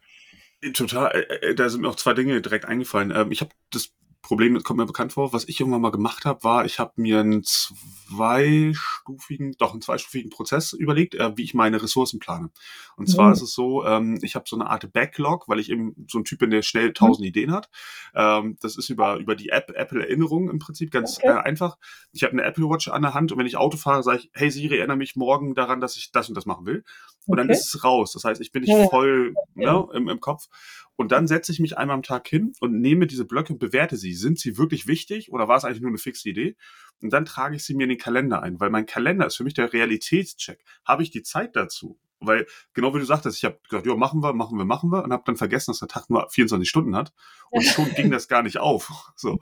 Total. 0.73 1.11
Äh, 1.11 1.49
äh, 1.49 1.55
da 1.55 1.69
sind 1.69 1.81
mir 1.81 1.89
auch 1.89 1.95
zwei 1.95 2.13
Dinge 2.13 2.41
direkt 2.41 2.65
eingefallen. 2.65 3.11
Ähm, 3.15 3.31
ich 3.31 3.41
habe 3.41 3.51
das 3.71 3.93
Problem, 4.25 4.55
das 4.55 4.63
kommt 4.63 4.79
mir 4.79 4.87
bekannt 4.87 5.13
vor, 5.13 5.31
was 5.33 5.47
ich 5.47 5.59
irgendwann 5.59 5.81
mal 5.81 5.91
gemacht 5.91 6.25
habe, 6.25 6.43
war, 6.43 6.65
ich 6.65 6.79
habe 6.79 6.93
mir 6.95 7.19
einen 7.19 7.43
zweistufigen, 7.43 9.53
doch 9.59 9.71
einen 9.71 9.83
zweistufigen 9.83 10.31
Prozess 10.31 10.73
überlegt, 10.73 11.13
äh, 11.13 11.37
wie 11.37 11.43
ich 11.43 11.53
meine 11.53 11.83
Ressourcen 11.83 12.19
plane. 12.19 12.49
Und 12.95 13.07
zwar 13.07 13.27
mhm. 13.27 13.33
ist 13.33 13.43
es 13.43 13.53
so, 13.53 13.85
ähm, 13.85 14.17
ich 14.23 14.33
habe 14.33 14.45
so 14.47 14.55
eine 14.55 14.67
Art 14.67 14.91
Backlog, 14.91 15.47
weil 15.47 15.59
ich 15.59 15.69
eben 15.69 16.07
so 16.09 16.17
ein 16.17 16.23
Typ 16.23 16.39
bin, 16.39 16.49
der 16.49 16.63
schnell 16.63 16.91
tausend 16.93 17.19
mhm. 17.19 17.27
Ideen 17.27 17.51
hat. 17.51 17.69
Ähm, 18.15 18.57
das 18.61 18.77
ist 18.77 18.89
über, 18.89 19.17
über 19.17 19.35
die 19.35 19.49
App, 19.49 19.71
Apple 19.75 20.01
Erinnerung 20.01 20.49
im 20.49 20.57
Prinzip 20.57 20.89
ganz 20.89 21.19
okay. 21.19 21.27
äh, 21.27 21.33
einfach. 21.33 21.77
Ich 22.11 22.23
habe 22.23 22.33
eine 22.33 22.41
Apple 22.41 22.67
Watch 22.67 22.87
an 22.87 23.03
der 23.03 23.13
Hand 23.13 23.31
und 23.31 23.37
wenn 23.37 23.45
ich 23.45 23.57
Auto 23.57 23.77
fahre, 23.77 24.01
sage 24.01 24.21
ich, 24.23 24.31
hey 24.33 24.49
Siri, 24.49 24.79
erinnere 24.79 24.97
mich 24.97 25.15
morgen 25.15 25.53
daran, 25.53 25.81
dass 25.81 25.97
ich 25.97 26.11
das 26.11 26.29
und 26.29 26.35
das 26.35 26.47
machen 26.47 26.65
will. 26.65 26.83
Und 27.27 27.37
okay. 27.37 27.47
dann 27.47 27.49
ist 27.49 27.75
es 27.75 27.83
raus. 27.83 28.13
Das 28.13 28.23
heißt, 28.23 28.41
ich 28.41 28.51
bin 28.51 28.63
nicht 28.63 28.71
ja. 28.71 28.87
voll 28.87 29.35
ja. 29.55 29.73
Ne, 29.73 29.87
im, 29.93 30.09
im 30.09 30.19
Kopf. 30.19 30.47
Und 30.95 31.11
dann 31.11 31.27
setze 31.27 31.51
ich 31.51 31.59
mich 31.59 31.77
einmal 31.77 31.95
am 31.95 32.03
Tag 32.03 32.27
hin 32.27 32.53
und 32.59 32.79
nehme 32.79 33.07
diese 33.07 33.25
Blöcke 33.25 33.53
und 33.53 33.59
bewerte 33.59 33.97
sie. 33.97 34.13
Sind 34.13 34.39
sie 34.39 34.57
wirklich 34.57 34.87
wichtig 34.87 35.31
oder 35.31 35.47
war 35.47 35.57
es 35.57 35.65
eigentlich 35.65 35.81
nur 35.81 35.89
eine 35.89 35.97
fixe 35.97 36.29
Idee? 36.29 36.55
Und 37.01 37.11
dann 37.11 37.25
trage 37.25 37.55
ich 37.55 37.63
sie 37.65 37.75
mir 37.75 37.83
in 37.83 37.89
den 37.89 37.97
Kalender 37.97 38.41
ein, 38.41 38.59
weil 38.59 38.69
mein 38.69 38.85
Kalender 38.85 39.25
ist 39.25 39.35
für 39.35 39.43
mich 39.43 39.53
der 39.53 39.73
Realitätscheck. 39.73 40.63
Habe 40.85 41.03
ich 41.03 41.11
die 41.11 41.23
Zeit 41.23 41.55
dazu? 41.55 41.99
Weil, 42.19 42.47
genau 42.73 42.93
wie 42.95 42.99
du 42.99 43.05
sagtest, 43.05 43.37
ich 43.37 43.45
habe 43.45 43.59
gesagt, 43.69 43.85
ja, 43.85 43.95
machen 43.95 44.23
wir, 44.23 44.33
machen 44.33 44.57
wir, 44.57 44.65
machen 44.65 44.89
wir 44.89 45.03
und 45.03 45.11
habe 45.11 45.23
dann 45.25 45.35
vergessen, 45.35 45.71
dass 45.71 45.79
der 45.79 45.89
Tag 45.89 46.09
nur 46.09 46.29
24 46.29 46.67
Stunden 46.67 46.95
hat. 46.95 47.13
Und 47.49 47.63
schon 47.65 47.93
ging 47.93 48.09
das 48.09 48.27
gar 48.27 48.41
nicht 48.41 48.57
auf. 48.57 49.11
So. 49.15 49.39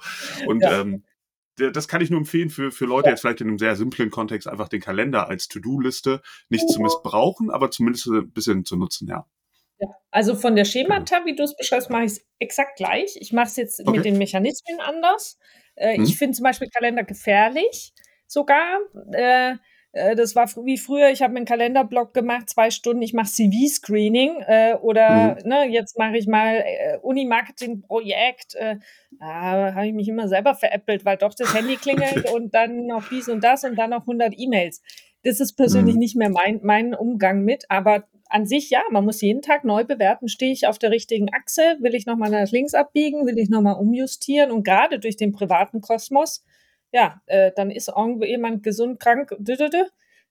Und 0.47 0.61
ja. 0.61 0.81
ähm, 0.81 1.03
das 1.55 1.87
kann 1.87 2.01
ich 2.01 2.09
nur 2.09 2.19
empfehlen 2.19 2.49
für, 2.49 2.71
für 2.71 2.85
Leute 2.85 3.09
jetzt 3.09 3.21
vielleicht 3.21 3.41
in 3.41 3.47
einem 3.47 3.59
sehr 3.59 3.75
simplen 3.75 4.09
Kontext, 4.09 4.47
einfach 4.47 4.69
den 4.69 4.81
Kalender 4.81 5.29
als 5.29 5.47
To-Do-Liste 5.47 6.21
nicht 6.49 6.67
zu 6.67 6.81
missbrauchen, 6.81 7.51
aber 7.51 7.69
zumindest 7.69 8.07
ein 8.07 8.31
bisschen 8.31 8.65
zu 8.65 8.75
nutzen, 8.75 9.07
ja. 9.07 9.27
Ja, 9.83 9.95
also 10.11 10.35
von 10.35 10.55
der 10.55 10.65
Schemata, 10.65 11.25
wie 11.25 11.35
du 11.35 11.43
es 11.43 11.55
beschreibst, 11.55 11.89
mache 11.89 12.05
ich 12.05 12.11
es 12.13 12.27
exakt 12.39 12.77
gleich. 12.77 13.17
Ich 13.19 13.33
mache 13.33 13.47
es 13.47 13.55
jetzt 13.55 13.79
okay. 13.81 13.91
mit 13.91 14.05
den 14.05 14.17
Mechanismen 14.17 14.79
anders. 14.79 15.37
Äh, 15.75 15.97
hm. 15.97 16.03
Ich 16.03 16.17
finde 16.17 16.35
zum 16.35 16.43
Beispiel 16.43 16.69
Kalender 16.69 17.03
gefährlich 17.03 17.93
sogar. 18.27 18.79
Äh, 19.11 19.55
äh, 19.93 20.15
das 20.15 20.35
war 20.35 20.47
wie 20.65 20.77
früher, 20.77 21.09
ich 21.09 21.21
habe 21.21 21.35
einen 21.35 21.45
Kalenderblock 21.45 22.13
gemacht, 22.13 22.49
zwei 22.49 22.71
Stunden, 22.71 23.01
ich 23.01 23.13
mache 23.13 23.27
CV-Screening 23.27 24.41
äh, 24.47 24.75
oder 24.81 25.37
mhm. 25.43 25.49
ne, 25.49 25.67
jetzt 25.69 25.97
mache 25.97 26.17
ich 26.17 26.27
mal 26.27 26.63
äh, 26.65 26.97
Uni-Marketing-Projekt. 27.01 28.55
Äh, 28.55 28.77
da 29.19 29.73
habe 29.75 29.87
ich 29.87 29.93
mich 29.93 30.07
immer 30.07 30.27
selber 30.27 30.55
veräppelt, 30.55 31.05
weil 31.05 31.17
doch 31.17 31.33
das 31.33 31.53
Handy 31.53 31.75
klingelt 31.81 32.31
und 32.31 32.53
dann 32.53 32.87
noch 32.87 33.07
dies 33.09 33.29
und 33.29 33.43
das 33.43 33.63
und 33.63 33.75
dann 33.75 33.91
noch 33.91 34.01
100 34.01 34.33
E-Mails. 34.37 34.81
Das 35.23 35.39
ist 35.39 35.53
persönlich 35.53 35.95
mhm. 35.95 35.99
nicht 35.99 36.15
mehr 36.15 36.29
mein, 36.29 36.59
mein 36.63 36.93
Umgang 36.93 37.43
mit, 37.43 37.65
aber 37.69 38.07
an 38.29 38.45
sich 38.45 38.69
ja, 38.69 38.81
man 38.91 39.05
muss 39.05 39.21
jeden 39.21 39.41
Tag 39.41 39.63
neu 39.63 39.83
bewerten, 39.83 40.27
stehe 40.27 40.51
ich 40.51 40.67
auf 40.67 40.79
der 40.79 40.91
richtigen 40.91 41.33
Achse, 41.33 41.77
will 41.79 41.93
ich 41.93 42.05
nochmal 42.05 42.31
nach 42.31 42.51
links 42.51 42.73
abbiegen, 42.73 43.25
will 43.25 43.37
ich 43.37 43.49
nochmal 43.49 43.75
umjustieren 43.75 44.51
und 44.51 44.63
gerade 44.63 44.99
durch 44.99 45.17
den 45.17 45.31
privaten 45.31 45.81
Kosmos, 45.81 46.43
ja, 46.91 47.21
äh, 47.25 47.51
dann 47.55 47.71
ist 47.71 47.89
irgendwo 47.89 48.25
jemand 48.25 48.63
gesund, 48.63 48.99
krank, 48.99 49.35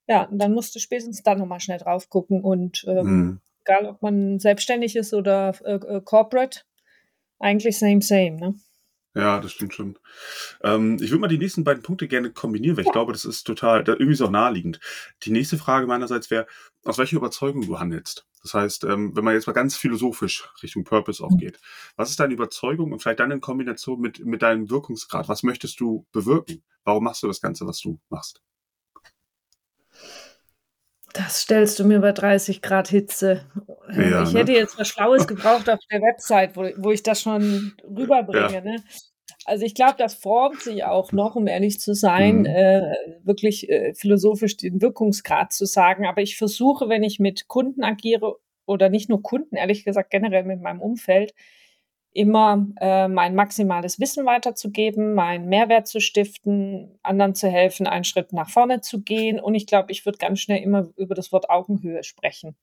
ja, 0.09 0.25
und 0.25 0.39
dann 0.39 0.53
musst 0.53 0.75
du 0.75 0.79
spätestens 0.79 1.23
da 1.23 1.35
nochmal 1.35 1.61
schnell 1.61 1.79
drauf 1.79 2.09
gucken 2.09 2.41
und 2.43 2.85
ähm, 2.89 3.07
mhm. 3.07 3.41
egal, 3.65 3.87
ob 3.87 4.03
man 4.03 4.39
selbstständig 4.41 4.97
ist 4.97 5.15
oder 5.15 5.55
äh, 5.65 5.75
äh, 5.75 6.01
corporate, 6.01 6.61
eigentlich 7.39 7.79
same, 7.79 8.03
same, 8.03 8.33
ne? 8.33 8.55
Ja, 9.15 9.41
das 9.41 9.53
stimmt 9.53 9.75
schon. 9.75 9.99
Ähm, 10.63 10.97
ich 11.01 11.11
würde 11.11 11.21
mal 11.21 11.29
die 11.29 11.39
nächsten 11.39 11.65
beiden 11.65 11.83
Punkte 11.83 12.09
gerne 12.09 12.33
kombinieren, 12.33 12.79
weil 12.79 12.87
ich 12.87 12.93
glaube, 12.93 13.13
das 13.13 13.27
ist 13.27 13.45
total, 13.45 13.85
da, 13.85 13.93
irgendwie 13.93 14.13
ist 14.13 14.23
auch 14.23 14.31
naheliegend. 14.31 14.81
Die 15.25 15.31
nächste 15.31 15.59
Frage 15.59 15.87
meinerseits 15.87 16.31
wäre, 16.31 16.47
aus 16.85 16.97
welcher 16.97 17.19
Überzeugung 17.19 17.67
du 17.67 17.79
handelst. 17.79 18.27
Das 18.43 18.55
heißt, 18.55 18.85
ähm, 18.85 19.15
wenn 19.15 19.25
man 19.25 19.35
jetzt 19.35 19.47
mal 19.47 19.53
ganz 19.53 19.77
philosophisch 19.77 20.49
Richtung 20.63 20.85
Purpose 20.85 21.23
auch 21.23 21.31
mhm. 21.31 21.39
geht, 21.39 21.61
was 21.97 22.11
ist 22.11 22.21
deine 22.21 22.35
Überzeugung 22.35 22.93
und 22.93 23.01
vielleicht 23.01 23.21
dann 23.21 23.31
in 23.31 23.41
Kombination 23.41 24.01
mit, 24.01 24.25
mit 24.25 24.43
deinem 24.43 24.71
Wirkungsgrad? 24.71 25.29
Was 25.29 25.43
möchtest 25.43 25.79
du 25.79 26.07
bewirken? 26.13 26.63
Warum 26.85 27.05
machst 27.05 27.23
du 27.23 27.29
das 27.29 27.41
Ganze, 27.41 27.67
was 27.67 27.81
du 27.81 28.01
machst? 28.09 28.43
Das 31.15 31.43
stellst 31.43 31.79
du 31.79 31.85
mir 31.85 32.01
bei 32.01 32.13
30 32.13 32.63
Grad 32.63 32.89
Hitze. 32.89 33.45
Ja, 33.91 34.23
ich 34.23 34.33
ne? 34.33 34.41
hätte 34.41 34.53
jetzt 34.53 34.79
was 34.79 34.89
Schlaues 34.89 35.27
gebraucht 35.27 35.69
auf 35.69 35.79
der 35.91 36.01
Website, 36.01 36.57
wo, 36.57 36.69
wo 36.77 36.91
ich 36.91 37.03
das 37.03 37.21
schon 37.21 37.73
rüberbringe. 37.85 38.55
Ja. 38.55 38.61
Ne? 38.61 38.83
Also 39.45 39.65
ich 39.65 39.75
glaube, 39.75 39.95
das 39.99 40.15
formt 40.15 40.63
sich 40.63 40.85
auch 40.85 41.13
noch, 41.13 41.35
um 41.35 41.47
ehrlich 41.47 41.81
zu 41.81 41.95
sein, 41.95 42.41
mhm. 42.41 42.47
äh, 42.47 42.95
wirklich 43.25 43.69
äh, 43.69 43.93
philosophisch 43.95 44.57
den 44.57 44.81
Wirkungsgrad 44.81 45.53
zu 45.53 45.67
sagen. 45.67 46.07
Aber 46.07 46.23
ich 46.23 46.37
versuche, 46.37 46.89
wenn 46.89 47.03
ich 47.03 47.19
mit 47.19 47.49
Kunden 47.49 47.83
agiere 47.83 48.37
oder 48.67 48.89
nicht 48.89 49.09
nur 49.09 49.23
Kunden, 49.23 49.57
ehrlich 49.57 49.85
gesagt 49.85 50.11
generell 50.11 50.45
mit 50.45 50.61
meinem 50.61 50.81
Umfeld, 50.81 51.35
immer 52.13 52.67
äh, 52.81 53.09
mein 53.09 53.35
maximales 53.35 53.99
Wissen 53.99 54.27
weiterzugeben, 54.27 55.15
meinen 55.15 55.49
Mehrwert 55.49 55.87
zu 55.87 56.01
stiften, 56.01 56.99
anderen 57.03 57.35
zu 57.35 57.49
helfen, 57.49 57.87
einen 57.87 58.05
Schritt 58.05 58.33
nach 58.33 58.51
vorne 58.51 58.81
zu 58.83 59.03
gehen. 59.03 59.41
Und 59.41 59.55
ich 59.55 59.67
glaube, 59.67 59.93
ich 59.93 60.05
würde 60.05 60.19
ganz 60.19 60.41
schnell 60.41 60.63
immer 60.63 60.89
über 60.97 61.15
das 61.15 61.33
Wort 61.33 61.49
Augenhöhe 61.49 62.05
sprechen. 62.05 62.57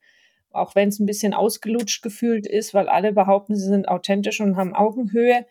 Auch 0.52 0.76
wenn 0.76 0.90
es 0.90 1.00
ein 1.00 1.06
bisschen 1.06 1.34
ausgelutscht 1.34 2.04
gefühlt 2.04 2.46
ist, 2.46 2.74
weil 2.74 2.90
alle 2.90 3.12
behaupten, 3.12 3.56
sie 3.56 3.68
sind 3.68 3.88
authentisch 3.88 4.40
und 4.40 4.56
haben 4.56 4.76
Augenhöhe. 4.76 5.46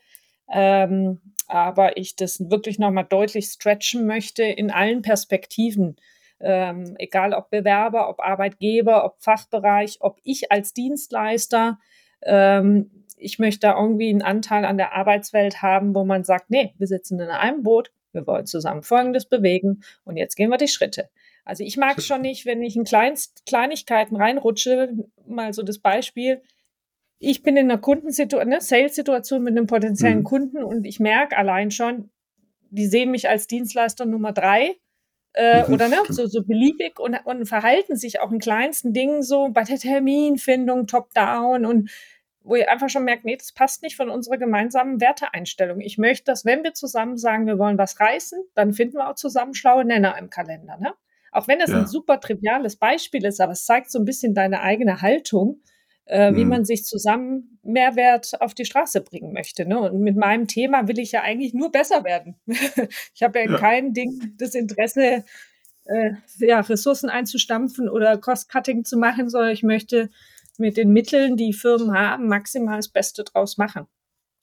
Ähm, 0.51 1.21
aber 1.49 1.97
ich 1.97 2.15
das 2.15 2.51
wirklich 2.51 2.79
nochmal 2.79 3.07
deutlich 3.09 3.47
stretchen 3.47 4.07
möchte 4.07 4.45
in 4.45 4.71
allen 4.71 5.03
Perspektiven. 5.03 5.97
Ähm, 6.41 6.95
egal 6.99 7.33
ob 7.33 7.51
Bewerber, 7.51 8.09
ob 8.09 8.21
Arbeitgeber, 8.21 9.05
ob 9.05 9.21
Fachbereich, 9.21 9.99
ob 10.01 10.21
ich 10.23 10.53
als 10.53 10.73
Dienstleister. 10.73 11.79
Ähm, 12.23 12.91
ich 13.19 13.39
möchte 13.39 13.61
da 13.61 13.81
irgendwie 13.81 14.09
einen 14.11 14.23
Anteil 14.23 14.65
an 14.65 14.77
der 14.77 14.95
Arbeitswelt 14.95 15.63
haben, 15.63 15.95
wo 15.95 16.05
man 16.05 16.25
sagt, 16.25 16.51
nee, 16.51 16.75
wir 16.79 16.87
sitzen 16.87 17.21
in 17.21 17.29
einem 17.29 17.63
Boot, 17.63 17.91
wir 18.13 18.27
wollen 18.27 18.47
zusammen 18.47 18.83
Folgendes 18.83 19.27
bewegen 19.27 19.83
und 20.05 20.17
jetzt 20.17 20.37
gehen 20.37 20.51
wir 20.51 20.59
die 20.59 20.69
Schritte. 20.69 21.09
Also 21.45 21.65
ich 21.65 21.79
mag 21.79 21.97
es 21.97 22.07
schon 22.07 22.21
nicht, 22.21 22.45
wenn 22.45 22.63
ich 22.63 22.77
in 22.77 22.85
Kleinst 22.85 23.47
Kleinigkeiten 23.47 24.17
reinrutsche. 24.17 24.93
Mal 25.27 25.55
so 25.55 25.63
das 25.63 25.79
Beispiel. 25.79 26.43
Ich 27.19 27.43
bin 27.43 27.57
in 27.57 27.71
einer 27.71 27.81
Kundensituation, 27.81 28.51
ne, 28.51 28.61
Sales-Situation 28.61 29.43
mit 29.43 29.57
einem 29.57 29.67
potenziellen 29.67 30.19
mhm. 30.19 30.25
Kunden 30.25 30.63
und 30.63 30.85
ich 30.85 31.01
merke 31.01 31.39
allein 31.39 31.71
schon, 31.71 32.11
die 32.71 32.87
sehen 32.87 33.11
mich 33.11 33.31
als 33.31 33.47
Dienstleister 33.47 34.05
Nummer 34.05 34.33
drei 34.33 34.77
äh, 35.33 35.67
mhm. 35.67 35.75
oder 35.75 35.89
ne, 35.89 35.97
so, 36.11 36.27
so 36.27 36.43
beliebig 36.45 37.01
und, 37.01 37.17
und 37.25 37.47
verhalten 37.47 37.97
sich 37.97 38.21
auch 38.21 38.31
in 38.31 38.41
kleinsten 38.41 38.93
Dingen 38.93 39.23
so 39.23 39.49
bei 39.49 39.65
der 39.65 39.79
Terminfindung 39.79 40.87
top-down 40.87 41.65
und 41.65 41.91
wo 42.49 42.57
ihr 42.57 42.71
einfach 42.71 42.89
schon 42.89 43.05
merkt, 43.05 43.25
nee, 43.25 43.37
das 43.37 43.53
passt 43.53 43.83
nicht 43.83 43.95
von 43.95 44.09
unserer 44.09 44.39
gemeinsamen 44.39 45.01
Werteeinstellung. 45.01 45.81
Ich 45.81 45.99
möchte, 45.99 46.25
dass 46.25 46.47
wenn 46.47 46.65
wir 46.65 46.73
zusammen 46.73 47.19
sagen, 47.19 47.47
wir 47.47 47.59
wollen 47.59 47.77
was 47.77 48.01
reißen, 48.01 48.43
dann 48.55 48.73
finden 48.73 48.95
wir 48.95 49.09
auch 49.09 49.17
zusammen 49.17 49.55
schlaue 49.55 49.85
Nenner 49.85 50.17
im 50.19 50.31
Kalender. 50.31 50.79
Ne? 50.79 50.95
Auch 51.31 51.47
wenn 51.47 51.59
das 51.59 51.71
ja. 51.71 51.81
ein 51.81 51.87
super 51.87 52.21
triviales 52.21 52.77
Beispiel 52.77 53.25
ist, 53.27 53.41
aber 53.41 53.53
es 53.53 53.67
zeigt 53.67 53.91
so 53.91 53.99
ein 53.99 54.07
bisschen 54.07 54.35
deine 54.35 54.63
eigene 54.63 55.03
Haltung, 55.03 55.61
äh, 56.07 56.35
wie 56.35 56.45
mhm. 56.45 56.51
man 56.51 56.65
sich 56.65 56.85
zusammen 56.85 57.61
Mehrwert 57.63 58.41
auf 58.41 58.55
die 58.55 58.65
Straße 58.65 59.03
bringen 59.03 59.35
möchte. 59.35 59.67
Ne? 59.67 59.79
Und 59.79 60.01
mit 60.01 60.17
meinem 60.17 60.47
Thema 60.47 60.89
will 60.89 60.99
ich 60.99 61.13
ja 61.13 61.21
eigentlich 61.21 61.53
nur 61.53 61.71
besser 61.71 62.03
werden. 62.03 62.37
ich 62.47 63.23
habe 63.23 63.41
ja, 63.41 63.51
ja, 63.51 63.59
kein 63.59 63.93
Ding 63.93 64.35
das 64.39 64.55
Interesse, 64.55 65.25
äh, 65.85 66.13
ja, 66.39 66.61
Ressourcen 66.61 67.11
einzustampfen 67.11 67.91
oder 67.91 68.17
Cost-Cutting 68.17 68.87
zu 68.87 68.97
machen, 68.97 69.29
sondern 69.29 69.51
ich 69.51 69.63
möchte 69.63 70.09
mit 70.59 70.77
den 70.77 70.93
Mitteln, 70.93 71.37
die 71.37 71.53
Firmen 71.53 71.97
haben, 71.97 72.29
maximal 72.29 72.77
das 72.77 72.89
Beste 72.89 73.25
draus 73.25 73.57
machen. 73.57 73.87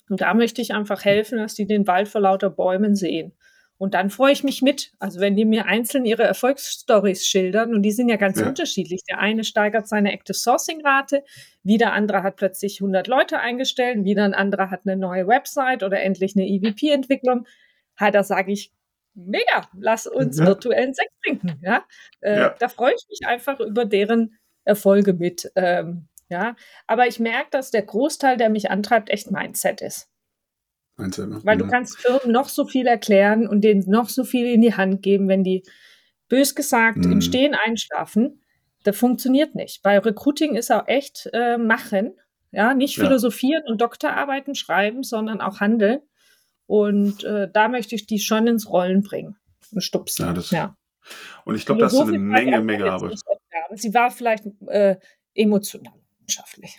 Und 0.09 0.21
da 0.21 0.33
möchte 0.33 0.61
ich 0.61 0.73
einfach 0.73 1.03
helfen, 1.03 1.37
dass 1.37 1.55
die 1.55 1.65
den 1.65 1.87
Wald 1.87 2.07
vor 2.07 2.21
lauter 2.21 2.49
Bäumen 2.49 2.95
sehen. 2.95 3.33
Und 3.77 3.93
dann 3.93 4.09
freue 4.09 4.31
ich 4.31 4.43
mich 4.43 4.61
mit. 4.61 4.93
Also 4.99 5.19
wenn 5.19 5.35
die 5.35 5.43
mir 5.43 5.65
einzeln 5.65 6.05
ihre 6.05 6.23
Erfolgsstories 6.23 7.25
schildern, 7.25 7.73
und 7.73 7.81
die 7.81 7.91
sind 7.91 8.07
ja 8.07 8.15
ganz 8.15 8.39
ja. 8.39 8.47
unterschiedlich. 8.47 9.03
Der 9.09 9.19
eine 9.19 9.43
steigert 9.43 9.87
seine 9.87 10.13
Active 10.13 10.37
Sourcing 10.37 10.85
Rate, 10.85 11.23
wieder 11.63 11.91
andere 11.91 12.23
hat 12.23 12.37
plötzlich 12.37 12.79
100 12.79 13.07
Leute 13.07 13.39
eingestellt, 13.39 14.05
wieder 14.05 14.23
ein 14.23 14.33
anderer 14.33 14.69
hat 14.69 14.81
eine 14.85 14.95
neue 14.95 15.27
Website 15.27 15.83
oder 15.83 16.01
endlich 16.01 16.35
eine 16.35 16.47
EVP-Entwicklung. 16.47 17.45
Ha, 17.99 18.11
da 18.11 18.23
sage 18.23 18.53
ich, 18.53 18.71
mega, 19.13 19.67
lass 19.77 20.07
uns 20.07 20.39
ja. 20.39 20.45
virtuellen 20.45 20.93
Sekt 20.93 21.11
trinken. 21.23 21.59
Ja? 21.61 21.83
Äh, 22.21 22.39
ja. 22.39 22.55
Da 22.57 22.69
freue 22.69 22.93
ich 22.93 23.05
mich 23.09 23.27
einfach 23.27 23.59
über 23.59 23.83
deren 23.83 24.37
Erfolge 24.65 25.13
mit. 25.13 25.51
Ähm, 25.55 26.07
ja, 26.29 26.55
aber 26.87 27.07
ich 27.07 27.19
merke, 27.19 27.49
dass 27.51 27.71
der 27.71 27.83
Großteil, 27.83 28.37
der 28.37 28.49
mich 28.49 28.69
antreibt, 28.69 29.09
echt 29.09 29.31
Mindset 29.31 29.81
ist. 29.81 30.09
Mindset? 30.97 31.45
Weil 31.45 31.57
du 31.57 31.67
kannst 31.67 31.97
Firmen 31.97 32.31
noch 32.31 32.49
so 32.49 32.65
viel 32.65 32.87
erklären 32.87 33.47
und 33.47 33.61
denen 33.61 33.89
noch 33.89 34.09
so 34.09 34.23
viel 34.23 34.47
in 34.47 34.61
die 34.61 34.75
Hand 34.75 35.01
geben, 35.01 35.27
wenn 35.27 35.43
die 35.43 35.63
bös 36.27 36.55
gesagt 36.55 36.97
mhm. 36.97 37.13
im 37.13 37.21
Stehen 37.21 37.55
einschlafen, 37.55 38.41
das 38.83 38.97
funktioniert 38.97 39.55
nicht. 39.55 39.81
Bei 39.81 39.97
Recruiting 39.97 40.55
ist 40.55 40.71
auch 40.71 40.87
echt 40.87 41.29
äh, 41.33 41.57
machen, 41.57 42.13
ja, 42.51 42.73
nicht 42.73 42.95
philosophieren 42.95 43.63
ja. 43.65 43.71
und 43.71 43.81
Doktorarbeiten 43.81 44.55
schreiben, 44.55 45.03
sondern 45.03 45.41
auch 45.41 45.59
handeln. 45.59 45.99
Und 46.67 47.23
äh, 47.23 47.49
da 47.51 47.67
möchte 47.67 47.95
ich 47.95 48.07
die 48.07 48.19
schon 48.19 48.47
ins 48.47 48.69
Rollen 48.69 49.03
bringen 49.03 49.35
und 49.71 49.81
stupsen. 49.81 50.25
Ja, 50.25 50.33
das, 50.33 50.51
ja. 50.51 50.77
Und 51.43 51.55
ich 51.55 51.65
glaube, 51.65 51.81
das 51.81 51.93
ist 51.93 51.99
eine 51.99 52.17
Menge, 52.17 52.61
Menge 52.61 52.91
Arbeit. 52.91 53.19
Sie 53.75 53.93
war 53.93 54.11
vielleicht 54.11 54.45
äh, 54.67 54.97
emotional, 55.33 55.93
wissenschaftlich. 56.19 56.77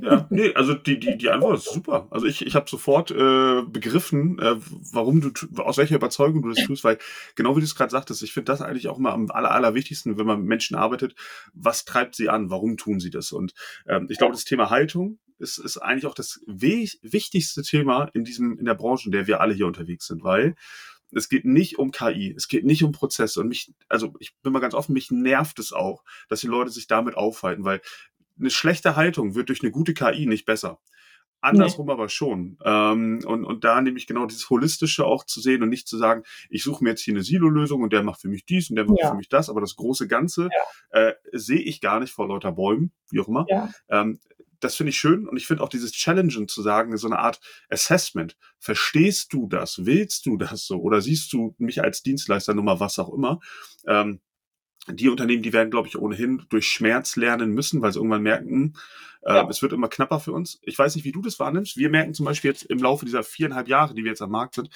Ja, 0.00 0.26
nee, 0.30 0.54
also 0.54 0.74
die, 0.74 1.00
die, 1.00 1.18
die 1.18 1.30
Antwort 1.30 1.58
ist 1.58 1.72
super. 1.72 2.06
Also 2.10 2.26
ich, 2.26 2.46
ich 2.46 2.54
habe 2.54 2.70
sofort 2.70 3.10
äh, 3.10 3.62
begriffen, 3.62 4.38
äh, 4.38 4.54
warum 4.92 5.20
du, 5.20 5.32
aus 5.62 5.78
welcher 5.78 5.96
Überzeugung 5.96 6.42
du 6.42 6.50
das 6.50 6.64
tust, 6.64 6.84
weil 6.84 6.98
genau 7.34 7.56
wie 7.56 7.60
du 7.60 7.64
es 7.64 7.74
gerade 7.74 7.90
sagtest, 7.90 8.22
ich 8.22 8.32
finde 8.32 8.52
das 8.52 8.62
eigentlich 8.62 8.86
auch 8.86 8.98
immer 8.98 9.12
am 9.12 9.30
aller, 9.32 9.50
allerwichtigsten, 9.50 10.16
wenn 10.16 10.26
man 10.26 10.40
mit 10.40 10.48
Menschen 10.48 10.76
arbeitet, 10.76 11.16
was 11.54 11.84
treibt 11.84 12.14
sie 12.14 12.28
an, 12.28 12.50
warum 12.50 12.76
tun 12.76 13.00
sie 13.00 13.10
das? 13.10 13.32
Und 13.32 13.52
ähm, 13.88 14.06
ich 14.10 14.18
glaube, 14.18 14.32
das 14.32 14.44
Thema 14.44 14.70
Haltung 14.70 15.18
ist, 15.38 15.58
ist 15.58 15.78
eigentlich 15.78 16.06
auch 16.06 16.14
das 16.14 16.40
wichtigste 16.46 17.62
Thema 17.62 18.04
in 18.14 18.22
diesem, 18.22 18.56
in 18.58 18.66
der 18.66 18.74
Branche, 18.74 19.06
in 19.06 19.12
der 19.12 19.26
wir 19.26 19.40
alle 19.40 19.54
hier 19.54 19.66
unterwegs 19.66 20.06
sind, 20.06 20.22
weil 20.22 20.54
es 21.16 21.28
geht 21.28 21.44
nicht 21.44 21.78
um 21.78 21.90
KI, 21.90 22.34
es 22.36 22.48
geht 22.48 22.64
nicht 22.64 22.82
um 22.84 22.92
Prozesse. 22.92 23.40
Und 23.40 23.48
mich, 23.48 23.72
also 23.88 24.14
ich 24.18 24.36
bin 24.42 24.52
mal 24.52 24.60
ganz 24.60 24.74
offen, 24.74 24.92
mich 24.92 25.10
nervt 25.10 25.58
es 25.58 25.72
auch, 25.72 26.04
dass 26.28 26.40
die 26.40 26.46
Leute 26.46 26.70
sich 26.70 26.86
damit 26.86 27.16
aufhalten, 27.16 27.64
weil 27.64 27.80
eine 28.38 28.50
schlechte 28.50 28.96
Haltung 28.96 29.34
wird 29.34 29.48
durch 29.48 29.62
eine 29.62 29.70
gute 29.70 29.94
KI 29.94 30.26
nicht 30.26 30.44
besser. 30.44 30.80
Andersrum 31.44 31.86
nee. 31.86 31.92
aber 31.92 32.08
schon. 32.08 32.58
Ähm, 32.64 33.20
und, 33.26 33.44
und 33.44 33.64
da 33.64 33.80
nämlich 33.82 34.06
genau 34.06 34.24
dieses 34.24 34.48
Holistische 34.48 35.04
auch 35.04 35.24
zu 35.24 35.40
sehen 35.40 35.62
und 35.62 35.68
nicht 35.68 35.86
zu 35.86 35.98
sagen, 35.98 36.22
ich 36.48 36.62
suche 36.62 36.82
mir 36.82 36.90
jetzt 36.90 37.02
hier 37.02 37.12
eine 37.12 37.22
Silo-Lösung 37.22 37.82
und 37.82 37.92
der 37.92 38.02
macht 38.02 38.22
für 38.22 38.28
mich 38.28 38.46
dies 38.46 38.70
und 38.70 38.76
der 38.76 38.86
macht 38.86 39.00
ja. 39.00 39.10
für 39.10 39.16
mich 39.16 39.28
das, 39.28 39.50
aber 39.50 39.60
das 39.60 39.76
große 39.76 40.08
Ganze 40.08 40.48
ja. 40.92 41.08
äh, 41.08 41.14
sehe 41.32 41.60
ich 41.60 41.82
gar 41.82 42.00
nicht 42.00 42.12
vor 42.12 42.28
lauter 42.28 42.52
Bäumen, 42.52 42.92
wie 43.10 43.20
auch 43.20 43.28
immer. 43.28 43.44
Ja. 43.50 43.70
Ähm, 43.90 44.18
das 44.60 44.76
finde 44.76 44.90
ich 44.90 44.98
schön 44.98 45.28
und 45.28 45.36
ich 45.36 45.46
finde 45.46 45.62
auch 45.62 45.68
dieses 45.68 45.92
Challengen 45.92 46.48
zu 46.48 46.62
sagen, 46.62 46.96
so 46.96 47.06
eine 47.06 47.18
Art 47.18 47.40
Assessment. 47.68 48.36
Verstehst 48.58 49.32
du 49.32 49.48
das? 49.48 49.84
Willst 49.84 50.26
du 50.26 50.36
das 50.36 50.66
so? 50.66 50.80
Oder 50.80 51.00
siehst 51.00 51.32
du 51.32 51.54
mich 51.58 51.82
als 51.82 52.02
Dienstleister, 52.02 52.54
Nummer 52.54 52.80
was 52.80 52.98
auch 52.98 53.12
immer? 53.12 53.40
Ähm, 53.86 54.20
die 54.88 55.08
Unternehmen, 55.08 55.42
die 55.42 55.52
werden, 55.52 55.70
glaube 55.70 55.88
ich, 55.88 55.96
ohnehin 55.96 56.44
durch 56.50 56.66
Schmerz 56.68 57.16
lernen 57.16 57.52
müssen, 57.52 57.80
weil 57.80 57.92
sie 57.92 57.98
irgendwann 57.98 58.22
merken, 58.22 58.74
äh, 59.22 59.34
ja. 59.34 59.48
es 59.48 59.62
wird 59.62 59.72
immer 59.72 59.88
knapper 59.88 60.20
für 60.20 60.32
uns. 60.32 60.58
Ich 60.62 60.78
weiß 60.78 60.94
nicht, 60.94 61.04
wie 61.04 61.12
du 61.12 61.22
das 61.22 61.38
wahrnimmst. 61.38 61.76
Wir 61.76 61.88
merken 61.88 62.12
zum 62.12 62.26
Beispiel 62.26 62.50
jetzt 62.50 62.64
im 62.64 62.78
Laufe 62.78 63.06
dieser 63.06 63.22
viereinhalb 63.22 63.68
Jahre, 63.68 63.94
die 63.94 64.04
wir 64.04 64.10
jetzt 64.10 64.22
am 64.22 64.30
Markt 64.30 64.56
sind, 64.56 64.68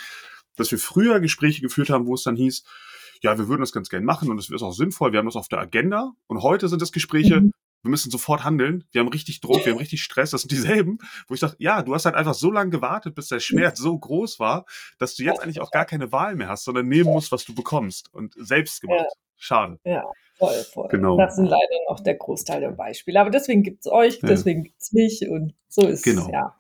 dass 0.57 0.71
wir 0.71 0.79
früher 0.79 1.21
Gespräche 1.21 1.61
geführt 1.61 1.91
haben, 1.91 2.07
wo 2.07 2.15
es 2.15 2.23
dann 2.23 2.37
hieß, 2.37 2.65
ja, 3.23 3.37
wir 3.37 3.49
würden 3.49 3.61
das 3.61 3.73
ganz 3.73 3.89
gerne 3.89 4.07
machen 4.07 4.31
und 4.31 4.39
es 4.39 4.49
ist 4.49 4.63
auch 4.63 4.73
sinnvoll, 4.73 5.13
wir 5.13 5.19
haben 5.19 5.27
das 5.27 5.37
auf 5.37 5.49
der 5.49 5.59
Agenda. 5.59 6.13
Und 6.27 6.43
heute 6.43 6.69
sind 6.69 6.81
es 6.83 6.93
Gespräche, 6.93 7.41
mhm. 7.41 7.53
Wir 7.83 7.91
müssen 7.91 8.11
sofort 8.11 8.45
handeln, 8.45 8.85
wir 8.93 9.01
haben 9.01 9.09
richtig 9.09 9.41
Druck, 9.41 9.65
wir 9.65 9.73
haben 9.73 9.79
richtig 9.79 10.03
Stress, 10.03 10.31
das 10.31 10.43
sind 10.43 10.51
dieselben, 10.51 10.99
wo 11.29 11.35
ich 11.35 11.41
sage, 11.41 11.57
ja, 11.59 11.83
du 11.83 11.95
hast 11.95 12.05
halt 12.05 12.15
einfach 12.15 12.35
so 12.35 12.51
lange 12.51 12.71
gewartet, 12.71 13.15
bis 13.15 13.29
der 13.29 13.41
Schmerz 13.41 13.79
so 13.79 13.99
groß 13.99 14.41
war, 14.41 14.67
dass 14.99 15.15
du 15.15 15.23
jetzt 15.23 15.41
eigentlich 15.41 15.61
auch 15.61 15.71
gar 15.71 15.85
keine 15.85 16.13
Wahl 16.13 16.35
mehr 16.35 16.49
hast, 16.49 16.65
sondern 16.65 16.89
nehmen 16.89 17.11
musst, 17.11 17.33
was 17.33 17.45
du 17.45 17.55
bekommst 17.55 18.13
und 18.13 18.35
selbst 18.37 18.81
gemacht. 18.81 19.01
Ja. 19.01 19.29
Schade. 19.41 19.79
Ja, 19.85 20.05
voll, 20.37 20.65
voll. 20.73 20.89
Genau. 20.89 21.17
Das 21.17 21.37
sind 21.37 21.47
leider 21.47 21.63
noch 21.89 22.01
der 22.01 22.17
Großteil 22.17 22.61
der 22.61 22.73
Beispiele. 22.73 23.21
Aber 23.21 23.31
deswegen 23.31 23.63
gibt 23.63 23.87
es 23.87 23.93
euch, 23.93 24.19
deswegen 24.19 24.61
ja. 24.61 24.65
gibt 24.65 24.83
es 24.83 24.93
mich 24.93 25.29
und 25.29 25.55
so 25.69 25.87
ist 25.87 26.01
es 26.01 26.03
genau. 26.03 26.29
ja. 26.33 26.55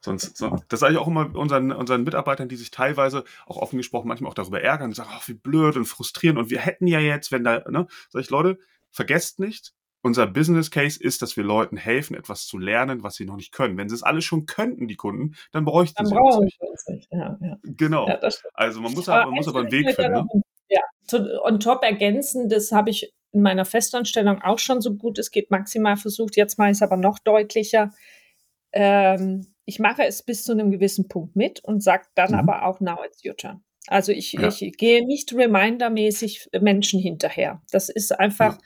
Sonst, 0.00 0.36
sonst, 0.36 0.64
das 0.68 0.80
sage 0.80 0.94
ich 0.94 0.98
auch 0.98 1.08
immer 1.08 1.34
unseren, 1.34 1.72
unseren 1.72 2.04
Mitarbeitern, 2.04 2.48
die 2.48 2.56
sich 2.56 2.70
teilweise 2.70 3.24
auch 3.46 3.56
offen 3.56 3.78
gesprochen 3.78 4.08
manchmal 4.08 4.30
auch 4.30 4.34
darüber 4.34 4.62
ärgern 4.62 4.90
und 4.90 4.94
sagen, 4.94 5.10
ach, 5.12 5.26
wie 5.28 5.34
blöd 5.34 5.76
und 5.76 5.86
frustrierend 5.86 6.38
und 6.38 6.50
wir 6.50 6.60
hätten 6.60 6.86
ja 6.86 7.00
jetzt, 7.00 7.32
wenn 7.32 7.44
da, 7.44 7.64
ne, 7.68 7.86
sag 8.10 8.22
ich, 8.22 8.30
Leute, 8.30 8.58
vergesst 8.90 9.40
nicht, 9.40 9.74
unser 10.02 10.26
Business 10.26 10.70
Case 10.70 11.02
ist, 11.02 11.22
dass 11.22 11.36
wir 11.36 11.44
Leuten 11.44 11.76
helfen, 11.76 12.16
etwas 12.16 12.46
zu 12.46 12.58
lernen, 12.58 13.02
was 13.02 13.14
sie 13.16 13.24
noch 13.24 13.36
nicht 13.36 13.52
können. 13.52 13.76
Wenn 13.76 13.88
sie 13.88 13.94
es 13.94 14.02
alle 14.02 14.22
schon 14.22 14.46
könnten, 14.46 14.88
die 14.88 14.96
Kunden, 14.96 15.34
dann 15.52 15.64
bräuchten 15.64 15.96
dann 15.96 16.06
sie 16.06 16.14
brauchen 16.14 16.48
uns 16.60 16.86
nicht. 16.88 17.08
Ja, 17.12 17.38
ja. 17.40 17.58
Genau. 17.62 18.08
Ja, 18.08 18.18
also 18.54 18.80
man 18.80 18.92
muss, 18.92 19.08
aber, 19.08 19.26
man 19.26 19.34
muss 19.34 19.48
aber 19.48 19.60
einen 19.60 19.72
Weg 19.72 19.94
finden. 19.94 20.12
Ne? 20.12 20.42
Ja, 20.68 20.80
on 21.42 21.60
top 21.60 21.82
ergänzen, 21.82 22.48
das 22.48 22.72
habe 22.72 22.90
ich 22.90 23.12
in 23.32 23.42
meiner 23.42 23.64
Festanstellung 23.64 24.42
auch 24.42 24.58
schon 24.58 24.80
so 24.80 24.94
gut 24.94 25.18
es 25.18 25.30
geht 25.30 25.50
maximal 25.50 25.96
versucht. 25.96 26.36
Jetzt 26.36 26.58
mache 26.58 26.70
ich 26.70 26.76
es 26.76 26.82
aber 26.82 26.96
noch 26.96 27.18
deutlicher. 27.18 27.92
Ähm, 28.72 29.46
ich 29.64 29.78
mache 29.78 30.04
es 30.04 30.22
bis 30.22 30.44
zu 30.44 30.52
einem 30.52 30.70
gewissen 30.70 31.08
Punkt 31.08 31.36
mit 31.36 31.62
und 31.62 31.82
sage 31.82 32.06
dann 32.14 32.32
mhm. 32.32 32.38
aber 32.38 32.64
auch 32.64 32.80
now 32.80 32.98
it's 33.04 33.24
your 33.24 33.36
turn. 33.36 33.62
Also 33.86 34.12
ich, 34.12 34.32
ja. 34.32 34.48
ich 34.48 34.76
gehe 34.76 35.06
nicht 35.06 35.32
remindermäßig 35.32 36.48
Menschen 36.60 37.00
hinterher. 37.00 37.62
Das 37.70 37.88
ist 37.88 38.12
einfach, 38.12 38.54
ja. 38.54 38.60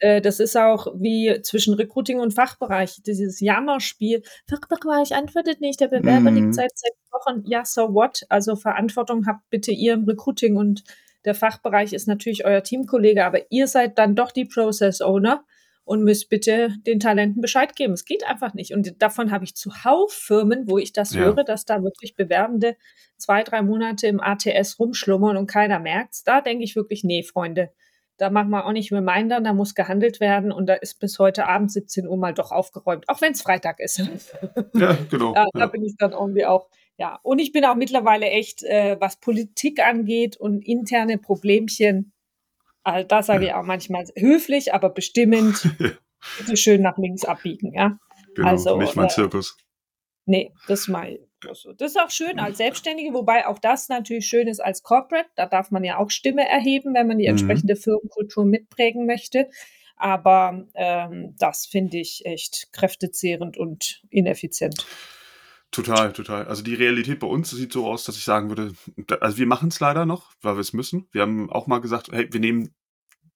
Äh, 0.00 0.20
das 0.20 0.40
ist 0.40 0.56
auch 0.56 0.88
wie 0.96 1.40
zwischen 1.42 1.74
Recruiting 1.74 2.18
und 2.20 2.34
Fachbereich, 2.34 3.02
dieses 3.06 3.40
Jammerspiel. 3.40 4.22
Fachbereich 4.48 5.14
antwortet 5.14 5.60
nicht, 5.60 5.80
der 5.80 5.88
Bewerber 5.88 6.30
mhm. 6.30 6.36
liegt 6.36 6.54
seit 6.54 6.76
sechs 6.76 6.96
Wochen. 7.12 7.44
Ja, 7.46 7.64
so 7.64 7.94
what? 7.94 8.22
Also 8.28 8.56
Verantwortung 8.56 9.26
habt 9.26 9.48
bitte 9.50 9.72
ihr 9.72 9.94
im 9.94 10.04
Recruiting 10.04 10.56
und 10.56 10.82
der 11.24 11.34
Fachbereich 11.34 11.92
ist 11.92 12.08
natürlich 12.08 12.46
euer 12.46 12.62
Teamkollege, 12.62 13.24
aber 13.24 13.50
ihr 13.50 13.66
seid 13.66 13.98
dann 13.98 14.16
doch 14.16 14.32
die 14.32 14.46
Process 14.46 15.02
Owner 15.02 15.44
und 15.84 16.02
müsst 16.02 16.30
bitte 16.30 16.70
den 16.86 17.00
Talenten 17.00 17.42
Bescheid 17.42 17.76
geben. 17.76 17.92
Es 17.92 18.04
geht 18.04 18.24
einfach 18.24 18.54
nicht. 18.54 18.72
Und 18.72 19.02
davon 19.02 19.30
habe 19.30 19.44
ich 19.44 19.54
zuhauf 19.54 20.12
Firmen, 20.12 20.68
wo 20.68 20.78
ich 20.78 20.92
das 20.92 21.12
ja. 21.12 21.20
höre, 21.20 21.44
dass 21.44 21.66
da 21.66 21.82
wirklich 21.82 22.14
Bewerbende 22.14 22.76
zwei, 23.16 23.42
drei 23.42 23.60
Monate 23.60 24.06
im 24.06 24.20
ATS 24.20 24.78
rumschlummern 24.78 25.36
und 25.36 25.46
keiner 25.46 25.78
merkt's. 25.78 26.22
Da 26.22 26.40
denke 26.40 26.64
ich 26.64 26.76
wirklich, 26.76 27.04
nee, 27.04 27.22
Freunde, 27.22 27.70
da 28.20 28.28
machen 28.28 28.50
wir 28.50 28.66
auch 28.66 28.72
nicht 28.72 28.92
Reminder, 28.92 29.40
da 29.40 29.54
muss 29.54 29.74
gehandelt 29.74 30.20
werden 30.20 30.52
und 30.52 30.66
da 30.66 30.74
ist 30.74 31.00
bis 31.00 31.18
heute 31.18 31.46
Abend 31.46 31.72
17 31.72 32.06
Uhr 32.06 32.18
mal 32.18 32.34
doch 32.34 32.52
aufgeräumt, 32.52 33.08
auch 33.08 33.20
wenn 33.22 33.32
es 33.32 33.40
Freitag 33.40 33.80
ist. 33.80 33.98
Ja, 34.74 34.96
genau. 35.10 35.32
da, 35.32 35.46
da 35.54 35.66
bin 35.66 35.82
ich 35.82 35.96
dann 35.98 36.12
irgendwie 36.12 36.44
auch 36.44 36.68
ja, 36.98 37.18
und 37.22 37.38
ich 37.38 37.52
bin 37.52 37.64
auch 37.64 37.76
mittlerweile 37.76 38.26
echt, 38.26 38.62
äh, 38.62 38.98
was 39.00 39.18
Politik 39.20 39.80
angeht 39.80 40.36
und 40.36 40.60
interne 40.60 41.16
Problemchen, 41.16 42.12
also 42.82 43.08
da 43.08 43.22
sage 43.22 43.46
ich 43.46 43.54
auch 43.54 43.62
manchmal 43.62 44.04
höflich, 44.16 44.74
aber 44.74 44.90
bestimmend, 44.90 45.66
bitte 46.38 46.56
schön 46.58 46.82
nach 46.82 46.98
links 46.98 47.24
abbiegen, 47.24 47.72
ja. 47.72 47.98
Genau, 48.34 48.48
also, 48.48 48.76
nicht 48.76 48.96
mein 48.96 49.06
äh, 49.06 49.08
Zirkus. 49.08 49.56
Nee, 50.26 50.52
das 50.68 50.88
mal. 50.88 51.18
Also, 51.48 51.72
das 51.72 51.92
ist 51.92 51.96
auch 51.98 52.10
schön 52.10 52.38
als 52.38 52.58
Selbstständige, 52.58 53.12
wobei 53.12 53.46
auch 53.46 53.58
das 53.58 53.88
natürlich 53.88 54.26
schön 54.26 54.48
ist 54.48 54.60
als 54.60 54.82
Corporate. 54.82 55.28
Da 55.36 55.46
darf 55.46 55.70
man 55.70 55.84
ja 55.84 55.98
auch 55.98 56.10
Stimme 56.10 56.48
erheben, 56.48 56.94
wenn 56.94 57.06
man 57.06 57.18
die 57.18 57.24
mhm. 57.24 57.30
entsprechende 57.30 57.76
Firmenkultur 57.76 58.44
mitprägen 58.44 59.06
möchte. 59.06 59.48
Aber 59.96 60.66
ähm, 60.74 61.34
das 61.38 61.66
finde 61.66 61.98
ich 61.98 62.24
echt 62.24 62.72
kräftezehrend 62.72 63.58
und 63.58 64.02
ineffizient. 64.08 64.86
Total, 65.70 66.12
total. 66.12 66.46
Also 66.46 66.62
die 66.62 66.74
Realität 66.74 67.20
bei 67.20 67.26
uns 67.26 67.50
sieht 67.50 67.72
so 67.72 67.86
aus, 67.86 68.04
dass 68.04 68.16
ich 68.16 68.24
sagen 68.24 68.48
würde, 68.48 68.72
also 69.20 69.36
wir 69.36 69.46
machen 69.46 69.68
es 69.68 69.78
leider 69.78 70.04
noch, 70.04 70.32
weil 70.40 70.56
wir 70.56 70.60
es 70.60 70.72
müssen. 70.72 71.06
Wir 71.12 71.22
haben 71.22 71.50
auch 71.50 71.68
mal 71.68 71.80
gesagt, 71.80 72.10
hey, 72.10 72.32
wir 72.32 72.40
nehmen 72.40 72.74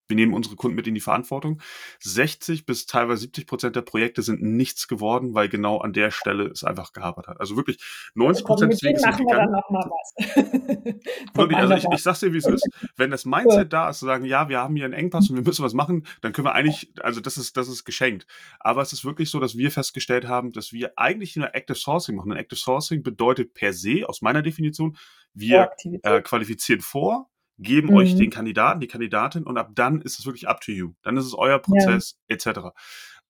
wir 0.08 0.16
nehmen 0.16 0.34
unsere 0.34 0.56
Kunden 0.56 0.76
mit 0.76 0.86
in 0.86 0.94
die 0.94 1.00
Verantwortung. 1.00 1.60
60 2.00 2.66
bis 2.66 2.86
teilweise 2.86 3.22
70 3.22 3.46
Prozent 3.46 3.76
der 3.76 3.82
Projekte 3.82 4.22
sind 4.22 4.42
nichts 4.42 4.88
geworden, 4.88 5.34
weil 5.34 5.48
genau 5.48 5.78
an 5.78 5.92
der 5.92 6.10
Stelle 6.10 6.48
es 6.48 6.64
einfach 6.64 6.92
gehapert 6.92 7.28
hat. 7.28 7.40
Also 7.40 7.56
wirklich 7.56 7.78
90 8.14 8.44
Prozent 8.44 8.72
des 8.72 8.82
Weges 8.82 9.02
machen 9.02 9.26
wir 9.26 9.36
dann 9.36 9.50
was. 9.50 10.14
wirklich, 11.34 11.58
also 11.58 11.74
ich, 11.74 11.84
ich 11.92 12.02
sag's 12.02 12.20
dir, 12.20 12.32
wie 12.32 12.38
es 12.38 12.46
ist. 12.46 12.68
Wenn 12.96 13.10
das 13.10 13.24
Mindset 13.24 13.72
da 13.72 13.90
ist, 13.90 13.98
zu 13.98 14.06
sagen, 14.06 14.24
ja, 14.24 14.48
wir 14.48 14.58
haben 14.58 14.76
hier 14.76 14.84
einen 14.84 14.94
Engpass 14.94 15.30
und 15.30 15.36
wir 15.36 15.44
müssen 15.44 15.64
was 15.64 15.74
machen, 15.74 16.06
dann 16.20 16.32
können 16.32 16.46
wir 16.46 16.54
eigentlich, 16.54 16.92
also 17.00 17.20
das 17.20 17.36
ist, 17.38 17.56
das 17.56 17.68
ist 17.68 17.84
geschenkt. 17.84 18.26
Aber 18.60 18.82
es 18.82 18.92
ist 18.92 19.04
wirklich 19.04 19.30
so, 19.30 19.40
dass 19.40 19.56
wir 19.56 19.70
festgestellt 19.70 20.26
haben, 20.28 20.52
dass 20.52 20.72
wir 20.72 20.92
eigentlich 20.96 21.36
eine 21.36 21.54
Active 21.54 21.76
Sourcing 21.76 22.16
machen. 22.16 22.32
Ein 22.32 22.38
Active 22.38 22.58
Sourcing 22.58 23.02
bedeutet 23.02 23.54
per 23.54 23.72
se, 23.72 24.04
aus 24.06 24.22
meiner 24.22 24.42
Definition, 24.42 24.96
wir 25.32 25.70
äh, 26.02 26.22
qualifizieren 26.22 26.80
vor, 26.80 27.28
geben 27.58 27.88
mhm. 27.88 27.96
euch 27.96 28.16
den 28.16 28.30
Kandidaten, 28.30 28.80
die 28.80 28.88
Kandidatin 28.88 29.44
und 29.44 29.56
ab 29.58 29.70
dann 29.74 30.00
ist 30.00 30.18
es 30.18 30.26
wirklich 30.26 30.48
up 30.48 30.60
to 30.60 30.72
you. 30.72 30.92
Dann 31.02 31.16
ist 31.16 31.26
es 31.26 31.34
euer 31.34 31.58
Prozess 31.58 32.18
ja. 32.28 32.36
etc. 32.36 32.70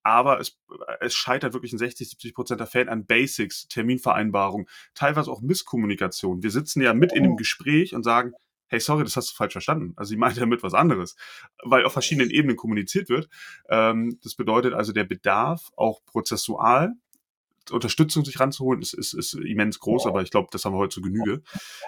Aber 0.02 0.40
es, 0.40 0.58
es 1.00 1.14
scheitert 1.14 1.54
wirklich 1.54 1.72
in 1.72 1.78
60, 1.78 2.10
70 2.10 2.34
Prozent 2.34 2.60
der 2.60 2.66
Fällen 2.66 2.88
an 2.88 3.06
Basics, 3.06 3.68
Terminvereinbarung, 3.68 4.68
teilweise 4.94 5.30
auch 5.30 5.40
Misskommunikation. 5.40 6.42
Wir 6.42 6.50
sitzen 6.50 6.82
ja 6.82 6.92
mit 6.92 7.12
in 7.12 7.22
dem 7.22 7.36
Gespräch 7.36 7.94
und 7.94 8.02
sagen, 8.02 8.32
hey, 8.68 8.80
sorry, 8.80 9.04
das 9.04 9.16
hast 9.16 9.30
du 9.30 9.34
falsch 9.34 9.52
verstanden. 9.52 9.92
Also 9.96 10.10
sie 10.10 10.16
meint 10.16 10.36
damit 10.40 10.62
was 10.62 10.74
anderes, 10.74 11.16
weil 11.62 11.84
auf 11.84 11.92
verschiedenen 11.92 12.30
Ebenen 12.30 12.56
kommuniziert 12.56 13.08
wird. 13.08 13.28
Ähm, 13.68 14.18
das 14.22 14.34
bedeutet 14.34 14.74
also, 14.74 14.92
der 14.92 15.04
Bedarf 15.04 15.70
auch 15.76 16.04
prozessual 16.04 16.92
Unterstützung 17.70 18.24
sich 18.24 18.38
ranzuholen, 18.40 18.82
ist, 18.82 18.94
ist, 18.94 19.14
ist 19.14 19.34
immens 19.34 19.80
groß, 19.80 20.06
aber 20.06 20.22
ich 20.22 20.30
glaube, 20.30 20.48
das 20.50 20.64
haben 20.64 20.74
wir 20.74 20.78
heute 20.78 20.94
zu 20.94 21.02
Genüge. 21.02 21.42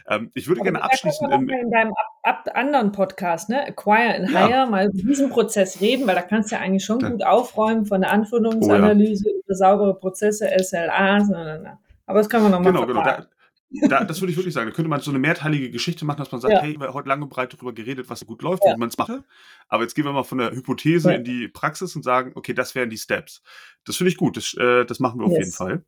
Ähm, 0.08 0.30
ich 0.34 0.48
würde 0.48 0.60
aber 0.60 0.70
gerne 0.70 0.84
abschließen. 0.84 1.30
In, 1.30 1.48
in 1.48 1.70
deinem 1.70 1.92
ab, 2.22 2.44
ab 2.46 2.50
anderen 2.54 2.92
Podcast, 2.92 3.48
ne, 3.48 3.66
Acquire 3.66 4.14
and 4.14 4.28
Hire, 4.30 4.50
ja. 4.50 4.66
mal 4.66 4.86
über 4.86 5.08
diesen 5.08 5.30
Prozess 5.30 5.80
reden, 5.80 6.06
weil 6.06 6.14
da 6.14 6.22
kannst 6.22 6.50
du 6.50 6.56
ja 6.56 6.62
eigentlich 6.62 6.84
schon 6.84 6.98
da. 6.98 7.10
gut 7.10 7.24
aufräumen 7.24 7.86
von 7.86 8.00
der 8.00 8.12
Anforderungsanalyse 8.12 9.24
oh, 9.26 9.30
ja. 9.30 9.42
über 9.44 9.54
saubere 9.54 9.98
Prozesse, 9.98 10.48
SLAs. 10.58 11.28
Na, 11.28 11.44
na, 11.44 11.58
na. 11.58 11.78
Aber 12.06 12.20
das 12.20 12.28
können 12.28 12.44
wir 12.44 12.50
nochmal 12.50 12.72
Genau, 12.72 12.86
genau. 12.86 13.02
Da, 13.02 13.26
da, 13.70 14.04
das 14.04 14.20
würde 14.20 14.30
ich 14.30 14.36
wirklich 14.36 14.54
sagen. 14.54 14.68
Da 14.68 14.74
könnte 14.74 14.88
man 14.88 15.00
so 15.00 15.10
eine 15.10 15.18
mehrteilige 15.18 15.70
Geschichte 15.70 16.04
machen, 16.04 16.18
dass 16.18 16.32
man 16.32 16.40
sagt, 16.40 16.54
ja. 16.54 16.62
hey, 16.62 16.78
wir 16.78 16.88
haben 16.88 16.94
heute 16.94 17.08
lange 17.08 17.26
breit 17.26 17.52
darüber 17.52 17.72
geredet, 17.72 18.08
was 18.08 18.24
gut 18.24 18.42
läuft, 18.42 18.64
ja. 18.64 18.74
wie 18.74 18.78
man 18.78 18.88
es 18.88 18.98
mache. 18.98 19.24
Aber 19.68 19.82
jetzt 19.82 19.94
gehen 19.94 20.04
wir 20.04 20.12
mal 20.12 20.24
von 20.24 20.38
der 20.38 20.52
Hypothese 20.52 21.10
ja. 21.10 21.16
in 21.16 21.24
die 21.24 21.48
Praxis 21.48 21.96
und 21.96 22.02
sagen, 22.02 22.32
okay, 22.34 22.54
das 22.54 22.74
wären 22.74 22.90
die 22.90 22.98
Steps. 22.98 23.42
Das 23.84 23.96
finde 23.96 24.10
ich 24.10 24.16
gut. 24.16 24.36
Das, 24.36 24.54
äh, 24.54 24.84
das 24.84 25.00
machen 25.00 25.20
wir 25.20 25.26
yes. 25.26 25.32
auf 25.32 25.38
jeden 25.38 25.52
Fall. 25.52 25.84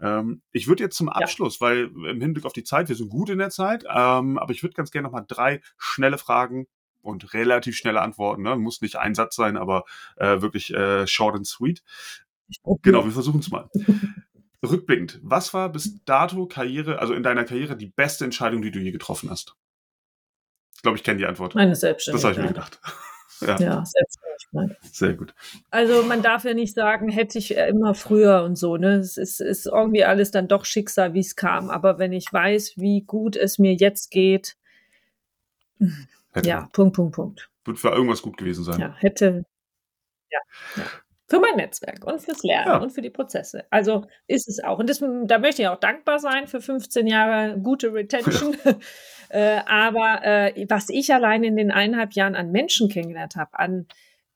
Ähm, 0.00 0.42
ich 0.52 0.68
würde 0.68 0.82
jetzt 0.82 0.96
zum 0.96 1.08
Abschluss, 1.08 1.60
weil 1.60 1.90
im 2.08 2.20
Hinblick 2.20 2.44
auf 2.44 2.52
die 2.52 2.64
Zeit, 2.64 2.88
wir 2.88 2.96
sind 2.96 3.10
gut 3.10 3.28
in 3.28 3.38
der 3.38 3.50
Zeit, 3.50 3.84
ähm, 3.84 4.38
aber 4.38 4.52
ich 4.52 4.62
würde 4.62 4.74
ganz 4.74 4.90
gerne 4.90 5.06
nochmal 5.06 5.24
drei 5.26 5.60
schnelle 5.76 6.16
Fragen 6.16 6.66
und 7.02 7.34
relativ 7.34 7.76
schnelle 7.76 8.00
Antworten. 8.00 8.42
Ne? 8.42 8.56
Muss 8.56 8.80
nicht 8.80 8.96
ein 8.96 9.14
Satz 9.14 9.36
sein, 9.36 9.56
aber 9.56 9.84
äh, 10.16 10.40
wirklich 10.40 10.72
äh, 10.72 11.06
short 11.06 11.34
and 11.34 11.46
sweet. 11.46 11.82
Genau, 12.82 13.04
wir 13.04 13.12
versuchen 13.12 13.40
es 13.40 13.50
mal. 13.50 13.68
Rückblickend, 14.62 15.18
was 15.22 15.54
war 15.54 15.70
bis 15.70 16.04
dato 16.04 16.46
Karriere, 16.46 16.98
also 16.98 17.14
in 17.14 17.22
deiner 17.22 17.44
Karriere, 17.44 17.76
die 17.76 17.86
beste 17.86 18.24
Entscheidung, 18.24 18.60
die 18.60 18.70
du 18.70 18.78
je 18.78 18.90
getroffen 18.90 19.30
hast? 19.30 19.56
Ich 20.74 20.82
glaube, 20.82 20.98
ich 20.98 21.04
kenne 21.04 21.18
die 21.18 21.26
Antwort. 21.26 21.54
Meine 21.54 21.74
Selbstständigkeit. 21.74 22.30
Das 22.30 22.38
habe 22.38 22.46
ich 22.46 22.50
mir 22.50 22.54
gedacht. 22.54 22.80
ja. 23.40 23.58
ja, 23.58 23.84
Selbstständigkeit. 23.84 24.94
Sehr 24.94 25.14
gut. 25.14 25.34
Also 25.70 26.02
man 26.02 26.22
darf 26.22 26.44
ja 26.44 26.52
nicht 26.52 26.74
sagen, 26.74 27.08
hätte 27.08 27.38
ich 27.38 27.56
immer 27.56 27.94
früher 27.94 28.42
und 28.44 28.56
so. 28.56 28.76
Ne? 28.76 28.96
Es 28.96 29.16
ist, 29.16 29.40
ist 29.40 29.66
irgendwie 29.66 30.04
alles 30.04 30.30
dann 30.30 30.48
doch 30.48 30.64
Schicksal, 30.64 31.14
wie 31.14 31.20
es 31.20 31.36
kam. 31.36 31.70
Aber 31.70 31.98
wenn 31.98 32.12
ich 32.12 32.30
weiß, 32.30 32.74
wie 32.76 33.02
gut 33.02 33.36
es 33.36 33.58
mir 33.58 33.74
jetzt 33.74 34.10
geht, 34.10 34.56
hätte. 36.32 36.48
ja, 36.48 36.68
Punkt, 36.72 36.96
Punkt, 36.96 37.14
Punkt. 37.14 37.50
Wird 37.64 37.78
für 37.78 37.90
irgendwas 37.90 38.22
gut 38.22 38.36
gewesen 38.36 38.64
sein. 38.64 38.80
Ja, 38.80 38.94
hätte. 38.98 39.44
Ja, 40.30 40.40
ja 40.76 40.84
für 41.30 41.38
mein 41.38 41.54
Netzwerk 41.54 42.04
und 42.04 42.20
fürs 42.20 42.42
Lernen 42.42 42.66
ja. 42.66 42.78
und 42.78 42.90
für 42.90 43.02
die 43.02 43.10
Prozesse. 43.10 43.64
Also 43.70 44.04
ist 44.26 44.48
es 44.48 44.62
auch. 44.64 44.80
Und 44.80 44.90
das, 44.90 44.98
da 44.98 45.38
möchte 45.38 45.62
ich 45.62 45.68
auch 45.68 45.78
dankbar 45.78 46.18
sein 46.18 46.48
für 46.48 46.60
15 46.60 47.06
Jahre 47.06 47.56
gute 47.60 47.94
Retention. 47.94 48.56
Ja. 48.64 48.74
äh, 49.28 49.60
aber 49.64 50.24
äh, 50.24 50.66
was 50.68 50.88
ich 50.88 51.14
allein 51.14 51.44
in 51.44 51.56
den 51.56 51.70
eineinhalb 51.70 52.14
Jahren 52.14 52.34
an 52.34 52.50
Menschen 52.50 52.88
kennengelernt 52.88 53.36
habe, 53.36 53.56
an 53.56 53.86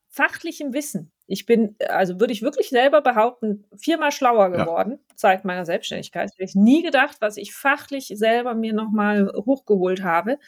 fachlichem 0.07 0.73
Wissen. 0.73 1.11
Ich 1.27 1.45
bin, 1.45 1.75
also 1.89 2.21
würde 2.21 2.31
ich 2.31 2.41
wirklich 2.41 2.69
selber 2.69 3.01
behaupten, 3.01 3.65
viermal 3.75 4.13
schlauer 4.13 4.49
geworden 4.51 4.91
ja. 4.91 5.13
seit 5.15 5.43
meiner 5.43 5.65
Selbstständigkeit. 5.65 6.31
Hätte 6.31 6.43
ich 6.43 6.55
nie 6.55 6.81
gedacht, 6.81 7.17
was 7.19 7.35
ich 7.35 7.53
fachlich 7.53 8.07
selber 8.15 8.53
mir 8.53 8.71
nochmal 8.71 9.33
hochgeholt 9.35 10.01
habe. 10.01 10.39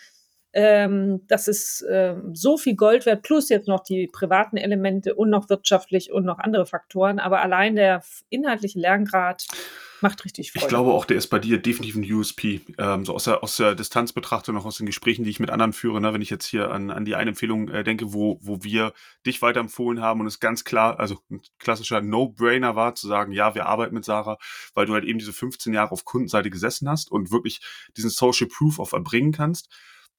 Ähm, 0.54 1.22
das 1.28 1.48
ist 1.48 1.86
ähm, 1.90 2.34
so 2.34 2.58
viel 2.58 2.76
Gold 2.76 3.06
wert, 3.06 3.22
plus 3.24 3.50
jetzt 3.50 3.68
noch 3.68 3.82
die 3.82 4.08
privaten 4.08 4.58
Elemente 4.58 5.14
und 5.14 5.30
noch 5.30 5.50
wirtschaftlich 5.50 6.12
und 6.12 6.26
noch 6.26 6.40
andere 6.40 6.66
Faktoren. 6.66 7.20
Aber 7.20 7.42
allein 7.42 7.76
der 7.76 8.02
inhaltliche 8.30 8.80
Lerngrad 8.80 9.46
macht 10.02 10.26
richtig 10.26 10.52
Freude. 10.52 10.66
Ich 10.66 10.70
glaube 10.70 10.94
auch, 10.94 11.06
der 11.06 11.18
ist 11.18 11.28
bei 11.28 11.40
dir 11.40 11.62
definitiv 11.62 11.96
ein 11.96 12.12
USP. 12.12 12.62
Ähm, 12.78 13.06
so 13.06 13.14
aus 13.14 13.26
der, 13.26 13.44
aus 13.44 13.58
der 13.58 13.76
Distanz 13.76 14.14
betrachtet, 14.14 14.54
noch 14.54 14.66
aus 14.66 14.78
den 14.78 14.86
Gesprächen, 14.86 15.24
die 15.24 15.30
ich 15.30 15.40
mit 15.40 15.50
anderen 15.50 15.74
führe, 15.74 16.02
ne, 16.02 16.14
wenn 16.14 16.22
ich 16.22 16.30
jetzt 16.30 16.46
hier 16.46 16.72
an, 16.72 16.92
an 16.92 17.06
die 17.06 17.16
eine 17.16 17.30
Empfehlung 17.32 17.70
äh, 17.70 17.84
denke, 17.84 18.14
wo, 18.14 18.40
wo 18.42 18.64
wir 18.64 18.94
dich 19.26 19.42
weiterempfohlen 19.42 20.02
haben 20.02 20.22
und 20.22 20.28
es 20.28 20.40
ganz 20.40 20.64
klar, 20.64 21.00
also 21.00 21.18
ein 21.30 21.42
klassischer 21.60 22.02
No-Brainer 22.02 22.76
war, 22.76 22.96
zu 22.96 23.08
sagen, 23.08 23.32
ja, 23.32 23.56
wir 23.56 23.66
arbeiten 23.66 23.96
mit 23.96 24.06
Sarah, 24.06 24.38
weil 24.74 24.86
du 24.86 24.94
halt 24.94 25.04
eben 25.04 25.20
diese 25.20 25.34
15 25.34 25.74
Jahre 25.74 25.92
auf 25.92 26.06
Kundenseite 26.06 26.50
gesessen 26.50 26.90
hast 26.90 27.12
und 27.12 27.32
wirklich 27.32 27.62
diesen 27.96 28.10
Social 28.10 28.48
Proof 28.48 28.80
auch 28.80 28.94
erbringen 28.94 29.32
kannst 29.32 29.70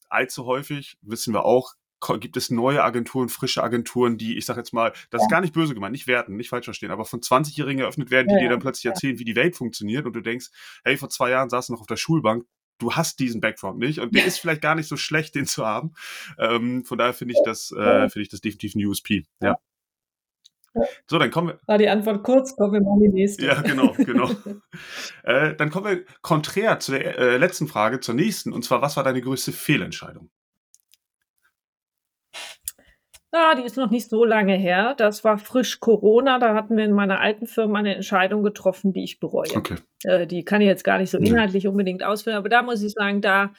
allzu 0.08 0.46
häufig, 0.46 0.98
wissen 1.02 1.32
wir 1.34 1.44
auch, 1.44 1.74
gibt 2.20 2.36
es 2.36 2.50
neue 2.50 2.82
Agenturen, 2.82 3.28
frische 3.28 3.62
Agenturen, 3.62 4.18
die, 4.18 4.38
ich 4.38 4.46
sag 4.46 4.56
jetzt 4.56 4.72
mal, 4.72 4.92
das 5.10 5.20
ja. 5.20 5.26
ist 5.26 5.30
gar 5.30 5.40
nicht 5.40 5.52
böse 5.52 5.74
gemeint, 5.74 5.92
nicht 5.92 6.06
werten, 6.06 6.36
nicht 6.36 6.48
falsch 6.48 6.66
verstehen, 6.66 6.90
aber 6.90 7.04
von 7.04 7.20
20-Jährigen 7.20 7.82
eröffnet 7.82 8.10
werden, 8.10 8.28
die 8.28 8.34
ja, 8.34 8.40
dir 8.40 8.48
dann 8.50 8.60
plötzlich 8.60 8.86
erzählen, 8.86 9.18
wie 9.18 9.24
die 9.24 9.36
Welt 9.36 9.56
funktioniert 9.56 10.06
und 10.06 10.12
du 10.14 10.20
denkst, 10.20 10.48
hey, 10.84 10.96
vor 10.96 11.08
zwei 11.08 11.30
Jahren 11.30 11.50
saß 11.50 11.66
du 11.66 11.72
noch 11.72 11.80
auf 11.80 11.86
der 11.86 11.96
Schulbank, 11.96 12.44
du 12.78 12.92
hast 12.92 13.18
diesen 13.18 13.40
Background 13.40 13.78
nicht 13.78 13.98
und 13.98 14.14
der 14.14 14.24
ist 14.24 14.38
vielleicht 14.38 14.62
gar 14.62 14.74
nicht 14.74 14.88
so 14.88 14.96
schlecht, 14.96 15.34
den 15.34 15.46
zu 15.46 15.66
haben. 15.66 15.94
Ähm, 16.38 16.84
von 16.84 16.98
daher 16.98 17.14
finde 17.14 17.34
ich 17.34 17.40
das, 17.44 17.72
äh, 17.72 18.08
finde 18.08 18.22
ich 18.22 18.28
das 18.28 18.40
definitiv 18.40 18.74
ein 18.74 18.86
USP. 18.86 19.24
Ja. 19.40 19.58
So, 21.06 21.18
dann 21.18 21.30
kommen 21.30 21.48
wir. 21.48 21.58
War 21.66 21.78
die 21.78 21.88
Antwort 21.88 22.22
kurz, 22.22 22.54
kommen 22.56 22.74
wir 22.74 22.80
mal 22.80 22.96
in 22.96 23.10
die 23.10 23.20
nächste. 23.20 23.46
Ja, 23.46 23.60
genau, 23.62 23.92
genau. 23.96 24.30
äh, 25.24 25.54
dann 25.54 25.70
kommen 25.70 25.86
wir 25.86 26.04
konträr 26.22 26.78
zu 26.80 26.92
der 26.92 27.18
äh, 27.18 27.36
letzten 27.36 27.66
Frage, 27.66 28.00
zur 28.00 28.14
nächsten. 28.14 28.52
Und 28.52 28.64
zwar, 28.64 28.82
was 28.82 28.96
war 28.96 29.04
deine 29.04 29.20
größte 29.20 29.52
Fehlentscheidung? 29.52 30.30
Ja, 33.32 33.54
die 33.54 33.62
ist 33.62 33.76
noch 33.76 33.90
nicht 33.90 34.08
so 34.08 34.24
lange 34.24 34.54
her. 34.54 34.94
Das 34.96 35.22
war 35.22 35.36
frisch 35.36 35.80
Corona. 35.80 36.38
Da 36.38 36.54
hatten 36.54 36.76
wir 36.76 36.84
in 36.84 36.92
meiner 36.92 37.20
alten 37.20 37.46
Firma 37.46 37.78
eine 37.78 37.94
Entscheidung 37.94 38.42
getroffen, 38.42 38.94
die 38.94 39.04
ich 39.04 39.20
bereue. 39.20 39.54
Okay. 39.54 39.76
Äh, 40.04 40.26
die 40.26 40.44
kann 40.44 40.62
ich 40.62 40.66
jetzt 40.66 40.84
gar 40.84 40.98
nicht 40.98 41.10
so 41.10 41.18
inhaltlich 41.18 41.66
unbedingt 41.66 42.02
ausführen, 42.02 42.36
aber 42.36 42.48
da 42.48 42.62
muss 42.62 42.82
ich 42.82 42.92
sagen, 42.92 43.20
da 43.20 43.52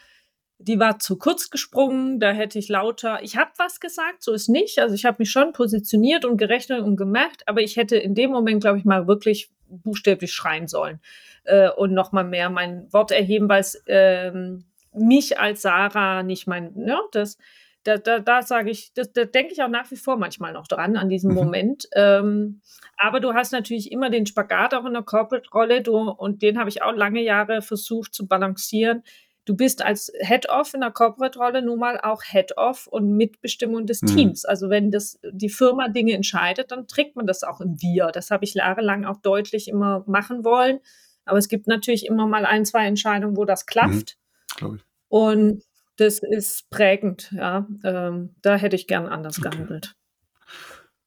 die 0.61 0.77
war 0.77 0.99
zu 0.99 1.17
kurz 1.17 1.49
gesprungen, 1.49 2.19
da 2.19 2.31
hätte 2.31 2.59
ich 2.59 2.67
lauter, 2.67 3.23
ich 3.23 3.37
habe 3.37 3.51
was 3.57 3.79
gesagt, 3.79 4.21
so 4.21 4.33
ist 4.33 4.49
nicht. 4.49 4.79
Also 4.79 4.93
ich 4.93 5.05
habe 5.05 5.17
mich 5.19 5.31
schon 5.31 5.53
positioniert 5.53 6.25
und 6.25 6.37
gerechnet 6.37 6.81
und 6.81 6.97
gemerkt, 6.97 7.47
aber 7.47 7.61
ich 7.61 7.77
hätte 7.77 7.95
in 7.95 8.13
dem 8.13 8.29
Moment, 8.31 8.61
glaube 8.61 8.77
ich, 8.77 8.83
mal 8.83 9.07
wirklich 9.07 9.49
buchstäblich 9.69 10.33
schreien 10.33 10.67
sollen 10.67 10.99
äh, 11.45 11.69
und 11.69 11.93
nochmal 11.93 12.25
mehr 12.25 12.49
mein 12.49 12.91
Wort 12.91 13.11
erheben, 13.11 13.47
weil 13.47 13.61
es 13.61 13.81
ähm, 13.87 14.65
mich 14.93 15.39
als 15.39 15.61
Sarah 15.61 16.23
nicht 16.23 16.45
mein, 16.45 16.73
ne, 16.75 16.99
das, 17.13 17.37
da, 17.83 17.97
da, 17.97 18.19
da 18.19 18.41
sage 18.41 18.69
ich, 18.69 18.91
das, 18.93 19.13
da 19.13 19.23
denke 19.23 19.53
ich 19.53 19.63
auch 19.63 19.69
nach 19.69 19.89
wie 19.91 19.95
vor 19.95 20.17
manchmal 20.17 20.51
noch 20.51 20.67
dran, 20.67 20.97
an 20.97 21.07
diesem 21.07 21.29
mhm. 21.29 21.37
Moment. 21.37 21.87
Ähm, 21.95 22.59
aber 22.97 23.21
du 23.21 23.33
hast 23.33 23.53
natürlich 23.53 23.93
immer 23.93 24.09
den 24.09 24.25
Spagat 24.25 24.73
auch 24.73 24.83
in 24.83 24.93
der 24.93 25.03
Corporate-Rolle, 25.03 25.83
und 25.89 26.41
den 26.41 26.59
habe 26.59 26.67
ich 26.67 26.81
auch 26.81 26.93
lange 26.93 27.21
Jahre 27.21 27.61
versucht 27.61 28.13
zu 28.13 28.27
balancieren 28.27 29.03
du 29.49 29.55
bist 29.55 29.83
als 29.83 30.11
Head-Off 30.19 30.75
in 30.75 30.81
der 30.81 30.91
Corporate-Rolle 30.91 31.63
nun 31.63 31.79
mal 31.79 31.99
auch 31.99 32.21
Head-Off 32.23 32.85
und 32.85 33.17
Mitbestimmung 33.17 33.87
des 33.87 34.03
mhm. 34.03 34.07
Teams. 34.07 34.45
Also 34.45 34.69
wenn 34.69 34.91
das 34.91 35.19
die 35.23 35.49
Firma 35.49 35.89
Dinge 35.89 36.13
entscheidet, 36.13 36.69
dann 36.69 36.87
trägt 36.87 37.15
man 37.15 37.25
das 37.25 37.41
auch 37.41 37.59
im 37.59 37.81
Wir. 37.81 38.11
Das 38.13 38.29
habe 38.29 38.45
ich 38.45 38.53
jahrelang 38.53 39.05
auch 39.05 39.17
deutlich 39.17 39.67
immer 39.67 40.03
machen 40.05 40.43
wollen. 40.43 40.79
Aber 41.25 41.39
es 41.39 41.47
gibt 41.47 41.65
natürlich 41.65 42.05
immer 42.05 42.27
mal 42.27 42.45
ein, 42.45 42.63
zwei 42.63 42.85
Entscheidungen, 42.85 43.37
wo 43.37 43.45
das 43.45 43.65
klafft. 43.65 44.17
Mhm. 44.61 44.81
Und 45.07 45.63
das 45.97 46.19
ist 46.19 46.69
prägend, 46.69 47.31
ja. 47.31 47.67
Ähm, 47.83 48.35
da 48.43 48.55
hätte 48.55 48.75
ich 48.75 48.85
gern 48.85 49.07
anders 49.07 49.39
okay. 49.39 49.49
gehandelt. 49.49 49.95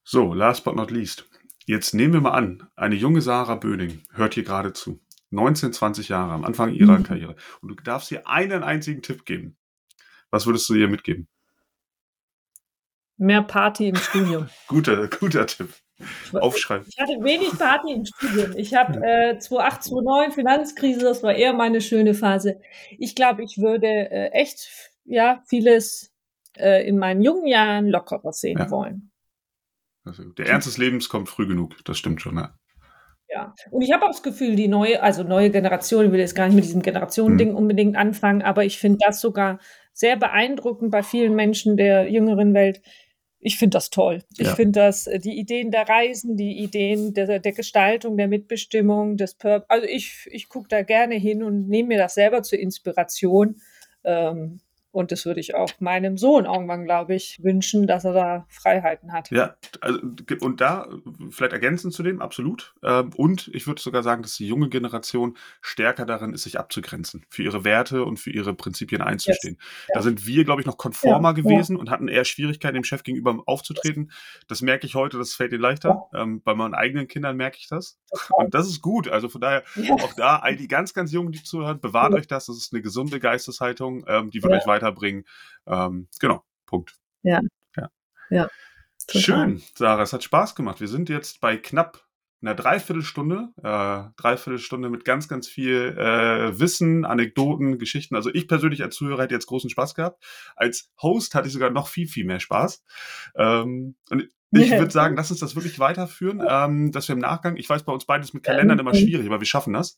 So, 0.03 0.33
last 0.33 0.65
but 0.65 0.75
not 0.75 0.91
least. 0.91 1.25
Jetzt 1.65 1.93
nehmen 1.93 2.13
wir 2.13 2.21
mal 2.21 2.31
an, 2.31 2.67
eine 2.75 2.95
junge 2.95 3.21
Sarah 3.21 3.55
Böning 3.55 4.01
hört 4.11 4.33
hier 4.33 4.43
gerade 4.43 4.73
zu. 4.73 4.99
19, 5.33 5.73
20 5.73 6.09
Jahre 6.09 6.31
am 6.31 6.45
Anfang 6.45 6.73
ihrer 6.73 6.99
mhm. 6.99 7.03
Karriere. 7.03 7.35
Und 7.61 7.69
du 7.69 7.75
darfst 7.75 8.11
ihr 8.11 8.27
einen 8.27 8.63
einzigen 8.63 9.01
Tipp 9.01 9.25
geben. 9.25 9.57
Was 10.29 10.45
würdest 10.45 10.67
du 10.69 10.75
ihr 10.75 10.87
mitgeben? 10.87 11.27
Mehr 13.17 13.43
Party 13.43 13.89
im 13.89 13.95
Studium. 13.95 14.49
guter, 14.67 15.07
guter 15.07 15.45
Tipp. 15.45 15.73
Aufschreiben. 16.33 16.87
Ich 16.89 16.99
hatte 16.99 17.13
wenig 17.23 17.51
Party 17.57 17.93
im 17.93 18.05
Studium. 18.05 18.53
Ich 18.57 18.73
habe 18.73 18.99
äh, 19.05 19.37
2008, 19.37 19.83
2009 19.83 20.31
Finanzkrise, 20.31 21.01
das 21.01 21.23
war 21.23 21.33
eher 21.33 21.53
meine 21.53 21.81
schöne 21.81 22.13
Phase. 22.13 22.59
Ich 22.97 23.15
glaube, 23.15 23.43
ich 23.43 23.57
würde 23.59 23.87
äh, 23.87 24.29
echt 24.31 24.69
ja 25.05 25.43
vieles 25.47 26.11
äh, 26.57 26.87
in 26.87 26.97
meinen 26.97 27.21
jungen 27.21 27.47
Jahren 27.47 27.89
lockerer 27.89 28.33
sehen 28.33 28.57
ja. 28.57 28.69
wollen. 28.71 29.11
Also, 30.03 30.23
der 30.23 30.47
Ernst 30.47 30.67
des 30.67 30.77
Lebens 30.77 31.07
kommt 31.07 31.29
früh 31.29 31.47
genug, 31.47 31.77
das 31.85 31.97
stimmt 31.97 32.21
schon. 32.21 32.37
Ja. 32.37 32.57
Ja, 33.29 33.53
und 33.71 33.81
ich 33.81 33.91
habe 33.91 34.03
auch 34.05 34.11
das 34.11 34.21
Gefühl, 34.21 34.55
die 34.55 34.67
neue, 34.67 35.01
also 35.01 35.23
neue 35.23 35.49
Generation, 35.49 36.05
ich 36.05 36.11
will 36.11 36.19
jetzt 36.19 36.35
gar 36.35 36.45
nicht 36.45 36.55
mit 36.55 36.65
diesem 36.65 36.81
Generationending 36.81 37.51
mhm. 37.51 37.57
unbedingt 37.57 37.95
anfangen, 37.95 38.41
aber 38.41 38.63
ich 38.63 38.77
finde 38.77 38.99
das 39.05 39.21
sogar 39.21 39.59
sehr 39.93 40.17
beeindruckend 40.17 40.91
bei 40.91 41.03
vielen 41.03 41.35
Menschen 41.35 41.77
der 41.77 42.09
jüngeren 42.11 42.53
Welt. 42.53 42.81
Ich 43.39 43.57
finde 43.57 43.75
das 43.75 43.89
toll. 43.89 44.23
Ich 44.37 44.47
ja. 44.47 44.55
finde 44.55 44.79
das, 44.79 45.07
äh, 45.07 45.19
die 45.19 45.37
Ideen 45.37 45.71
der 45.71 45.87
Reisen, 45.87 46.37
die 46.37 46.59
Ideen 46.59 47.13
der, 47.13 47.39
der 47.39 47.51
Gestaltung, 47.51 48.17
der 48.17 48.27
Mitbestimmung, 48.27 49.17
des 49.17 49.35
Purpose. 49.35 49.69
Also 49.69 49.87
ich, 49.87 50.27
ich 50.31 50.47
gucke 50.47 50.69
da 50.69 50.81
gerne 50.81 51.15
hin 51.15 51.43
und 51.43 51.67
nehme 51.67 51.89
mir 51.89 51.97
das 51.97 52.13
selber 52.13 52.43
zur 52.43 52.59
Inspiration. 52.59 53.57
Ähm, 54.03 54.61
Und 54.93 55.11
das 55.11 55.25
würde 55.25 55.39
ich 55.39 55.55
auch 55.55 55.71
meinem 55.79 56.19
Sohn 56.19 56.45
irgendwann, 56.45 56.85
glaube 56.85 57.15
ich, 57.15 57.39
wünschen, 57.41 57.87
dass 57.87 58.05
er 58.05 58.13
da 58.13 58.45
Freiheiten 58.47 59.11
hat. 59.11 59.31
Ja, 59.31 59.55
also, 59.81 59.99
und 60.39 60.61
da 60.61 60.87
vielleicht 61.31 61.51
ergänzend 61.51 61.95
zu 61.95 62.03
dem, 62.03 62.21
absolut. 62.21 62.75
Ähm, 62.83 63.09
und 63.17 63.49
ich 63.55 63.65
würde 63.65 63.81
sogar 63.81 64.03
sagen, 64.03 64.21
dass 64.21 64.35
die 64.35 64.47
junge 64.47 64.69
Generation 64.69 65.35
stärker 65.61 66.05
darin 66.05 66.31
ist, 66.31 66.43
sich 66.43 66.59
abzugrenzen, 66.59 67.25
für 67.29 67.41
ihre 67.41 67.63
Werte 67.63 68.03
und 68.03 68.19
für 68.19 68.29
ihre 68.29 68.53
Prinzipien 68.53 69.01
einzustehen. 69.01 69.55
Yes. 69.55 69.87
Ja. 69.87 69.95
Da 69.95 70.01
sind 70.03 70.27
wir, 70.27 70.45
glaube 70.45 70.61
ich, 70.61 70.67
noch 70.67 70.77
konformer 70.77 71.29
ja, 71.29 71.33
gewesen 71.33 71.75
ja. 71.75 71.79
und 71.79 71.89
hatten 71.89 72.07
eher 72.07 72.23
Schwierigkeiten, 72.23 72.75
dem 72.75 72.83
Chef 72.83 73.01
gegenüber 73.01 73.41
aufzutreten. 73.47 74.11
Das 74.47 74.61
merke 74.61 74.85
ich 74.85 74.93
heute, 74.93 75.17
das 75.17 75.33
fällt 75.33 75.53
ihnen 75.53 75.61
leichter. 75.61 76.03
Ähm, 76.13 76.43
bei 76.43 76.53
meinen 76.53 76.75
eigenen 76.75 77.07
Kindern 77.07 77.35
merke 77.35 77.57
ich 77.59 77.67
das. 77.67 77.99
Und 78.29 78.53
das 78.53 78.67
ist 78.67 78.81
gut. 78.81 79.07
Also 79.07 79.27
von 79.27 79.41
daher, 79.41 79.63
auch 80.03 80.13
da, 80.13 80.37
all 80.37 80.55
die 80.55 80.67
ganz, 80.67 80.93
ganz 80.93 81.11
Jungen, 81.11 81.31
die 81.31 81.41
zuhören, 81.41 81.79
bewahrt 81.79 82.13
euch 82.13 82.27
das. 82.27 82.45
Das 82.45 82.57
ist 82.57 82.73
eine 82.73 82.83
gesunde 82.83 83.19
Geisteshaltung, 83.19 84.05
ähm, 84.07 84.29
die 84.29 84.43
wird 84.43 84.53
euch 84.53 84.67
weiter 84.67 84.82
weiterbringen. 84.83 85.25
Ähm, 85.65 86.07
genau, 86.19 86.43
Punkt. 86.65 86.95
Ja. 87.23 87.41
Ja. 87.77 87.89
ja 88.29 88.49
Schön, 89.09 89.61
Sarah, 89.75 90.03
es 90.03 90.13
hat 90.13 90.23
Spaß 90.23 90.55
gemacht. 90.55 90.79
Wir 90.79 90.87
sind 90.87 91.09
jetzt 91.09 91.41
bei 91.41 91.57
knapp 91.57 92.05
einer 92.41 92.55
Dreiviertelstunde, 92.55 93.49
äh, 93.57 94.21
Dreiviertelstunde 94.21 94.89
mit 94.89 95.05
ganz, 95.05 95.29
ganz 95.29 95.47
viel 95.47 95.95
äh, 95.97 96.59
Wissen, 96.59 97.05
Anekdoten, 97.05 97.79
Geschichten. 97.79 98.15
Also 98.15 98.33
ich 98.33 98.47
persönlich 98.47 98.83
als 98.83 98.95
Zuhörer 98.95 99.23
hätte 99.23 99.33
jetzt 99.33 99.47
großen 99.47 99.69
Spaß 99.69 99.95
gehabt. 99.95 100.23
Als 100.55 100.91
Host 101.01 101.35
hatte 101.35 101.47
ich 101.47 101.53
sogar 101.53 101.69
noch 101.69 101.87
viel, 101.87 102.07
viel 102.07 102.25
mehr 102.25 102.41
Spaß. 102.41 102.83
Ähm, 103.37 103.95
und 104.09 104.29
ich 104.51 104.71
würde 104.71 104.91
sagen, 104.91 105.15
lass 105.15 105.31
uns 105.31 105.39
das 105.39 105.55
wirklich 105.55 105.79
weiterführen, 105.79 106.43
ähm, 106.47 106.91
dass 106.91 107.07
wir 107.07 107.13
im 107.13 107.19
Nachgang, 107.21 107.55
ich 107.55 107.69
weiß, 107.69 107.83
bei 107.83 107.93
uns 107.93 108.05
beides 108.05 108.33
mit 108.33 108.43
Kalendern 108.43 108.77
immer 108.77 108.93
schwierig, 108.93 109.25
aber 109.25 109.39
wir 109.39 109.47
schaffen 109.47 109.73
das. 109.73 109.97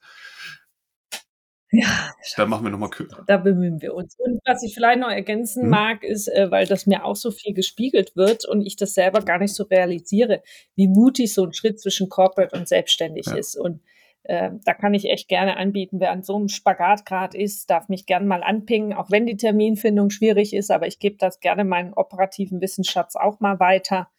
Ja, 1.72 2.14
da 2.38 2.46
machen 2.46 2.64
wir 2.64 2.72
nochmal. 2.72 2.90
Da 3.28 3.38
bemühen 3.38 3.82
wir 3.82 3.94
uns. 3.94 4.16
Und 4.20 4.40
was 4.46 4.64
ich 4.64 4.74
vielleicht 4.74 5.00
noch 5.00 5.10
ergänzen 5.10 5.64
hm. 5.64 5.70
mag, 5.70 6.04
ist, 6.04 6.28
äh, 6.28 6.50
weil 6.52 6.68
das 6.68 6.86
mir 6.86 7.04
auch 7.04 7.16
so 7.16 7.32
viel 7.32 7.54
gespiegelt 7.54 8.16
wird 8.16 8.46
und 8.46 8.62
ich 8.62 8.76
das 8.76 8.94
selber 8.94 9.22
gar 9.22 9.40
nicht 9.40 9.56
so 9.56 9.64
realisiere, 9.64 10.42
wie 10.76 10.88
mutig 10.88 11.34
so 11.34 11.44
ein 11.44 11.54
Schritt 11.54 11.80
zwischen 11.80 12.08
Corporate 12.08 12.56
und 12.56 12.68
selbstständig 12.68 13.26
ja. 13.28 13.36
ist. 13.36 13.56
Und 13.56 13.82
äh, 14.24 14.52
da 14.64 14.74
kann 14.74 14.94
ich 14.94 15.06
echt 15.06 15.28
gerne 15.28 15.58
anbieten, 15.58 16.00
wer 16.00 16.12
an 16.12 16.24
so 16.24 16.36
einem 16.36 16.48
Spagat 16.50 17.06
gerade 17.06 17.38
ist, 17.38 17.70
darf 17.70 17.90
mich 17.90 18.06
gerne 18.06 18.26
mal 18.26 18.44
anpingen, 18.44 18.94
auch 18.94 19.12
wenn 19.12 19.26
die 19.26 19.38
Terminfindung 19.38 20.10
schwierig 20.10 20.54
ist, 20.54 20.72
aber 20.72 20.88
ich 20.88 21.00
gebe 21.00 21.18
das 21.18 21.40
gerne 21.40 21.64
meinen 21.64 21.94
operativen 21.94 22.62
Wissensschatz 22.62 23.16
auch 23.16 23.40
mal 23.40 23.60
weiter. 23.60 24.10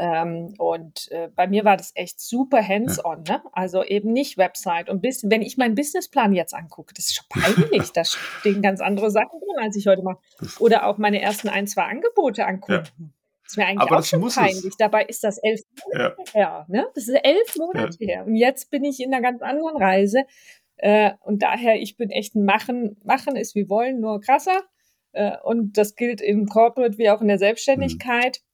Ähm, 0.00 0.54
und 0.56 1.12
äh, 1.12 1.28
bei 1.28 1.46
mir 1.46 1.66
war 1.66 1.76
das 1.76 1.92
echt 1.94 2.20
super 2.20 2.66
hands-on, 2.66 3.24
ja. 3.28 3.34
ne? 3.34 3.42
Also 3.52 3.84
eben 3.84 4.14
nicht 4.14 4.38
Website. 4.38 4.88
Und 4.88 5.02
bis, 5.02 5.28
wenn 5.28 5.42
ich 5.42 5.58
meinen 5.58 5.74
Businessplan 5.74 6.32
jetzt 6.32 6.54
angucke, 6.54 6.94
das 6.94 7.08
ist 7.08 7.16
schon 7.16 7.26
peinlich. 7.28 7.92
da 7.92 8.04
stehen 8.40 8.62
ganz 8.62 8.80
andere 8.80 9.10
Sachen 9.10 9.38
drin, 9.38 9.62
als 9.62 9.76
ich 9.76 9.86
heute 9.86 10.00
mache. 10.00 10.16
Oder 10.58 10.86
auch 10.86 10.96
meine 10.96 11.20
ersten 11.20 11.50
ein, 11.50 11.66
zwei 11.66 11.82
Angebote 11.82 12.46
angucken. 12.46 12.72
Ja. 12.72 13.08
Das 13.42 13.52
ist 13.52 13.56
mir 13.58 13.66
eigentlich 13.66 13.90
Aber 13.90 13.98
auch 13.98 14.04
schon 14.04 14.26
peinlich. 14.26 14.64
Es. 14.64 14.76
Dabei 14.78 15.04
ist 15.04 15.22
das 15.22 15.36
elf 15.36 15.60
Monate 15.84 16.16
ja. 16.28 16.32
her. 16.32 16.66
Ne? 16.68 16.86
Das 16.94 17.06
ist 17.06 17.20
elf 17.22 17.56
Monate 17.58 17.98
her. 18.00 18.24
Und 18.24 18.36
jetzt 18.36 18.70
bin 18.70 18.84
ich 18.84 19.00
in 19.00 19.12
einer 19.12 19.20
ganz 19.20 19.42
anderen 19.42 19.76
Reise. 19.76 20.22
Äh, 20.76 21.10
und 21.20 21.42
daher, 21.42 21.76
ich 21.76 21.98
bin 21.98 22.08
echt 22.08 22.34
ein 22.36 22.46
Machen. 22.46 22.96
Machen 23.04 23.36
ist 23.36 23.54
wie 23.54 23.68
wollen, 23.68 24.00
nur 24.00 24.22
krasser. 24.22 24.62
Äh, 25.12 25.36
und 25.42 25.76
das 25.76 25.94
gilt 25.94 26.22
im 26.22 26.46
Corporate 26.46 26.96
wie 26.96 27.10
auch 27.10 27.20
in 27.20 27.28
der 27.28 27.36
mhm. 27.36 27.40
Selbstständigkeit. 27.40 28.38
Mhm. 28.40 28.49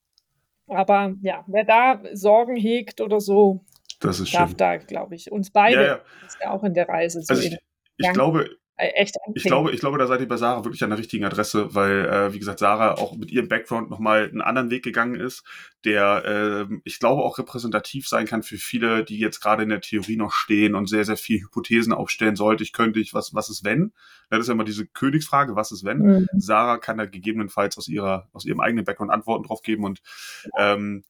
Aber 0.67 1.15
ja, 1.21 1.43
wer 1.47 1.63
da 1.63 2.01
Sorgen 2.13 2.55
hegt 2.55 3.01
oder 3.01 3.19
so, 3.19 3.63
das 3.99 4.19
ist 4.19 4.33
darf 4.33 4.49
schön. 4.49 4.57
da, 4.57 4.77
glaube 4.77 5.15
ich, 5.15 5.31
uns 5.31 5.49
beide, 5.49 5.75
ja, 5.75 5.87
ja. 5.87 5.99
ist 6.25 6.37
ja 6.41 6.51
auch 6.51 6.63
in 6.63 6.73
der 6.73 6.87
Reise 6.87 7.21
so. 7.21 7.33
Also 7.33 7.47
ich, 7.47 7.57
ich 7.97 8.13
glaube, 8.13 8.49
äh, 8.77 8.89
echt 8.89 9.15
ich 9.33 9.43
glaube, 9.43 9.71
ich 9.71 9.79
glaube, 9.79 9.97
da 9.97 10.05
seid 10.05 10.21
ihr 10.21 10.27
bei 10.27 10.37
Sarah 10.37 10.63
wirklich 10.63 10.83
an 10.83 10.91
der 10.91 10.99
richtigen 10.99 11.25
Adresse, 11.25 11.73
weil, 11.73 12.05
äh, 12.05 12.33
wie 12.33 12.39
gesagt, 12.39 12.59
Sarah 12.59 12.93
auch 12.93 13.17
mit 13.17 13.31
ihrem 13.31 13.47
Background 13.47 13.89
nochmal 13.89 14.25
einen 14.25 14.41
anderen 14.41 14.69
Weg 14.69 14.83
gegangen 14.83 15.15
ist, 15.15 15.43
der, 15.83 16.67
äh, 16.69 16.75
ich 16.83 16.99
glaube, 16.99 17.23
auch 17.23 17.39
repräsentativ 17.39 18.07
sein 18.07 18.27
kann 18.27 18.43
für 18.43 18.57
viele, 18.57 19.03
die 19.03 19.17
jetzt 19.17 19.39
gerade 19.41 19.63
in 19.63 19.69
der 19.69 19.81
Theorie 19.81 20.15
noch 20.15 20.31
stehen 20.31 20.75
und 20.75 20.87
sehr, 20.87 21.05
sehr 21.05 21.17
viel 21.17 21.41
Hypothesen 21.41 21.91
aufstellen 21.91 22.35
sollte. 22.35 22.63
Ich 22.63 22.71
könnte 22.71 22.99
ich, 22.99 23.15
was, 23.15 23.33
was 23.33 23.49
ist 23.49 23.63
wenn? 23.63 23.93
Das 24.29 24.41
ist 24.41 24.47
ja 24.47 24.53
immer 24.53 24.63
diese 24.63 24.85
Königsfrage, 24.85 25.55
was 25.55 25.71
ist 25.71 25.83
wenn? 25.83 25.99
Mhm. 25.99 26.27
Sarah 26.37 26.77
kann 26.77 26.99
da 26.99 27.05
gegebenenfalls 27.05 27.79
aus 27.79 27.87
ihrer, 27.87 28.29
aus 28.31 28.45
ihrem 28.45 28.59
eigenen 28.59 28.85
Background 28.85 29.11
Antworten 29.11 29.45
drauf 29.45 29.63
geben 29.63 29.85
und 29.85 30.01
ähm, 30.57 31.03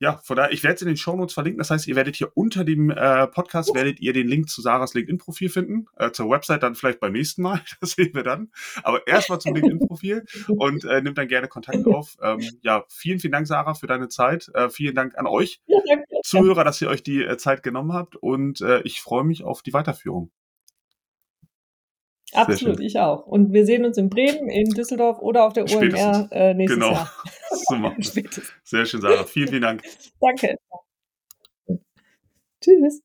ja, 0.00 0.20
von 0.22 0.36
daher, 0.36 0.52
ich 0.52 0.62
werde 0.62 0.76
es 0.76 0.82
in 0.82 0.88
den 0.88 0.96
Shownotes 0.96 1.34
verlinken. 1.34 1.58
Das 1.58 1.70
heißt, 1.70 1.88
ihr 1.88 1.96
werdet 1.96 2.14
hier 2.14 2.30
unter 2.34 2.64
dem 2.64 2.90
äh, 2.90 3.26
Podcast 3.26 3.74
werdet 3.74 3.98
ihr 4.00 4.12
den 4.12 4.28
Link 4.28 4.48
zu 4.48 4.62
Sarahs 4.62 4.94
LinkedIn-Profil 4.94 5.48
finden. 5.48 5.86
Äh, 5.96 6.12
zur 6.12 6.30
Website 6.30 6.62
dann 6.62 6.76
vielleicht 6.76 7.00
beim 7.00 7.12
nächsten 7.12 7.42
Mal. 7.42 7.60
Das 7.80 7.92
sehen 7.92 8.12
wir 8.14 8.22
dann. 8.22 8.50
Aber 8.82 9.06
erstmal 9.06 9.40
zum 9.40 9.54
LinkedIn-Profil 9.54 10.24
und 10.48 10.84
äh, 10.84 11.00
nimmt 11.00 11.18
dann 11.18 11.28
gerne 11.28 11.48
Kontakt 11.48 11.86
auf. 11.86 12.16
Ähm, 12.22 12.40
ja, 12.62 12.84
vielen, 12.88 13.20
vielen 13.20 13.32
Dank, 13.32 13.46
Sarah, 13.46 13.74
für 13.74 13.86
deine 13.86 14.08
Zeit. 14.08 14.50
Äh, 14.54 14.68
vielen 14.68 14.94
Dank 14.94 15.16
an 15.16 15.26
euch, 15.26 15.60
Zuhörer, 16.24 16.64
dass 16.64 16.80
ihr 16.80 16.88
euch 16.88 17.02
die 17.02 17.22
äh, 17.22 17.36
Zeit 17.36 17.62
genommen 17.62 17.92
habt. 17.92 18.16
Und 18.16 18.60
äh, 18.60 18.80
ich 18.82 19.00
freue 19.00 19.24
mich 19.24 19.44
auf 19.44 19.62
die 19.62 19.72
Weiterführung. 19.72 20.30
Absolut, 22.34 22.80
ich 22.80 22.98
auch. 22.98 23.26
Und 23.26 23.52
wir 23.52 23.64
sehen 23.64 23.84
uns 23.84 23.96
in 23.96 24.10
Bremen, 24.10 24.48
in 24.50 24.70
Düsseldorf 24.70 25.18
oder 25.20 25.46
auf 25.46 25.54
der 25.54 25.64
OMR 25.64 26.28
äh, 26.30 26.54
nächstes 26.54 26.78
genau. 26.78 26.92
Jahr. 26.92 27.10
machen 27.78 28.02
Sehr 28.64 28.84
schön, 28.84 29.00
Sarah. 29.00 29.24
Vielen, 29.24 29.48
vielen 29.48 29.62
Dank. 29.62 29.82
Danke. 30.20 30.56
Tschüss. 32.62 33.00